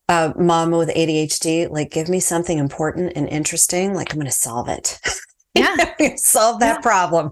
uh, 0.10 0.32
mom 0.38 0.72
with 0.72 0.90
adhd 0.90 1.70
like 1.70 1.90
give 1.90 2.10
me 2.10 2.20
something 2.20 2.58
important 2.58 3.14
and 3.16 3.28
interesting 3.30 3.94
like 3.94 4.12
i'm 4.12 4.20
gonna 4.20 4.30
solve 4.32 4.68
it 4.68 5.00
yeah 5.54 5.78
solve 6.16 6.60
that 6.60 6.82
Yeah. 6.82 6.82
problem 6.82 7.32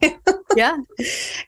yeah 0.54 0.76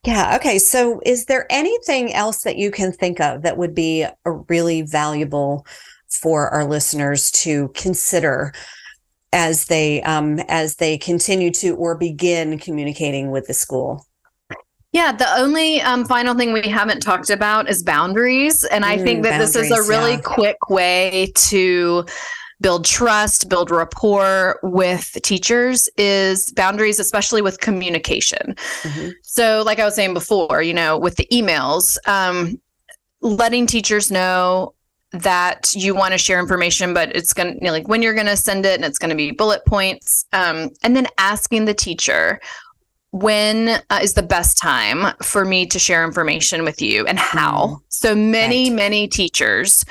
Yeah. 0.04 0.36
Okay. 0.36 0.58
So, 0.58 1.00
is 1.04 1.26
there 1.26 1.46
anything 1.50 2.12
else 2.12 2.42
that 2.42 2.56
you 2.56 2.70
can 2.70 2.92
think 2.92 3.20
of 3.20 3.42
that 3.42 3.56
would 3.56 3.74
be 3.74 4.02
a 4.02 4.32
really 4.48 4.82
valuable 4.82 5.66
for 6.08 6.48
our 6.50 6.64
listeners 6.64 7.30
to 7.32 7.68
consider 7.74 8.52
as 9.32 9.66
they 9.66 10.02
um, 10.02 10.40
as 10.48 10.76
they 10.76 10.98
continue 10.98 11.50
to 11.52 11.76
or 11.76 11.96
begin 11.96 12.58
communicating 12.58 13.30
with 13.30 13.46
the 13.46 13.54
school? 13.54 14.06
Yeah, 14.92 15.10
the 15.10 15.26
only 15.38 15.80
um, 15.80 16.04
final 16.04 16.34
thing 16.36 16.52
we 16.52 16.68
haven't 16.68 17.00
talked 17.00 17.28
about 17.28 17.68
is 17.68 17.82
boundaries. 17.82 18.62
And 18.64 18.84
I 18.84 18.96
Mm, 18.96 18.96
think 18.96 19.24
that 19.24 19.36
this 19.36 19.56
is 19.56 19.72
a 19.72 19.82
really 19.82 20.18
yeah. 20.18 20.20
quick 20.20 20.56
way 20.68 21.32
to 21.48 22.04
build 22.60 22.84
trust, 22.84 23.48
build 23.48 23.70
rapport 23.70 24.58
with 24.62 25.16
teachers 25.22 25.88
is 25.96 26.52
boundaries, 26.52 26.98
especially 26.98 27.42
with 27.42 27.60
communication. 27.60 28.54
Mhm. 28.82 29.12
So, 29.22 29.62
like 29.66 29.78
I 29.78 29.84
was 29.84 29.94
saying 29.94 30.14
before, 30.14 30.62
you 30.62 30.74
know, 30.74 30.96
with 30.98 31.16
the 31.16 31.26
emails, 31.32 31.96
um, 32.06 32.60
letting 33.20 33.66
teachers 33.66 34.10
know 34.10 34.74
that 35.12 35.72
you 35.74 35.94
want 35.94 36.12
to 36.12 36.18
share 36.18 36.40
information, 36.40 36.92
but 36.92 37.14
it's 37.14 37.32
going 37.32 37.52
to, 37.52 37.54
you 37.54 37.66
know, 37.66 37.70
like 37.72 37.86
when 37.88 38.02
you're 38.02 38.14
going 38.14 38.26
to 38.26 38.36
send 38.36 38.66
it 38.66 38.74
and 38.74 38.84
it's 38.84 38.98
going 38.98 39.10
to 39.10 39.16
be 39.16 39.30
bullet 39.30 39.64
points. 39.64 40.24
Um, 40.32 40.70
and 40.82 40.96
then 40.96 41.06
asking 41.18 41.66
the 41.66 41.74
teacher, 41.74 42.40
when 43.12 43.68
uh, 43.90 44.00
is 44.02 44.14
the 44.14 44.24
best 44.24 44.58
time 44.58 45.14
for 45.22 45.44
me 45.44 45.66
to 45.66 45.78
share 45.78 46.04
information 46.04 46.64
with 46.64 46.82
you 46.82 47.06
and 47.06 47.16
how? 47.18 47.66
Mm. 47.66 47.80
So 47.90 48.14
many, 48.16 48.70
Right. 48.70 48.76
many 48.76 49.06
teachers 49.08 49.84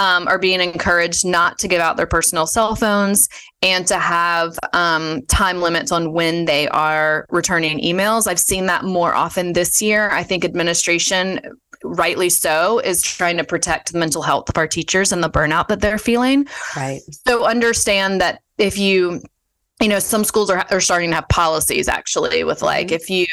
um, 0.00 0.26
are 0.28 0.38
being 0.38 0.60
encouraged 0.60 1.26
not 1.26 1.58
to 1.58 1.68
give 1.68 1.80
out 1.80 1.98
their 1.98 2.06
personal 2.06 2.46
cell 2.46 2.74
phones 2.74 3.28
and 3.60 3.86
to 3.86 3.98
have 3.98 4.58
um, 4.72 5.20
time 5.26 5.60
limits 5.60 5.92
on 5.92 6.12
when 6.12 6.46
they 6.46 6.66
are 6.68 7.26
returning 7.28 7.78
emails. 7.80 8.26
I've 8.26 8.40
seen 8.40 8.64
that 8.66 8.82
more 8.82 9.14
often 9.14 9.52
this 9.52 9.82
year. 9.82 10.08
I 10.10 10.22
think 10.22 10.42
administration, 10.42 11.38
rightly 11.84 12.30
so, 12.30 12.78
is 12.78 13.02
trying 13.02 13.36
to 13.36 13.44
protect 13.44 13.92
the 13.92 13.98
mental 13.98 14.22
health 14.22 14.48
of 14.48 14.56
our 14.56 14.66
teachers 14.66 15.12
and 15.12 15.22
the 15.22 15.28
burnout 15.28 15.68
that 15.68 15.82
they're 15.82 15.98
feeling. 15.98 16.46
Right. 16.74 17.02
So 17.28 17.44
understand 17.44 18.22
that 18.22 18.40
if 18.56 18.78
you, 18.78 19.20
you 19.82 19.88
know, 19.88 19.98
some 19.98 20.24
schools 20.24 20.48
are, 20.48 20.64
are 20.70 20.80
starting 20.80 21.10
to 21.10 21.16
have 21.16 21.28
policies 21.28 21.88
actually 21.88 22.42
with 22.42 22.62
like 22.62 22.88
Mhm. 22.88 22.92
if 22.92 23.10
you 23.10 23.26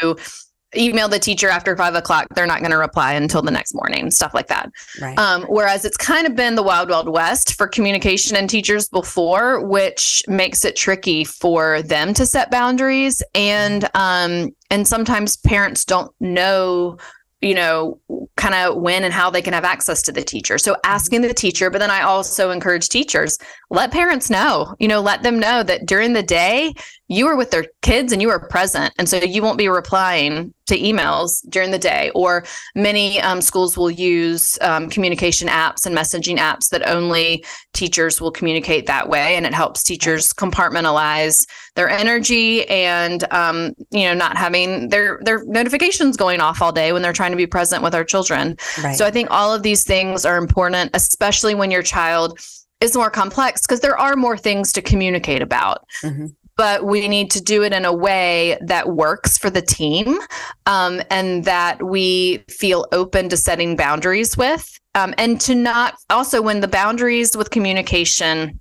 email 0.78 1.07
the 1.07 1.19
teacher 1.19 1.49
after 1.49 1.75
five 1.75 1.95
o'clock, 1.95 2.28
they're 2.36 2.45
not 2.45 2.59
going 2.59 2.71
to 2.71 2.78
reply 2.78 3.13
until 3.13 3.41
the 3.41 3.51
next 3.51 3.73
morning, 3.73 4.11
stuff 4.11 4.34
like 4.34 4.47
that. 4.47 4.71
Right. 5.01 5.17
Um, 5.17 5.43
whereas 5.43 5.86
it's 5.86 5.97
kind 5.97 6.28
of 6.28 6.36
been 6.36 6.55
the 6.55 6.63
wild, 6.63 6.89
wild 6.89 7.09
west 7.09 7.55
for 7.55 7.67
communication 7.67 8.36
and 8.36 8.49
teachers 8.49 8.88
before, 8.89 9.65
which 9.65 10.23
makes 10.28 10.63
it 10.63 10.75
tricky 10.75 11.23
for 11.23 11.82
them 11.82 12.13
to 12.13 12.25
set 12.25 12.51
boundaries. 12.51 13.21
And 13.34 13.89
um, 13.93 14.49
and 14.69 14.88
sometimes 14.88 15.38
parents 15.38 15.86
don't 15.86 16.11
know, 16.19 16.97
you 17.41 17.55
know, 17.55 17.99
kind 18.36 18.53
of 18.53 18.82
when 18.82 19.03
and 19.03 19.13
how 19.13 19.30
they 19.30 19.41
can 19.41 19.53
have 19.53 19.63
access 19.63 20.01
to 20.03 20.11
the 20.11 20.23
teacher. 20.23 20.57
So 20.57 20.75
asking 20.84 21.21
the 21.21 21.34
teacher, 21.34 21.69
but 21.69 21.80
then 21.80 21.91
I 21.91 22.01
also 22.01 22.51
encourage 22.51 22.89
teachers, 22.89 23.38
let 23.69 23.91
parents 23.91 24.30
know, 24.30 24.75
you 24.80 24.88
know, 24.88 25.01
let 25.01 25.23
them 25.23 25.39
know 25.39 25.63
that 25.63 25.86
during 25.86 26.13
the 26.13 26.23
day 26.23 26.73
you 27.10 27.28
are 27.28 27.38
with 27.38 27.51
their 27.51 27.66
kids 27.82 28.12
and 28.12 28.22
you 28.22 28.30
are 28.30 28.39
present. 28.39 28.93
And 28.97 29.08
so 29.08 29.18
you 29.18 29.41
won't 29.41 29.58
be 29.58 29.70
replying 29.70 30.53
to 30.66 30.78
emails 30.78 31.39
during 31.49 31.72
the 31.72 31.80
day. 31.80 32.12
Or 32.14 32.43
many 32.76 33.22
um, 33.22 33.41
schools 33.41 33.78
will 33.78 33.89
use 33.89 34.60
um, 34.62 34.89
communication 34.89 35.47
apps 35.47 35.86
and 35.86 35.95
messaging 35.95 36.38
apps 36.38 36.70
that 36.70 36.86
only 36.88 37.45
teachers 37.74 38.20
will 38.20 38.32
communicate 38.32 38.88
that 38.88 39.08
way. 39.08 39.38
And 39.38 39.45
it 39.45 39.53
helps 39.53 39.84
teachers 39.84 40.34
compartmentalize 40.34 41.47
their 41.76 41.89
energy 41.89 42.68
and, 42.68 43.32
um, 43.32 43.74
you 43.91 44.03
know, 44.03 44.14
not 44.14 44.36
having 44.36 44.89
their, 44.89 45.20
their 45.24 45.45
notifications 45.45 46.18
going 46.18 46.41
off 46.41 46.62
all 46.62 46.74
day 46.74 46.91
when 46.91 47.01
they're 47.01 47.14
trying 47.14 47.32
to 47.32 47.38
be 47.38 47.47
present 47.47 47.82
with 47.84 47.95
our 47.95 48.03
children. 48.03 48.58
right. 48.84 48.97
So 48.97 49.05
I 49.05 49.12
think 49.12 49.30
all 49.32 49.53
of 49.53 49.64
these 49.64 49.86
things 49.86 50.26
are 50.26 50.38
important, 50.38 50.91
especially 50.93 51.55
when 51.55 51.72
your 51.72 51.84
child 51.84 52.38
is 52.82 52.95
more 52.95 53.10
complex 53.10 53.62
because 53.62 53.80
there 53.80 53.97
are 53.97 54.16
more 54.16 54.38
things 54.38 54.74
to 54.74 54.82
communicate 54.82 55.41
about. 55.41 55.86
Mhm. 56.03 56.36
But 56.58 56.86
we 56.86 57.08
need 57.08 57.30
to 57.32 57.41
do 57.41 57.64
it 57.64 57.72
in 57.72 57.86
a 57.86 57.93
way 57.93 58.58
that 58.62 58.89
works 58.89 59.38
for 59.38 59.49
the 59.49 59.62
team 59.62 60.18
um, 60.66 61.01
and 61.12 61.45
that 61.45 61.84
we 61.84 62.43
feel 62.49 62.86
open 62.91 63.30
to 63.30 63.38
setting 63.38 63.76
boundaries 63.76 64.36
with. 64.36 64.80
Um, 64.95 65.14
and 65.20 65.39
to 65.41 65.53
not 65.53 65.95
also, 66.10 66.41
when 66.41 66.62
the 66.62 66.68
boundaries 66.68 67.38
with 67.38 67.51
communication 67.51 68.60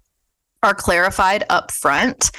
are 0.63 0.75
clarified 0.75 1.45
up 1.49 1.71
front, 1.71 2.31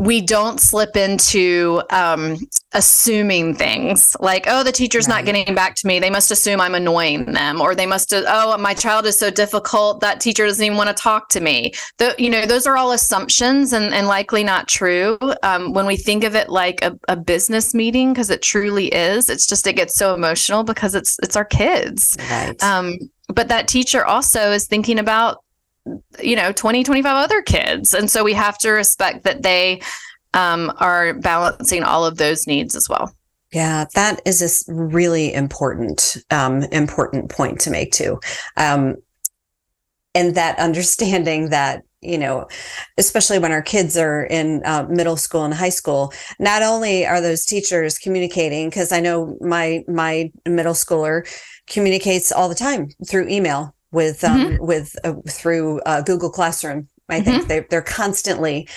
we 0.00 0.22
don't 0.22 0.60
slip 0.60 0.96
into 0.96 1.82
um, 1.90 2.38
assuming 2.72 3.54
things 3.54 4.16
like, 4.18 4.46
oh, 4.46 4.64
the 4.64 4.72
teacher's 4.72 5.06
right. 5.06 5.16
not 5.16 5.26
getting 5.26 5.54
back 5.54 5.74
to 5.74 5.86
me. 5.86 5.98
They 5.98 6.08
must 6.08 6.30
assume 6.30 6.58
I'm 6.58 6.74
annoying 6.74 7.26
them, 7.32 7.60
or 7.60 7.74
they 7.74 7.84
must, 7.84 8.14
oh, 8.14 8.56
my 8.56 8.72
child 8.72 9.04
is 9.04 9.18
so 9.18 9.30
difficult 9.30 10.00
that 10.00 10.18
teacher 10.18 10.46
doesn't 10.46 10.64
even 10.64 10.78
want 10.78 10.88
to 10.88 10.94
talk 10.94 11.28
to 11.30 11.40
me. 11.40 11.74
The, 11.98 12.14
you 12.16 12.30
know, 12.30 12.46
those 12.46 12.66
are 12.66 12.78
all 12.78 12.92
assumptions 12.92 13.74
and, 13.74 13.92
and 13.92 14.06
likely 14.06 14.42
not 14.42 14.68
true. 14.68 15.18
Um, 15.42 15.74
when 15.74 15.84
we 15.84 15.96
think 15.96 16.24
of 16.24 16.34
it 16.34 16.48
like 16.48 16.82
a, 16.82 16.98
a 17.08 17.16
business 17.16 17.74
meeting, 17.74 18.14
because 18.14 18.30
it 18.30 18.40
truly 18.40 18.86
is, 18.86 19.28
it's 19.28 19.46
just 19.46 19.66
it 19.66 19.76
gets 19.76 19.96
so 19.96 20.14
emotional 20.14 20.64
because 20.64 20.94
it's 20.94 21.18
it's 21.22 21.36
our 21.36 21.44
kids. 21.44 22.16
Right. 22.30 22.62
Um, 22.62 22.96
but 23.28 23.48
that 23.48 23.68
teacher 23.68 24.02
also 24.02 24.50
is 24.50 24.66
thinking 24.66 24.98
about 24.98 25.44
you 26.22 26.36
know 26.36 26.52
20 26.52 26.84
25 26.84 27.16
other 27.16 27.42
kids. 27.42 27.94
And 27.94 28.10
so 28.10 28.24
we 28.24 28.34
have 28.34 28.58
to 28.58 28.70
respect 28.70 29.24
that 29.24 29.42
they 29.42 29.80
um, 30.34 30.72
are 30.78 31.14
balancing 31.14 31.82
all 31.82 32.04
of 32.04 32.16
those 32.16 32.46
needs 32.46 32.74
as 32.74 32.88
well. 32.88 33.12
Yeah 33.52 33.86
that 33.94 34.20
is 34.24 34.68
a 34.68 34.72
really 34.72 35.32
important 35.32 36.16
um, 36.30 36.62
important 36.64 37.30
point 37.30 37.60
to 37.60 37.70
make 37.70 37.92
too. 37.92 38.20
Um, 38.56 38.96
and 40.14 40.34
that 40.34 40.58
understanding 40.58 41.50
that 41.50 41.82
you 42.00 42.18
know 42.18 42.48
especially 42.98 43.38
when 43.38 43.52
our 43.52 43.62
kids 43.62 43.96
are 43.96 44.24
in 44.24 44.62
uh, 44.64 44.86
middle 44.88 45.16
school 45.16 45.44
and 45.44 45.54
high 45.54 45.68
school 45.68 46.12
not 46.38 46.62
only 46.62 47.06
are 47.06 47.20
those 47.20 47.44
teachers 47.44 47.98
communicating 47.98 48.68
because 48.68 48.90
i 48.92 49.00
know 49.00 49.36
my 49.40 49.84
my 49.86 50.30
middle 50.46 50.72
schooler 50.72 51.26
communicates 51.66 52.32
all 52.32 52.48
the 52.48 52.54
time 52.54 52.88
through 53.06 53.28
email 53.28 53.74
with 53.92 54.24
um, 54.24 54.40
mm-hmm. 54.40 54.64
with 54.64 54.96
uh, 55.04 55.14
through 55.28 55.80
uh, 55.80 56.02
Google 56.02 56.30
Classroom. 56.30 56.88
I 57.08 57.20
think 57.20 57.38
mm-hmm. 57.38 57.48
they 57.48 57.60
they're 57.70 57.82
constantly 57.82 58.68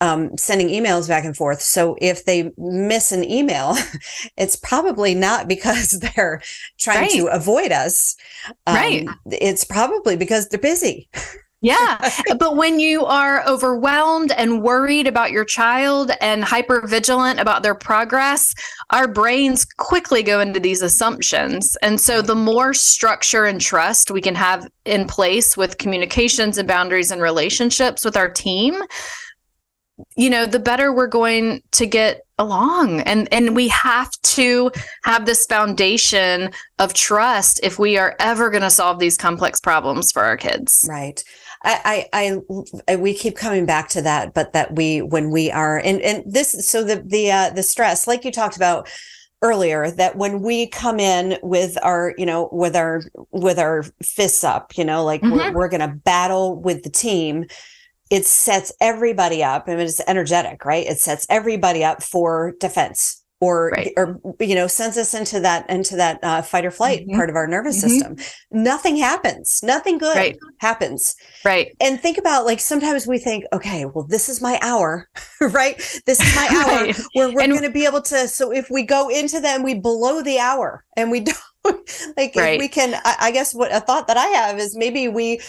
um, 0.00 0.36
sending 0.36 0.68
emails 0.68 1.08
back 1.08 1.24
and 1.24 1.36
forth. 1.36 1.60
So 1.62 1.96
if 2.00 2.24
they 2.24 2.52
miss 2.58 3.12
an 3.12 3.24
email, 3.24 3.76
it's 4.36 4.56
probably 4.56 5.14
not 5.14 5.48
because 5.48 5.90
they're 6.16 6.42
trying 6.78 7.02
right. 7.02 7.10
to 7.12 7.26
avoid 7.26 7.72
us. 7.72 8.16
Um, 8.66 8.74
right. 8.74 9.08
It's 9.26 9.64
probably 9.64 10.16
because 10.16 10.48
they're 10.48 10.60
busy. 10.60 11.08
Yeah. 11.66 12.12
but 12.38 12.56
when 12.56 12.78
you 12.78 13.04
are 13.06 13.44
overwhelmed 13.46 14.30
and 14.32 14.62
worried 14.62 15.08
about 15.08 15.32
your 15.32 15.44
child 15.44 16.12
and 16.20 16.44
hyper 16.44 16.86
vigilant 16.86 17.40
about 17.40 17.64
their 17.64 17.74
progress, 17.74 18.54
our 18.90 19.08
brains 19.08 19.64
quickly 19.64 20.22
go 20.22 20.38
into 20.38 20.60
these 20.60 20.80
assumptions. 20.80 21.76
And 21.82 22.00
so 22.00 22.22
the 22.22 22.36
more 22.36 22.72
structure 22.72 23.46
and 23.46 23.60
trust 23.60 24.12
we 24.12 24.20
can 24.20 24.36
have 24.36 24.68
in 24.84 25.08
place 25.08 25.56
with 25.56 25.78
communications 25.78 26.56
and 26.56 26.68
boundaries 26.68 27.10
and 27.10 27.20
relationships 27.20 28.04
with 28.04 28.16
our 28.16 28.30
team, 28.30 28.80
you 30.16 30.30
know, 30.30 30.46
the 30.46 30.60
better 30.60 30.92
we're 30.92 31.08
going 31.08 31.62
to 31.72 31.86
get 31.86 32.22
along 32.38 33.00
and 33.00 33.32
and 33.32 33.56
we 33.56 33.66
have 33.68 34.10
to 34.22 34.70
have 35.04 35.24
this 35.24 35.46
foundation 35.46 36.50
of 36.78 36.92
trust 36.92 37.58
if 37.62 37.78
we 37.78 37.96
are 37.96 38.14
ever 38.18 38.50
going 38.50 38.62
to 38.62 38.68
solve 38.68 38.98
these 38.98 39.16
complex 39.16 39.58
problems 39.58 40.12
for 40.12 40.22
our 40.22 40.36
kids 40.36 40.84
right 40.86 41.24
I, 41.66 42.08
I, 42.12 42.40
I, 42.88 42.96
we 42.96 43.12
keep 43.12 43.36
coming 43.36 43.66
back 43.66 43.88
to 43.90 44.02
that, 44.02 44.34
but 44.34 44.52
that 44.52 44.76
we, 44.76 45.02
when 45.02 45.30
we 45.30 45.50
are, 45.50 45.78
and, 45.78 46.00
and 46.00 46.22
this, 46.24 46.66
so 46.68 46.84
the, 46.84 47.02
the, 47.04 47.32
uh, 47.32 47.50
the 47.50 47.64
stress, 47.64 48.06
like 48.06 48.24
you 48.24 48.30
talked 48.30 48.56
about 48.56 48.88
earlier, 49.42 49.90
that 49.90 50.16
when 50.16 50.42
we 50.42 50.68
come 50.68 51.00
in 51.00 51.38
with 51.42 51.76
our, 51.82 52.14
you 52.16 52.24
know, 52.24 52.48
with 52.52 52.76
our, 52.76 53.02
with 53.32 53.58
our 53.58 53.82
fists 54.00 54.44
up, 54.44 54.78
you 54.78 54.84
know, 54.84 55.04
like 55.04 55.22
mm-hmm. 55.22 55.36
we're, 55.36 55.52
we're 55.52 55.68
going 55.68 55.80
to 55.80 55.88
battle 55.88 56.60
with 56.60 56.84
the 56.84 56.90
team, 56.90 57.44
it 58.10 58.24
sets 58.24 58.72
everybody 58.80 59.42
up. 59.42 59.64
I 59.66 59.72
mean, 59.72 59.80
it's 59.80 60.00
energetic, 60.06 60.64
right? 60.64 60.86
It 60.86 61.00
sets 61.00 61.26
everybody 61.28 61.82
up 61.82 62.02
for 62.02 62.54
defense 62.60 63.24
or 63.40 63.70
right. 63.70 63.92
or 63.96 64.18
you 64.40 64.54
know 64.54 64.66
sends 64.66 64.96
us 64.96 65.12
into 65.12 65.40
that 65.40 65.68
into 65.68 65.96
that 65.96 66.18
uh, 66.22 66.40
fight 66.40 66.64
or 66.64 66.70
flight 66.70 67.00
mm-hmm. 67.00 67.16
part 67.16 67.28
of 67.28 67.36
our 67.36 67.46
nervous 67.46 67.78
mm-hmm. 67.78 67.88
system 67.88 68.16
nothing 68.50 68.96
happens 68.96 69.60
nothing 69.62 69.98
good 69.98 70.16
right. 70.16 70.38
happens 70.58 71.14
right 71.44 71.76
and 71.80 72.00
think 72.00 72.16
about 72.16 72.46
like 72.46 72.60
sometimes 72.60 73.06
we 73.06 73.18
think 73.18 73.44
okay 73.52 73.84
well 73.84 74.06
this 74.08 74.28
is 74.28 74.40
my 74.40 74.58
hour 74.62 75.08
right 75.40 75.76
this 76.06 76.20
is 76.20 76.34
my 76.36 76.48
hour 76.50 76.84
right. 76.84 77.00
where 77.12 77.28
we're 77.28 77.46
going 77.46 77.62
to 77.62 77.70
be 77.70 77.84
able 77.84 78.02
to 78.02 78.26
so 78.26 78.50
if 78.52 78.70
we 78.70 78.82
go 78.82 79.08
into 79.08 79.38
them 79.40 79.62
we 79.62 79.74
blow 79.74 80.22
the 80.22 80.38
hour 80.38 80.84
and 80.96 81.10
we 81.10 81.20
don't 81.64 82.14
like 82.16 82.34
right. 82.36 82.54
if 82.54 82.60
we 82.60 82.68
can 82.68 82.94
I, 83.04 83.16
I 83.20 83.30
guess 83.32 83.54
what 83.54 83.74
a 83.74 83.80
thought 83.80 84.08
that 84.08 84.16
i 84.16 84.26
have 84.26 84.58
is 84.58 84.76
maybe 84.76 85.08
we 85.08 85.40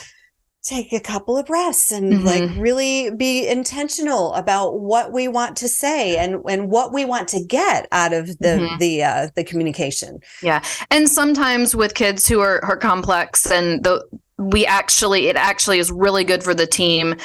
take 0.67 0.91
a 0.91 0.99
couple 0.99 1.37
of 1.37 1.45
breaths 1.45 1.91
and 1.91 2.13
mm-hmm. 2.13 2.25
like 2.25 2.49
really 2.57 3.09
be 3.11 3.47
intentional 3.47 4.33
about 4.33 4.79
what 4.79 5.11
we 5.11 5.27
want 5.27 5.55
to 5.57 5.67
say 5.67 6.17
and 6.17 6.41
and 6.49 6.69
what 6.69 6.93
we 6.93 7.05
want 7.05 7.27
to 7.27 7.43
get 7.43 7.87
out 7.91 8.13
of 8.13 8.27
the 8.39 8.47
mm-hmm. 8.47 8.77
the 8.77 9.03
uh 9.03 9.27
the 9.35 9.43
communication 9.43 10.19
yeah 10.41 10.63
and 10.91 11.09
sometimes 11.09 11.75
with 11.75 11.93
kids 11.93 12.27
who 12.27 12.39
are, 12.39 12.63
are 12.65 12.77
complex 12.77 13.49
and 13.49 13.83
the 13.83 14.03
we 14.37 14.65
actually 14.65 15.27
it 15.27 15.35
actually 15.35 15.79
is 15.79 15.91
really 15.91 16.23
good 16.23 16.43
for 16.43 16.53
the 16.53 16.67
team 16.67 17.15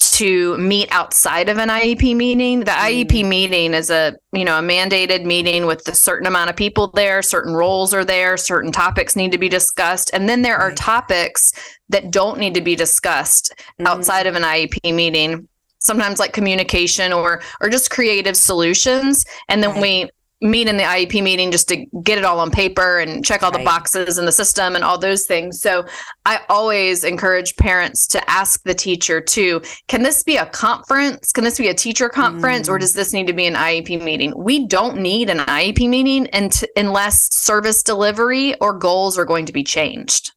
to 0.00 0.56
meet 0.56 0.88
outside 0.90 1.50
of 1.50 1.58
an 1.58 1.68
IEP 1.68 2.16
meeting. 2.16 2.60
The. 2.60 2.70
IEP 2.70 3.26
meeting 3.26 3.74
is 3.74 3.90
a, 3.90 4.16
you 4.32 4.46
know, 4.46 4.58
a 4.58 4.62
mandated 4.62 5.24
meeting 5.24 5.66
with 5.66 5.86
a 5.88 5.94
certain 5.94 6.26
amount 6.26 6.48
of 6.48 6.56
people 6.56 6.88
there, 6.88 7.20
certain 7.22 7.52
roles 7.52 7.92
are 7.92 8.04
there, 8.04 8.38
certain 8.38 8.72
topics 8.72 9.14
need 9.14 9.30
to 9.32 9.38
be 9.38 9.48
discussed. 9.48 10.10
And 10.14 10.26
then 10.28 10.40
there 10.40 10.56
are 10.56 10.72
topics 10.72 11.52
that 11.90 12.10
don't 12.10 12.38
need 12.38 12.54
to 12.54 12.60
be 12.60 12.74
discussed 12.74 13.52
mm. 13.78 13.86
outside 13.86 14.26
of 14.26 14.34
an 14.34 14.42
IEP 14.42 14.94
meeting. 14.94 15.46
Sometimes 15.78 16.18
like 16.18 16.32
communication 16.32 17.12
or 17.12 17.42
or 17.60 17.70
just 17.70 17.90
creative 17.90 18.36
solutions. 18.36 19.24
And 19.48 19.62
then 19.62 19.70
right. 19.70 19.82
we 19.82 20.10
meet 20.42 20.68
in 20.68 20.78
the 20.78 20.82
IEP 20.82 21.22
meeting 21.22 21.50
just 21.50 21.68
to 21.68 21.84
get 22.02 22.16
it 22.16 22.24
all 22.24 22.40
on 22.40 22.50
paper 22.50 22.98
and 22.98 23.24
check 23.24 23.42
all 23.42 23.50
right. 23.50 23.58
the 23.58 23.64
boxes 23.64 24.16
in 24.16 24.24
the 24.24 24.32
system 24.32 24.74
and 24.74 24.82
all 24.82 24.96
those 24.96 25.26
things. 25.26 25.60
So 25.60 25.84
I 26.24 26.40
always 26.48 27.04
encourage 27.04 27.56
parents 27.56 28.06
to 28.08 28.30
ask 28.30 28.62
the 28.62 28.72
teacher 28.74 29.20
too, 29.20 29.60
can 29.88 30.02
this 30.02 30.22
be 30.22 30.36
a 30.36 30.46
conference? 30.46 31.32
Can 31.32 31.44
this 31.44 31.58
be 31.58 31.68
a 31.68 31.74
teacher 31.74 32.08
conference 32.08 32.68
mm. 32.68 32.72
or 32.72 32.78
does 32.78 32.94
this 32.94 33.12
need 33.12 33.26
to 33.26 33.34
be 33.34 33.46
an 33.46 33.54
IEP 33.54 34.02
meeting? 34.02 34.32
We 34.36 34.66
don't 34.66 34.98
need 34.98 35.28
an 35.28 35.38
IEP 35.38 35.88
meeting 35.88 36.26
and 36.28 36.52
unless 36.74 37.34
service 37.34 37.82
delivery 37.82 38.54
or 38.60 38.72
goals 38.72 39.18
are 39.18 39.26
going 39.26 39.44
to 39.46 39.52
be 39.52 39.62
changed. 39.62 40.32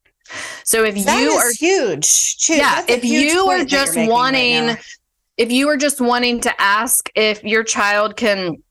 So 0.64 0.84
if 0.84 1.04
that 1.04 1.20
you 1.20 1.30
are 1.30 1.52
huge, 1.52 2.36
yeah, 2.48 2.84
if 2.88 3.04
you 3.04 3.48
are 3.48 3.64
just 3.64 3.96
wanting 3.96 4.66
right 4.68 4.84
if 5.36 5.50
you 5.50 5.68
are 5.68 5.76
just 5.76 6.00
wanting 6.00 6.40
to 6.40 6.60
ask 6.60 7.08
if 7.14 7.42
your 7.42 7.64
child 7.64 8.16
can 8.16 8.62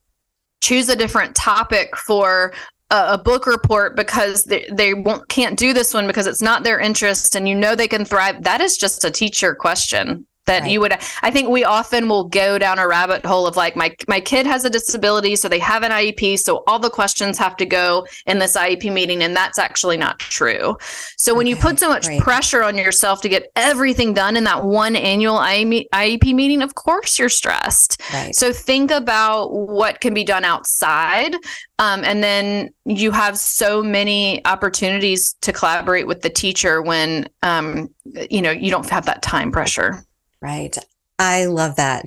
choose 0.61 0.89
a 0.89 0.95
different 0.95 1.35
topic 1.35 1.95
for 1.97 2.53
a, 2.89 3.13
a 3.13 3.17
book 3.17 3.45
report 3.45 3.95
because 3.95 4.45
they, 4.45 4.67
they 4.71 4.93
won't 4.93 5.27
can't 5.27 5.59
do 5.59 5.73
this 5.73 5.93
one 5.93 6.07
because 6.07 6.27
it's 6.27 6.41
not 6.41 6.63
their 6.63 6.79
interest 6.79 7.35
and 7.35 7.47
you 7.47 7.55
know 7.55 7.75
they 7.75 7.87
can 7.87 8.05
thrive 8.05 8.43
that 8.43 8.61
is 8.61 8.77
just 8.77 9.03
a 9.03 9.11
teacher 9.11 9.53
question 9.55 10.25
that 10.45 10.61
right. 10.61 10.71
you 10.71 10.79
would 10.79 10.93
i 11.21 11.31
think 11.31 11.49
we 11.49 11.63
often 11.63 12.07
will 12.07 12.25
go 12.25 12.57
down 12.57 12.79
a 12.79 12.87
rabbit 12.87 13.25
hole 13.25 13.47
of 13.47 13.55
like 13.55 13.75
my 13.75 13.95
my 14.07 14.19
kid 14.19 14.45
has 14.45 14.65
a 14.65 14.69
disability 14.69 15.35
so 15.35 15.47
they 15.47 15.59
have 15.59 15.83
an 15.83 15.91
iep 15.91 16.37
so 16.39 16.63
all 16.67 16.79
the 16.79 16.89
questions 16.89 17.37
have 17.37 17.55
to 17.55 17.65
go 17.65 18.05
in 18.25 18.39
this 18.39 18.55
iep 18.57 18.91
meeting 18.91 19.23
and 19.23 19.35
that's 19.35 19.57
actually 19.57 19.97
not 19.97 20.19
true 20.19 20.75
so 21.17 21.31
okay. 21.31 21.37
when 21.37 21.47
you 21.47 21.55
put 21.55 21.79
so 21.79 21.89
much 21.89 22.05
Great. 22.05 22.21
pressure 22.21 22.63
on 22.63 22.77
yourself 22.77 23.21
to 23.21 23.29
get 23.29 23.51
everything 23.55 24.13
done 24.13 24.35
in 24.35 24.43
that 24.43 24.63
one 24.63 24.95
annual 24.95 25.37
iep 25.37 26.33
meeting 26.33 26.61
of 26.61 26.75
course 26.75 27.17
you're 27.19 27.29
stressed 27.29 28.01
right. 28.13 28.35
so 28.35 28.51
think 28.51 28.91
about 28.91 29.53
what 29.53 30.01
can 30.01 30.13
be 30.13 30.23
done 30.23 30.43
outside 30.43 31.35
um, 31.79 32.03
and 32.03 32.23
then 32.23 32.69
you 32.85 33.11
have 33.11 33.37
so 33.37 33.81
many 33.81 34.45
opportunities 34.45 35.33
to 35.41 35.51
collaborate 35.51 36.07
with 36.07 36.21
the 36.21 36.29
teacher 36.29 36.81
when 36.81 37.27
um, 37.41 37.89
you 38.29 38.41
know 38.41 38.51
you 38.51 38.69
don't 38.69 38.89
have 38.89 39.05
that 39.05 39.21
time 39.21 39.51
pressure 39.51 40.03
Right. 40.43 40.77
I 41.17 41.45
love 41.45 41.77
that. 41.77 42.05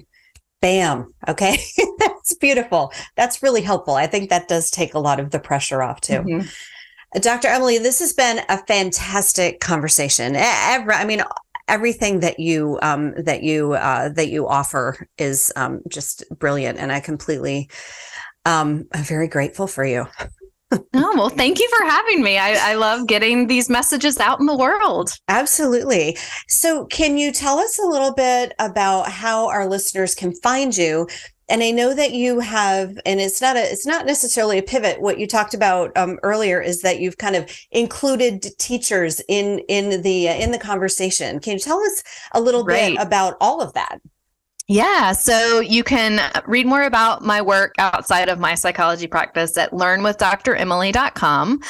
Bam. 0.61 1.11
Okay. 1.27 1.59
That's 1.99 2.35
beautiful. 2.35 2.93
That's 3.17 3.43
really 3.43 3.63
helpful. 3.63 3.95
I 3.95 4.07
think 4.07 4.29
that 4.29 4.47
does 4.47 4.71
take 4.71 4.93
a 4.93 4.99
lot 4.99 5.19
of 5.19 5.31
the 5.31 5.41
pressure 5.41 5.83
off 5.83 6.03
too. 6.03 6.21
Mm-hmm. 6.21 7.21
Dr. 7.21 7.49
Emily, 7.49 7.79
this 7.79 7.99
has 8.01 8.13
been 8.13 8.41
a 8.51 8.59
fantastic 8.67 9.61
conversation. 9.61 10.35
Every, 10.37 10.93
I 10.93 11.07
mean, 11.07 11.23
everything 11.67 12.21
that 12.21 12.39
you 12.39 12.79
um, 12.83 13.15
that 13.17 13.43
you 13.43 13.73
uh, 13.73 14.11
that 14.11 14.29
you 14.29 14.47
offer 14.47 15.09
is 15.17 15.51
um, 15.57 15.81
just 15.89 16.25
brilliant, 16.39 16.79
and 16.79 16.93
I 16.93 17.01
completely, 17.01 17.71
um, 18.45 18.87
I'm 18.93 19.05
very 19.05 19.29
grateful 19.29 19.67
for 19.67 19.85
you 19.85 20.09
oh, 20.95 21.15
well, 21.17 21.29
thank 21.29 21.59
you 21.59 21.69
for 21.77 21.85
having 21.87 22.23
me. 22.23 22.39
I, 22.39 22.73
I 22.73 22.75
love 22.75 23.07
getting 23.07 23.47
these 23.47 23.69
messages 23.69 24.19
out 24.19 24.41
in 24.41 24.47
the 24.47 24.57
world. 24.57 25.13
Absolutely. 25.29 26.17
So, 26.49 26.87
can 26.87 27.19
you 27.19 27.33
tell 27.33 27.59
us 27.59 27.79
a 27.79 27.87
little 27.87 28.13
bit 28.13 28.55
about 28.59 29.11
how 29.11 29.49
our 29.49 29.67
listeners 29.67 30.15
can 30.15 30.35
find 30.35 30.77
you? 30.77 31.07
And 31.49 31.63
I 31.63 31.71
know 31.71 31.95
that 31.95 32.13
you 32.13 32.41
have, 32.41 32.99
and 33.07 33.21
it's 33.21 33.41
not 33.41 33.57
a, 33.57 33.61
it's 33.61 33.87
not 33.87 34.05
necessarily 34.05 34.59
a 34.59 34.63
pivot. 34.63 35.01
What 35.01 35.21
you 35.21 35.29
talked 35.29 35.55
about 35.55 35.97
um, 35.97 36.19
earlier 36.25 36.61
is 36.61 36.83
that 36.83 36.99
you've 36.99 37.19
kind 37.19 37.37
of 37.37 37.49
included 37.71 38.43
teachers 38.59 39.21
in 39.29 39.61
in 39.69 40.03
the 40.03 40.29
uh, 40.29 40.35
in 40.35 40.51
the 40.51 40.59
conversation. 40.59 41.39
Can 41.39 41.53
you 41.53 41.59
tell 41.61 41.79
us 41.79 42.03
a 42.33 42.41
little 42.41 42.65
right. 42.65 42.97
bit 42.97 43.03
about 43.03 43.37
all 43.41 43.61
of 43.63 43.73
that? 43.75 43.99
Yeah, 44.69 45.13
so 45.13 45.61
you 45.61 45.85
can 45.85 46.19
uh, 46.19 46.43
read 46.45 46.67
more 46.67 46.83
about 46.83 47.23
my 47.23 47.41
work 47.41 47.75
outside 47.79 48.29
of 48.29 48.41
my 48.41 48.57
psychology 48.57 49.07
practice 49.07 49.57
at 49.57 49.71
learnwithdremily.com 49.71 51.61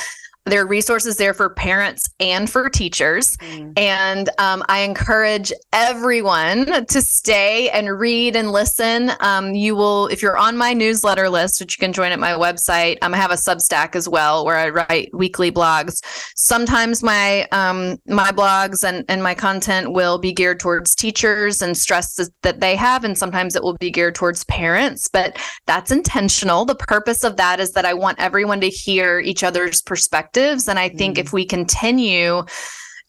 there 0.46 0.62
are 0.62 0.66
resources 0.66 1.16
there 1.16 1.34
for 1.34 1.50
parents 1.50 2.08
and 2.20 2.48
for 2.48 2.70
teachers. 2.70 3.36
Mm. 3.38 3.76
And 3.76 4.30
um, 4.38 4.62
I 4.68 4.80
encourage 4.80 5.52
everyone 5.72 6.86
to 6.86 7.02
stay 7.02 7.68
and 7.70 7.98
read 7.98 8.36
and 8.36 8.52
listen. 8.52 9.10
Um, 9.20 9.54
you 9.54 9.74
will, 9.74 10.06
if 10.06 10.22
you're 10.22 10.38
on 10.38 10.56
my 10.56 10.72
newsletter 10.72 11.28
list, 11.28 11.60
which 11.60 11.76
you 11.76 11.80
can 11.80 11.92
join 11.92 12.12
at 12.12 12.20
my 12.20 12.32
website, 12.32 12.98
um, 13.02 13.12
I 13.12 13.16
have 13.16 13.32
a 13.32 13.34
Substack 13.34 13.96
as 13.96 14.08
well 14.08 14.44
where 14.44 14.56
I 14.56 14.68
write 14.68 15.10
weekly 15.12 15.50
blogs. 15.50 16.00
Sometimes 16.36 17.02
my 17.02 17.46
um, 17.50 17.98
my 18.06 18.30
blogs 18.30 18.84
and, 18.88 19.04
and 19.08 19.22
my 19.22 19.34
content 19.34 19.92
will 19.92 20.18
be 20.18 20.32
geared 20.32 20.60
towards 20.60 20.94
teachers 20.94 21.60
and 21.60 21.76
stresses 21.76 22.30
that 22.42 22.60
they 22.60 22.76
have, 22.76 23.02
and 23.02 23.18
sometimes 23.18 23.56
it 23.56 23.64
will 23.64 23.76
be 23.78 23.90
geared 23.90 24.14
towards 24.14 24.44
parents. 24.44 25.08
But 25.08 25.38
that's 25.66 25.90
intentional. 25.90 26.64
The 26.64 26.76
purpose 26.76 27.24
of 27.24 27.36
that 27.36 27.58
is 27.58 27.72
that 27.72 27.84
I 27.84 27.94
want 27.94 28.20
everyone 28.20 28.60
to 28.60 28.68
hear 28.68 29.18
each 29.18 29.42
other's 29.42 29.82
perspective 29.82 30.35
perspectives. 30.36 30.68
And 30.68 30.78
I 30.78 30.88
think 30.88 31.16
mm 31.16 31.26
if 31.26 31.32
we 31.32 31.46
continue 31.46 32.44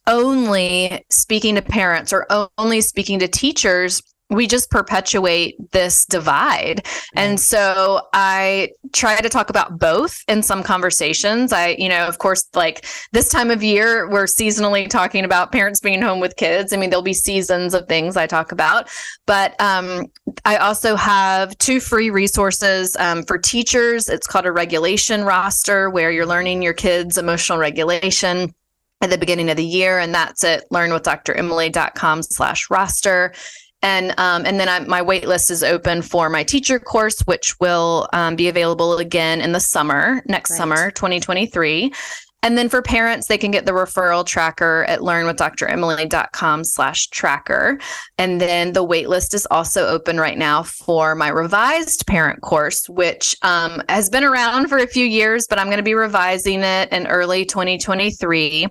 only 0.07 1.05
speaking 1.09 1.55
to 1.55 1.61
parents 1.61 2.13
or 2.13 2.25
only 2.57 2.80
speaking 2.82 3.19
to 3.19 3.28
teachers, 3.28 4.01
we 4.30 4.45
just 4.45 4.69
perpetuate 4.69 5.55
this 5.71 6.05
divide. 6.05 6.86
And 7.15 7.39
so 7.39 8.01
I 8.11 8.71
try 8.91 9.19
to 9.21 9.30
talk 9.30 9.49
about 9.49 9.80
both 9.80 10.21
in 10.28 10.43
some 10.43 10.63
conversations. 10.63 11.53
I, 11.53 11.69
you 11.80 11.88
know, 11.88 12.07
of 12.07 12.17
course, 12.17 12.45
like 12.53 12.86
this 13.13 13.30
time 13.30 13.51
of 13.51 13.63
year, 13.63 14.09
we're 14.09 14.25
seasonally 14.25 14.89
talking 14.89 15.23
about 15.23 15.53
parents 15.53 15.80
being 15.80 16.01
home 16.01 16.19
with 16.19 16.36
kids. 16.36 16.73
I 16.73 16.78
mean, 16.78 16.89
there'll 16.89 17.03
be 17.03 17.13
seasons 17.13 17.73
of 17.73 17.88
things 17.88 18.17
I 18.17 18.28
talk 18.28 18.51
about, 18.51 18.89
but 19.25 19.59
um, 19.61 20.07
I 20.43 20.57
also 20.57 20.97
have 20.97 21.57
two 21.57 21.80
free 21.80 22.09
resources 22.09 22.97
um, 22.99 23.23
for 23.23 23.38
teachers. 23.38 24.09
It's 24.09 24.28
called 24.28 24.45
a 24.45 24.51
regulation 24.51 25.23
roster 25.23 25.89
where 25.89 26.11
you're 26.11 26.25
learning 26.25 26.61
your 26.61 26.73
kids' 26.73 27.17
emotional 27.17 27.59
regulation 27.59 28.53
at 29.01 29.09
the 29.09 29.17
beginning 29.17 29.49
of 29.49 29.57
the 29.57 29.63
year 29.63 29.99
and 29.99 30.13
that's 30.13 30.43
at 30.43 30.67
learnwithdremily.com 30.71 32.23
slash 32.23 32.69
roster 32.71 33.32
and 33.82 34.13
um, 34.17 34.45
and 34.45 34.59
then 34.59 34.69
I, 34.69 34.80
my 34.80 35.01
wait 35.01 35.28
list 35.28 35.51
is 35.51 35.63
open 35.63 36.01
for 36.01 36.30
my 36.30 36.43
teacher 36.43 36.80
course, 36.80 37.19
which 37.21 37.59
will 37.59 38.07
um, 38.13 38.36
be 38.36 38.47
available 38.47 38.97
again 38.97 39.41
in 39.41 39.51
the 39.51 39.59
summer 39.59 40.21
next 40.25 40.51
right. 40.51 40.57
summer, 40.57 40.91
2023. 40.91 41.93
And 42.43 42.57
then 42.57 42.69
for 42.69 42.82
parents, 42.82 43.28
they 43.28 43.38
can 43.38 43.49
get 43.49 43.65
the 43.65 43.71
referral 43.71 44.25
tracker 44.25 44.86
at 44.88 44.99
learnwithdremily.com 44.99 46.63
slash 46.63 47.07
tracker. 47.07 47.80
And 48.19 48.39
then 48.39 48.73
the 48.73 48.86
waitlist 48.86 49.34
is 49.34 49.47
also 49.49 49.88
open 49.88 50.19
right 50.19 50.38
now 50.38 50.61
for 50.63 51.15
my 51.15 51.30
revised 51.30 52.05
parent 52.05 52.41
course, 52.41 52.88
which 52.88 53.36
um, 53.41 53.82
has 53.89 54.09
been 54.09 54.23
around 54.23 54.69
for 54.69 54.78
a 54.78 54.88
few 54.88 55.05
years, 55.05 55.47
but 55.49 55.57
I'm 55.57 55.67
going 55.67 55.78
to 55.78 55.84
be 55.84 55.95
revising 55.95 56.61
it 56.61 56.91
in 56.91 57.07
early 57.07 57.43
2023. 57.43 58.67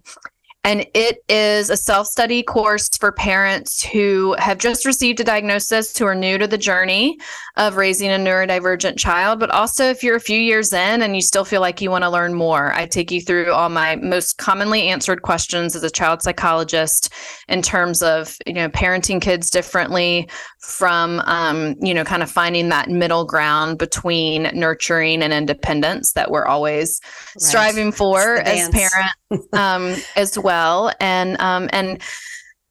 And 0.66 0.84
it 0.94 1.18
is 1.28 1.70
a 1.70 1.76
self 1.76 2.08
study 2.08 2.42
course 2.42 2.88
for 2.98 3.12
parents 3.12 3.84
who 3.84 4.34
have 4.40 4.58
just 4.58 4.84
received 4.84 5.20
a 5.20 5.24
diagnosis, 5.24 5.96
who 5.96 6.06
are 6.06 6.14
new 6.14 6.38
to 6.38 6.48
the 6.48 6.58
journey 6.58 7.18
of 7.56 7.76
raising 7.76 8.10
a 8.10 8.16
neurodivergent 8.16 8.98
child. 8.98 9.40
But 9.40 9.50
also, 9.50 9.84
if 9.84 10.02
you're 10.02 10.16
a 10.16 10.20
few 10.20 10.40
years 10.40 10.72
in 10.72 11.02
and 11.02 11.14
you 11.14 11.22
still 11.22 11.44
feel 11.44 11.60
like 11.60 11.80
you 11.80 11.90
want 11.90 12.04
to 12.04 12.10
learn 12.10 12.34
more, 12.34 12.72
I 12.72 12.86
take 12.86 13.10
you 13.10 13.20
through 13.20 13.52
all 13.52 13.68
my 13.68 13.96
most 13.96 14.38
commonly 14.38 14.88
answered 14.88 15.22
questions 15.22 15.76
as 15.76 15.82
a 15.82 15.90
child 15.90 16.22
psychologist 16.22 17.12
in 17.48 17.62
terms 17.62 18.02
of, 18.02 18.36
you 18.46 18.54
know, 18.54 18.68
parenting 18.68 19.20
kids 19.20 19.50
differently 19.50 20.28
from, 20.60 21.20
um, 21.20 21.74
you 21.80 21.94
know, 21.94 22.04
kind 22.04 22.22
of 22.22 22.30
finding 22.30 22.68
that 22.70 22.88
middle 22.88 23.24
ground 23.24 23.78
between 23.78 24.50
nurturing 24.54 25.22
and 25.22 25.32
independence 25.32 26.12
that 26.12 26.30
we're 26.30 26.46
always 26.46 27.00
right. 27.04 27.42
striving 27.42 27.92
for 27.92 28.36
as 28.36 28.68
parents 28.70 29.48
um, 29.52 29.94
as 30.16 30.38
well 30.38 30.46
well 30.46 30.92
and 31.00 31.40
um, 31.40 31.68
and 31.72 32.02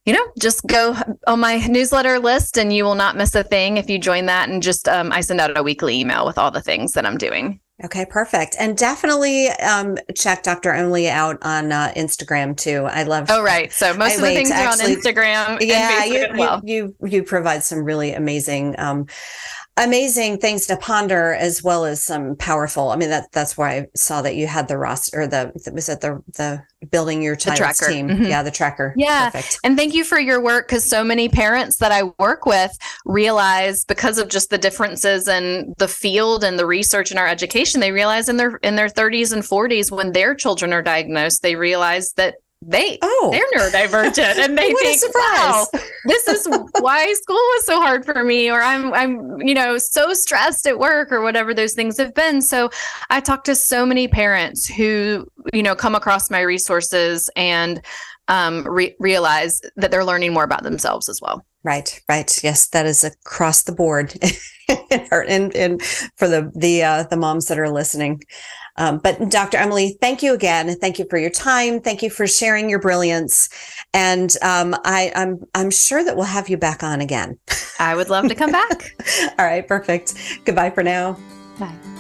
you 0.05 0.13
know 0.13 0.25
just 0.39 0.65
go 0.67 0.95
on 1.27 1.39
my 1.39 1.57
newsletter 1.67 2.19
list 2.19 2.57
and 2.57 2.73
you 2.73 2.83
will 2.83 2.95
not 2.95 3.17
miss 3.17 3.35
a 3.35 3.43
thing 3.43 3.77
if 3.77 3.89
you 3.89 3.99
join 3.99 4.25
that 4.25 4.49
and 4.49 4.63
just 4.63 4.87
um, 4.87 5.11
i 5.11 5.21
send 5.21 5.41
out 5.41 5.57
a 5.57 5.63
weekly 5.63 5.99
email 5.99 6.25
with 6.25 6.37
all 6.37 6.51
the 6.51 6.61
things 6.61 6.93
that 6.93 7.05
i'm 7.05 7.17
doing 7.17 7.59
Okay, 7.83 8.05
perfect. 8.05 8.55
And 8.57 8.77
definitely 8.77 9.49
um, 9.49 9.97
check 10.15 10.43
Dr. 10.43 10.71
Emily 10.71 11.09
out 11.09 11.37
on 11.41 11.73
uh, 11.73 11.91
Instagram 11.97 12.55
too. 12.55 12.85
I 12.85 13.03
love. 13.03 13.27
Oh, 13.29 13.43
right. 13.43 13.69
So 13.69 13.93
most 13.93 14.13
I 14.13 14.15
of 14.15 14.21
the 14.21 14.27
things 14.27 14.51
are 14.51 14.67
on 14.69 14.79
Instagram. 14.79 15.57
Yeah, 15.59 16.05
you, 16.05 16.27
well. 16.37 16.61
you, 16.63 16.95
you 17.01 17.09
you 17.09 17.23
provide 17.23 17.63
some 17.63 17.83
really 17.83 18.13
amazing 18.13 18.75
um, 18.79 19.07
amazing 19.77 20.37
things 20.37 20.65
to 20.67 20.77
ponder 20.77 21.33
as 21.33 21.61
well 21.61 21.85
as 21.85 22.03
some 22.03 22.35
powerful. 22.37 22.91
I 22.91 22.95
mean 22.95 23.09
that 23.09 23.31
that's 23.31 23.57
why 23.57 23.71
i 23.77 23.87
saw 23.95 24.21
that 24.21 24.35
you 24.35 24.47
had 24.47 24.67
the 24.67 24.77
roster 24.77 25.21
or 25.21 25.27
the 25.27 25.51
was 25.73 25.89
it 25.89 26.01
the 26.01 26.21
the 26.37 26.61
building 26.91 27.21
your 27.21 27.35
tracker. 27.35 27.87
team. 27.87 28.07
Mm-hmm. 28.07 28.23
yeah 28.25 28.43
the 28.43 28.51
tracker. 28.51 28.93
Yeah. 28.95 29.29
Perfect. 29.31 29.59
and 29.63 29.75
thank 29.75 29.93
you 29.93 30.03
for 30.03 30.19
your 30.19 30.41
work 30.41 30.67
because 30.67 30.87
so 30.89 31.03
many 31.03 31.27
parents 31.27 31.77
that 31.77 31.91
i 31.91 32.03
work 32.19 32.45
with 32.45 32.71
realize 33.05 33.83
because 33.85 34.17
of 34.17 34.29
just 34.29 34.49
the 34.49 34.57
differences 34.57 35.27
in 35.27 35.73
the 35.77 35.87
field 35.87 36.43
and 36.43 36.57
the 36.57 36.65
research 36.65 37.11
in 37.11 37.17
our 37.17 37.27
education 37.27 37.81
they 37.81 37.91
realize 37.91 38.29
in 38.29 38.37
their 38.37 38.57
in 38.57 38.75
their 38.75 38.87
30s 38.87 39.33
and 39.33 39.43
40s 39.43 39.91
when 39.91 40.11
their 40.13 40.35
children 40.35 40.71
are 40.73 40.81
diagnosed 40.81 41.41
they 41.41 41.55
realize 41.55 42.13
that 42.13 42.35
they 42.67 42.97
oh. 43.01 43.29
they're 43.31 43.45
neurodivergent 43.55 44.37
and 44.43 44.57
they 44.57 44.73
think 44.81 45.01
wow 45.13 45.65
this 46.05 46.27
is 46.27 46.47
why 46.79 47.13
school 47.13 47.35
was 47.35 47.65
so 47.65 47.79
hard 47.79 48.03
for 48.03 48.23
me 48.23 48.49
or 48.49 48.61
i'm 48.61 48.93
i'm 48.93 49.39
you 49.41 49.53
know 49.53 49.77
so 49.77 50.13
stressed 50.13 50.65
at 50.65 50.79
work 50.79 51.11
or 51.11 51.21
whatever 51.21 51.53
those 51.53 51.73
things 51.73 51.97
have 51.97 52.13
been. 52.13 52.41
So 52.41 52.69
i 53.09 53.19
talk 53.19 53.43
to 53.45 53.55
so 53.55 53.85
many 53.85 54.07
parents 54.07 54.65
who 54.65 55.27
you 55.53 55.63
know 55.63 55.75
come 55.75 55.95
across 55.95 56.31
my 56.31 56.41
resources 56.41 57.29
and 57.35 57.81
um, 58.27 58.67
re- 58.67 58.95
realize 58.99 59.61
that 59.75 59.91
they're 59.91 60.05
learning 60.05 60.33
more 60.33 60.43
about 60.43 60.63
themselves 60.63 61.09
as 61.09 61.21
well. 61.21 61.45
Right, 61.63 61.99
right. 62.07 62.43
Yes, 62.43 62.67
that 62.69 62.85
is 62.85 63.03
across 63.03 63.63
the 63.63 63.71
board, 63.71 64.15
and, 65.11 65.55
and 65.55 65.81
for 66.15 66.27
the 66.27 66.51
the 66.55 66.83
uh, 66.83 67.03
the 67.03 67.17
moms 67.17 67.45
that 67.47 67.59
are 67.59 67.69
listening. 67.69 68.21
Um, 68.77 68.99
but 68.99 69.29
Dr. 69.29 69.57
Emily, 69.57 69.97
thank 70.01 70.21
you 70.21 70.33
again. 70.33 70.75
Thank 70.79 70.99
you 70.99 71.05
for 71.09 71.17
your 71.17 71.29
time. 71.29 71.79
Thank 71.79 72.01
you 72.01 72.09
for 72.09 72.27
sharing 72.27 72.69
your 72.69 72.79
brilliance. 72.79 73.49
And 73.93 74.35
um, 74.41 74.75
I, 74.83 75.11
I'm 75.15 75.45
I'm 75.55 75.71
sure 75.71 76.03
that 76.03 76.15
we'll 76.15 76.25
have 76.25 76.49
you 76.49 76.57
back 76.57 76.83
on 76.83 77.01
again. 77.01 77.39
I 77.79 77.95
would 77.95 78.09
love 78.09 78.27
to 78.27 78.35
come 78.35 78.51
back. 78.51 78.95
All 79.39 79.45
right, 79.45 79.65
perfect. 79.65 80.15
Goodbye 80.45 80.71
for 80.71 80.83
now. 80.83 81.17
Bye. 81.59 81.94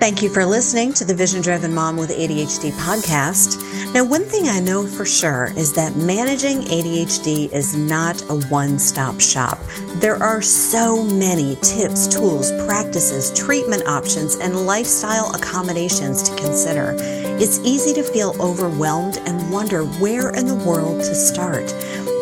Thank 0.00 0.22
you 0.22 0.30
for 0.30 0.46
listening 0.46 0.92
to 0.92 1.04
the 1.04 1.12
Vision 1.12 1.42
Driven 1.42 1.74
Mom 1.74 1.96
with 1.96 2.10
ADHD 2.10 2.70
podcast. 2.70 3.60
Now, 3.92 4.04
one 4.04 4.22
thing 4.22 4.46
I 4.46 4.60
know 4.60 4.86
for 4.86 5.04
sure 5.04 5.52
is 5.56 5.72
that 5.72 5.96
managing 5.96 6.60
ADHD 6.60 7.52
is 7.52 7.74
not 7.76 8.22
a 8.30 8.38
one 8.46 8.78
stop 8.78 9.20
shop. 9.20 9.58
There 9.96 10.22
are 10.22 10.40
so 10.40 11.02
many 11.02 11.56
tips, 11.62 12.06
tools, 12.06 12.52
practices, 12.64 13.36
treatment 13.36 13.88
options, 13.88 14.36
and 14.36 14.66
lifestyle 14.66 15.34
accommodations 15.34 16.22
to 16.22 16.36
consider. 16.36 16.94
It's 17.40 17.58
easy 17.60 17.92
to 17.94 18.04
feel 18.04 18.36
overwhelmed 18.40 19.18
and 19.26 19.50
wonder 19.50 19.84
where 19.84 20.30
in 20.30 20.46
the 20.46 20.54
world 20.54 21.00
to 21.00 21.14
start. 21.14 21.72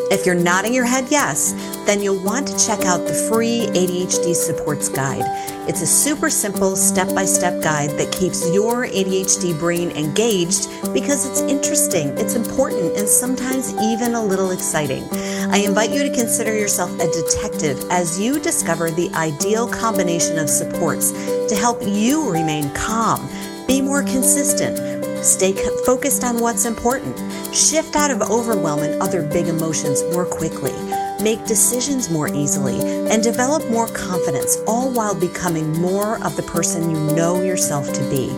If 0.09 0.25
you're 0.25 0.37
nodding 0.37 0.73
your 0.73 0.85
head 0.85 1.07
yes, 1.11 1.53
then 1.85 2.01
you'll 2.01 2.23
want 2.23 2.47
to 2.47 2.67
check 2.67 2.85
out 2.85 2.99
the 3.07 3.13
free 3.29 3.67
ADHD 3.71 4.37
Supports 4.37 4.89
Guide. 4.89 5.25
It's 5.69 5.83
a 5.83 5.87
super 5.87 6.31
simple 6.31 6.77
step 6.77 7.13
by 7.13 7.25
step 7.25 7.61
guide 7.61 7.91
that 7.99 8.13
keeps 8.13 8.49
your 8.55 8.87
ADHD 8.87 9.59
brain 9.59 9.91
engaged 9.91 10.69
because 10.95 11.27
it's 11.27 11.41
interesting, 11.41 12.17
it's 12.19 12.37
important, 12.37 12.97
and 12.97 13.09
sometimes 13.09 13.75
even 13.83 14.15
a 14.15 14.23
little 14.23 14.53
exciting. 14.53 15.03
I 15.51 15.65
invite 15.67 15.91
you 15.91 16.05
to 16.05 16.15
consider 16.15 16.57
yourself 16.57 16.93
a 17.01 17.11
detective 17.11 17.85
as 17.91 18.21
you 18.21 18.39
discover 18.39 18.93
the 18.93 19.11
ideal 19.15 19.67
combination 19.67 20.39
of 20.39 20.49
supports 20.49 21.11
to 21.49 21.57
help 21.57 21.83
you 21.83 22.31
remain 22.31 22.73
calm, 22.75 23.29
be 23.67 23.83
more 23.83 24.05
consistent, 24.05 24.96
stay 25.27 25.53
focused 25.85 26.25
on 26.25 26.41
what's 26.41 26.65
important, 26.65 27.17
shift 27.55 27.97
out 27.97 28.11
of 28.11 28.23
overwhelm 28.23 28.81
and 28.81 29.03
other 29.03 29.23
big 29.23 29.49
emotions 29.49 30.03
more 30.13 30.25
quickly 30.25 30.73
make 31.21 31.45
decisions 31.47 32.11
more 32.11 32.29
easily, 32.29 32.79
and 33.11 33.23
develop 33.23 33.69
more 33.71 33.89
confidence, 33.89 34.59
all 34.67 34.91
while 34.91 35.15
becoming 35.15 35.73
more 35.81 36.23
of 36.25 36.37
the 36.37 36.43
person 36.43 36.91
you 36.91 36.99
know 37.15 37.43
yourself 37.43 37.93
to 37.93 38.01
be. 38.11 38.29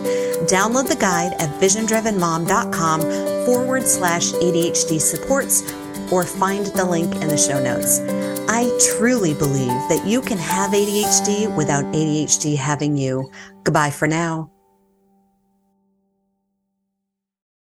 Download 0.45 0.87
the 0.87 0.95
guide 0.95 1.33
at 1.33 1.49
visiondrivenmom.com 1.61 3.01
forward 3.45 3.83
slash 3.83 4.31
ADHD 4.31 4.99
supports 4.99 5.73
or 6.11 6.23
find 6.23 6.65
the 6.67 6.85
link 6.85 7.13
in 7.15 7.27
the 7.27 7.37
show 7.37 7.61
notes. 7.61 7.99
I 8.49 8.69
truly 8.97 9.33
believe 9.33 9.67
that 9.67 10.03
you 10.07 10.21
can 10.21 10.37
have 10.37 10.71
ADHD 10.71 11.55
without 11.55 11.83
ADHD 11.93 12.57
having 12.57 12.97
you. 12.97 13.29
Goodbye 13.63 13.91
for 13.91 14.07
now. 14.07 14.49